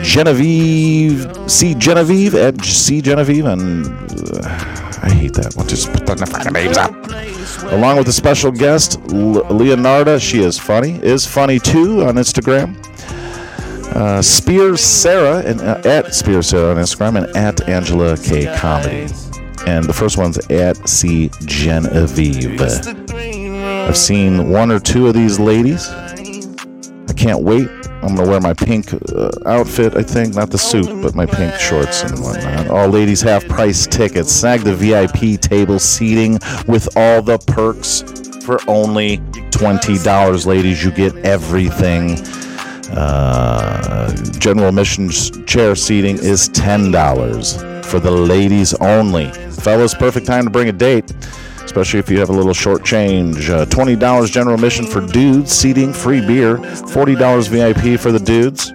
Genevieve 0.03 1.28
C. 1.49 1.74
Genevieve 1.74 2.36
at 2.36 2.64
C. 2.64 3.02
Genevieve, 3.02 3.45
and 3.45 3.86
uh, 3.88 4.41
I 5.02 5.10
hate 5.14 5.34
that 5.34 5.53
one. 5.56 5.68
Just 5.68 5.91
put 5.94 6.06
the 6.06 6.52
names 6.52 6.78
up. 6.78 6.91
Along 7.72 7.98
with 7.98 8.07
a 8.07 8.14
special 8.14 8.52
guest, 8.52 8.99
L- 9.14 9.44
Leonarda. 9.49 10.20
She 10.22 10.40
is 10.40 10.60
funny, 10.60 10.99
is 11.02 11.26
funny 11.26 11.60
too 11.60 12.03
on 12.03 12.16
Instagram. 12.16 12.76
Uh, 13.95 14.22
Spears 14.22 14.82
Sarah 14.82 15.40
and 15.40 15.61
uh, 15.61 15.82
at 15.86 16.14
Spears 16.14 16.48
Sarah 16.49 16.72
on 16.72 16.78
Instagram 16.78 17.18
and 17.24 17.36
at 17.38 17.68
Angela 17.68 18.18
K 18.18 18.53
Comedy. 18.57 19.07
And 19.66 19.86
the 19.86 19.94
first 19.94 20.18
one's 20.18 20.38
at 20.49 20.88
C 20.88 21.30
Genevieve. 21.41 22.61
I've 22.61 23.98
seen 23.98 24.49
one 24.49 24.72
or 24.72 24.80
two 24.80 25.07
of 25.07 25.14
these 25.14 25.40
ladies. 25.40 25.88
I 27.10 27.14
can't 27.14 27.41
wait. 27.41 27.68
I'm 28.02 28.15
gonna 28.15 28.30
wear 28.30 28.40
my 28.40 28.53
pink 28.53 28.94
uh, 28.94 29.31
outfit. 29.45 29.95
I 29.98 30.03
think 30.03 30.36
not 30.36 30.52
the 30.52 30.57
suit, 30.57 31.02
but 31.02 31.15
my 31.15 31.26
pink 31.26 31.53
shorts 31.56 32.03
and 32.03 32.19
whatnot. 32.22 32.68
All 32.68 32.88
ladies 32.88 33.22
half 33.22 33.45
price 33.48 33.88
tickets. 33.88 34.31
Snag 34.31 34.61
the 34.61 34.76
VIP 34.76 35.41
table 35.41 35.80
seating 35.80 36.34
with 36.68 36.88
all 36.95 37.22
the 37.22 37.38
perks 37.40 38.03
for 38.45 38.60
only 38.69 39.18
twenty 39.52 39.98
dollars. 39.98 40.45
Ladies, 40.45 40.84
you 40.84 40.91
get 40.91 41.15
everything. 41.18 42.18
Uh, 42.91 44.15
general 44.40 44.69
admission 44.69 45.10
chair 45.45 45.76
seating 45.76 46.18
is 46.19 46.48
ten 46.49 46.91
dollars 46.91 47.57
for 47.86 47.99
the 47.99 48.11
ladies 48.11 48.73
only. 48.76 49.31
Fellas, 49.52 49.94
perfect 49.94 50.26
time 50.26 50.45
to 50.45 50.49
bring 50.49 50.69
a 50.69 50.73
date 50.73 51.11
especially 51.70 52.00
if 52.00 52.10
you 52.10 52.18
have 52.18 52.30
a 52.30 52.34
little 52.34 52.52
short 52.52 52.84
change. 52.84 53.48
Uh, 53.48 53.64
$20 53.68 54.32
general 54.32 54.56
admission 54.56 54.88
for 54.88 55.02
dudes, 55.02 55.52
seating, 55.52 55.94
free 55.94 56.20
beer. 56.20 56.58
$40 56.58 57.48
VIP 57.48 58.00
for 58.00 58.12
the 58.12 58.20
dudes. 58.20 58.74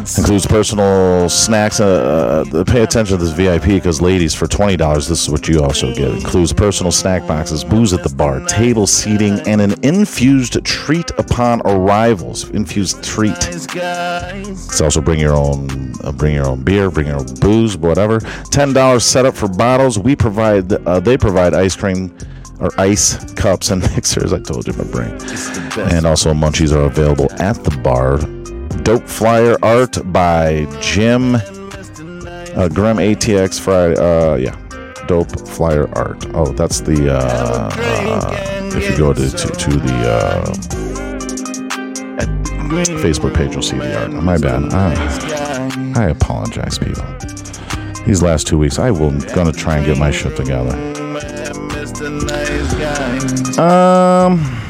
Includes 0.00 0.46
personal 0.46 1.28
snacks. 1.28 1.78
Uh, 1.80 2.44
uh, 2.52 2.64
pay 2.64 2.82
attention 2.82 3.18
to 3.18 3.24
this 3.24 3.32
VIP 3.32 3.64
because, 3.64 4.00
ladies, 4.00 4.34
for 4.34 4.46
$20, 4.46 4.78
this 4.96 5.22
is 5.22 5.28
what 5.28 5.46
you 5.46 5.62
also 5.62 5.94
get. 5.94 6.10
Includes 6.10 6.52
personal 6.52 6.90
snack 6.90 7.26
boxes, 7.26 7.64
booze 7.64 7.92
at 7.92 8.02
the 8.02 8.14
bar, 8.14 8.44
table 8.46 8.86
seating, 8.86 9.40
and 9.46 9.60
an 9.60 9.74
infused 9.84 10.64
treat 10.64 11.10
upon 11.18 11.60
arrivals. 11.66 12.48
Infused 12.50 13.02
treat. 13.04 13.36
It's 13.50 14.80
also 14.80 15.00
bring 15.00 15.20
your 15.20 15.34
own, 15.34 15.92
uh, 16.02 16.12
bring 16.12 16.34
your 16.34 16.46
own 16.46 16.62
beer, 16.62 16.90
bring 16.90 17.08
your 17.08 17.18
own 17.18 17.34
booze, 17.40 17.76
whatever. 17.76 18.20
Ten 18.50 18.72
dollars 18.72 19.04
setup 19.04 19.34
for 19.34 19.48
bottles. 19.48 19.98
We 19.98 20.16
provide, 20.16 20.72
uh, 20.72 21.00
they 21.00 21.18
provide 21.18 21.52
ice 21.54 21.76
cream 21.76 22.16
or 22.58 22.70
ice 22.78 23.32
cups 23.34 23.70
and 23.70 23.82
mixers. 23.94 24.32
I 24.32 24.40
told 24.40 24.66
you 24.66 24.72
my 24.74 24.84
brain. 24.84 25.12
And 25.92 26.06
also 26.06 26.32
munchies 26.32 26.74
are 26.74 26.84
available 26.84 27.30
at 27.34 27.62
the 27.64 27.76
bar. 27.82 28.18
Dope 28.82 29.06
flyer 29.06 29.56
art 29.62 29.98
by 30.12 30.66
Jim 30.80 31.36
uh, 32.56 32.68
Grim 32.68 32.96
ATX 32.96 33.60
Friday. 33.60 33.96
Uh, 33.96 34.36
yeah, 34.36 34.56
dope 35.06 35.30
flyer 35.48 35.88
art. 35.96 36.24
Oh, 36.34 36.46
that's 36.52 36.80
the. 36.80 37.14
Uh, 37.14 37.70
uh, 37.72 38.70
if 38.74 38.90
you 38.90 38.96
go 38.96 39.12
to 39.12 39.30
to, 39.30 39.46
to 39.48 39.70
the 39.70 40.10
uh, 40.10 40.44
Facebook 43.02 43.34
page, 43.34 43.52
you'll 43.52 43.62
see 43.62 43.78
the 43.78 44.00
art. 44.00 44.10
My 44.10 44.38
bad. 44.38 44.72
I, 44.72 46.02
I 46.02 46.08
apologize, 46.08 46.78
people. 46.78 47.04
These 48.06 48.22
last 48.22 48.46
two 48.46 48.58
weeks, 48.58 48.78
I 48.78 48.90
will 48.90 49.12
gonna 49.34 49.52
try 49.52 49.76
and 49.76 49.86
get 49.86 49.98
my 49.98 50.10
shit 50.10 50.36
together. 50.36 50.76
Um. 53.60 54.69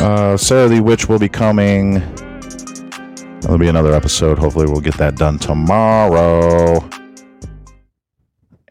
Uh, 0.00 0.34
Sarah 0.34 0.66
the 0.66 0.80
Witch 0.80 1.10
will 1.10 1.18
be 1.18 1.28
coming. 1.28 2.00
There'll 3.40 3.58
be 3.58 3.68
another 3.68 3.92
episode. 3.92 4.38
Hopefully, 4.38 4.64
we'll 4.64 4.80
get 4.80 4.94
that 4.94 5.16
done 5.16 5.38
tomorrow. 5.38 6.82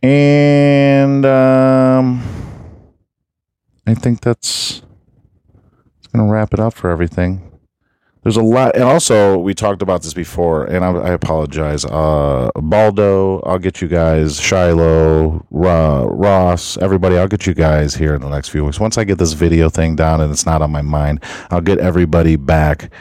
And 0.01 1.23
um, 1.27 2.23
I 3.85 3.93
think 3.93 4.21
that's 4.21 4.81
it's 5.99 6.07
gonna 6.11 6.31
wrap 6.31 6.51
it 6.51 6.59
up 6.59 6.73
for 6.73 6.89
everything. 6.89 7.48
There's 8.23 8.35
a 8.35 8.41
lot, 8.43 8.75
and 8.75 8.83
also 8.83 9.37
we 9.37 9.53
talked 9.53 9.81
about 9.81 10.01
this 10.03 10.13
before, 10.13 10.65
and 10.65 10.83
I, 10.83 10.91
I 10.91 11.09
apologize. 11.11 11.85
Uh, 11.85 12.51
Baldo, 12.55 13.39
I'll 13.41 13.59
get 13.59 13.81
you 13.81 13.87
guys. 13.87 14.39
Shiloh, 14.41 15.45
Ra, 15.51 16.05
Ross, 16.09 16.77
everybody, 16.79 17.17
I'll 17.17 17.29
get 17.29 17.47
you 17.47 17.53
guys 17.53 17.95
here 17.95 18.13
in 18.13 18.21
the 18.21 18.27
next 18.29 18.49
few 18.49 18.65
weeks. 18.65 18.79
Once 18.79 18.97
I 18.97 19.05
get 19.05 19.19
this 19.19 19.31
video 19.31 19.69
thing 19.69 19.95
down 19.95 20.19
and 20.19 20.33
it's 20.33 20.45
not 20.45 20.61
on 20.61 20.69
my 20.69 20.81
mind, 20.81 21.23
I'll 21.49 21.61
get 21.61 21.79
everybody 21.79 22.35
back 22.35 22.91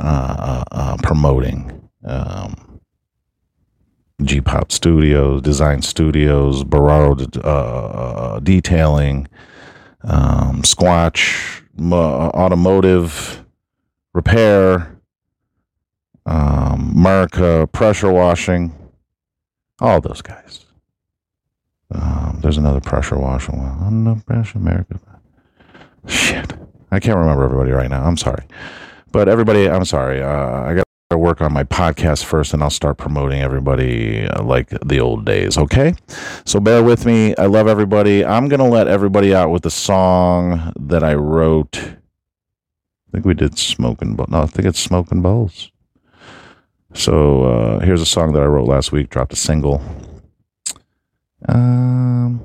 uh, 0.00 0.64
uh, 0.72 0.96
promoting. 1.02 1.88
Um, 2.02 2.80
G 4.22 4.40
Pop 4.40 4.72
Studios, 4.72 5.42
Design 5.42 5.82
Studios, 5.82 6.64
Bararo 6.64 7.38
uh, 7.44 8.40
Detailing, 8.40 9.28
um, 10.04 10.62
Squatch, 10.62 11.62
Mo- 11.76 12.30
Automotive 12.32 13.43
repair, 14.14 14.96
um, 16.24 16.94
America 16.96 17.68
pressure 17.72 18.10
washing, 18.10 18.72
all 19.80 20.00
those 20.00 20.22
guys. 20.22 20.64
Um, 21.90 22.38
there's 22.42 22.56
another 22.56 22.80
pressure 22.80 23.18
washing 23.18 23.58
one. 23.58 23.78
Under 23.82 24.22
pressure, 24.22 24.58
America. 24.58 24.98
Shit, 26.06 26.52
I 26.90 27.00
can't 27.00 27.18
remember 27.18 27.44
everybody 27.44 27.72
right 27.72 27.90
now. 27.90 28.04
I'm 28.04 28.16
sorry, 28.16 28.44
but 29.12 29.28
everybody, 29.28 29.68
I'm 29.68 29.84
sorry. 29.84 30.22
Uh, 30.22 30.62
I 30.62 30.74
got 30.74 30.84
to 31.10 31.18
work 31.18 31.40
on 31.40 31.52
my 31.52 31.64
podcast 31.64 32.24
first, 32.24 32.52
and 32.54 32.62
I'll 32.62 32.70
start 32.70 32.98
promoting 32.98 33.40
everybody 33.42 34.26
uh, 34.26 34.42
like 34.42 34.70
the 34.84 35.00
old 35.00 35.24
days. 35.24 35.56
Okay, 35.56 35.94
so 36.44 36.60
bear 36.60 36.82
with 36.82 37.06
me. 37.06 37.34
I 37.36 37.46
love 37.46 37.68
everybody. 37.68 38.24
I'm 38.24 38.48
gonna 38.48 38.68
let 38.68 38.88
everybody 38.88 39.34
out 39.34 39.50
with 39.50 39.62
the 39.62 39.70
song 39.70 40.72
that 40.78 41.04
I 41.04 41.14
wrote. 41.14 41.96
I 43.14 43.18
think 43.18 43.26
we 43.26 43.34
did 43.34 43.56
Smoking 43.56 44.16
Bowls. 44.16 44.28
No, 44.28 44.42
I 44.42 44.46
think 44.46 44.66
it's 44.66 44.80
Smoking 44.80 45.22
Bowls. 45.22 45.70
So 46.94 47.44
uh, 47.44 47.78
here's 47.78 48.02
a 48.02 48.06
song 48.06 48.32
that 48.32 48.42
I 48.42 48.46
wrote 48.46 48.66
last 48.66 48.90
week, 48.90 49.08
dropped 49.08 49.32
a 49.32 49.36
single. 49.36 49.80
Um, 51.48 52.42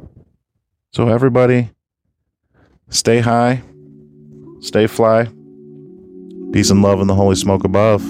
so 0.93 1.07
everybody, 1.07 1.71
stay 2.89 3.19
high, 3.19 3.63
stay 4.59 4.85
fly, 4.85 5.29
peace 6.53 6.69
and 6.69 6.83
love 6.83 7.01
in 7.01 7.07
the 7.07 7.15
holy 7.15 7.35
smoke 7.35 7.63
above. 7.63 8.03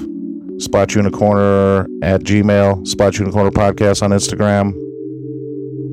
splatunicorner 0.58 1.88
at 2.04 2.24
Gmail, 2.24 2.86
splatunicorner 2.86 3.52
podcast 3.52 4.04
on 4.04 4.10
Instagram. 4.10 4.74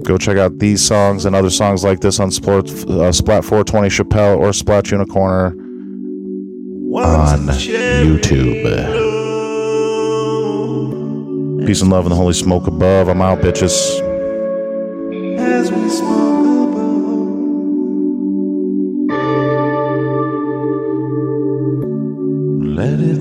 Go 0.02 0.18
check 0.18 0.36
out 0.36 0.58
these 0.58 0.84
songs 0.84 1.26
and 1.26 1.36
other 1.36 1.50
songs 1.50 1.84
like 1.84 2.00
this 2.00 2.18
on 2.18 2.26
uh, 2.26 3.12
Splat 3.12 3.44
420 3.44 3.88
Chappelle 3.88 4.38
or 4.38 4.50
splatunicorner 4.50 5.65
on 6.96 7.40
YouTube. 7.48 8.64
Peace 11.66 11.82
and 11.82 11.90
love 11.90 12.06
in 12.06 12.10
the 12.10 12.16
holy 12.16 12.32
smoke 12.32 12.66
above. 12.66 13.08
I'm 13.08 13.20
out, 13.20 13.40
bitches. 13.40 14.00
As 15.38 15.70
we 15.72 15.88
smoke 15.90 16.36
Let 22.76 23.00
it 23.00 23.15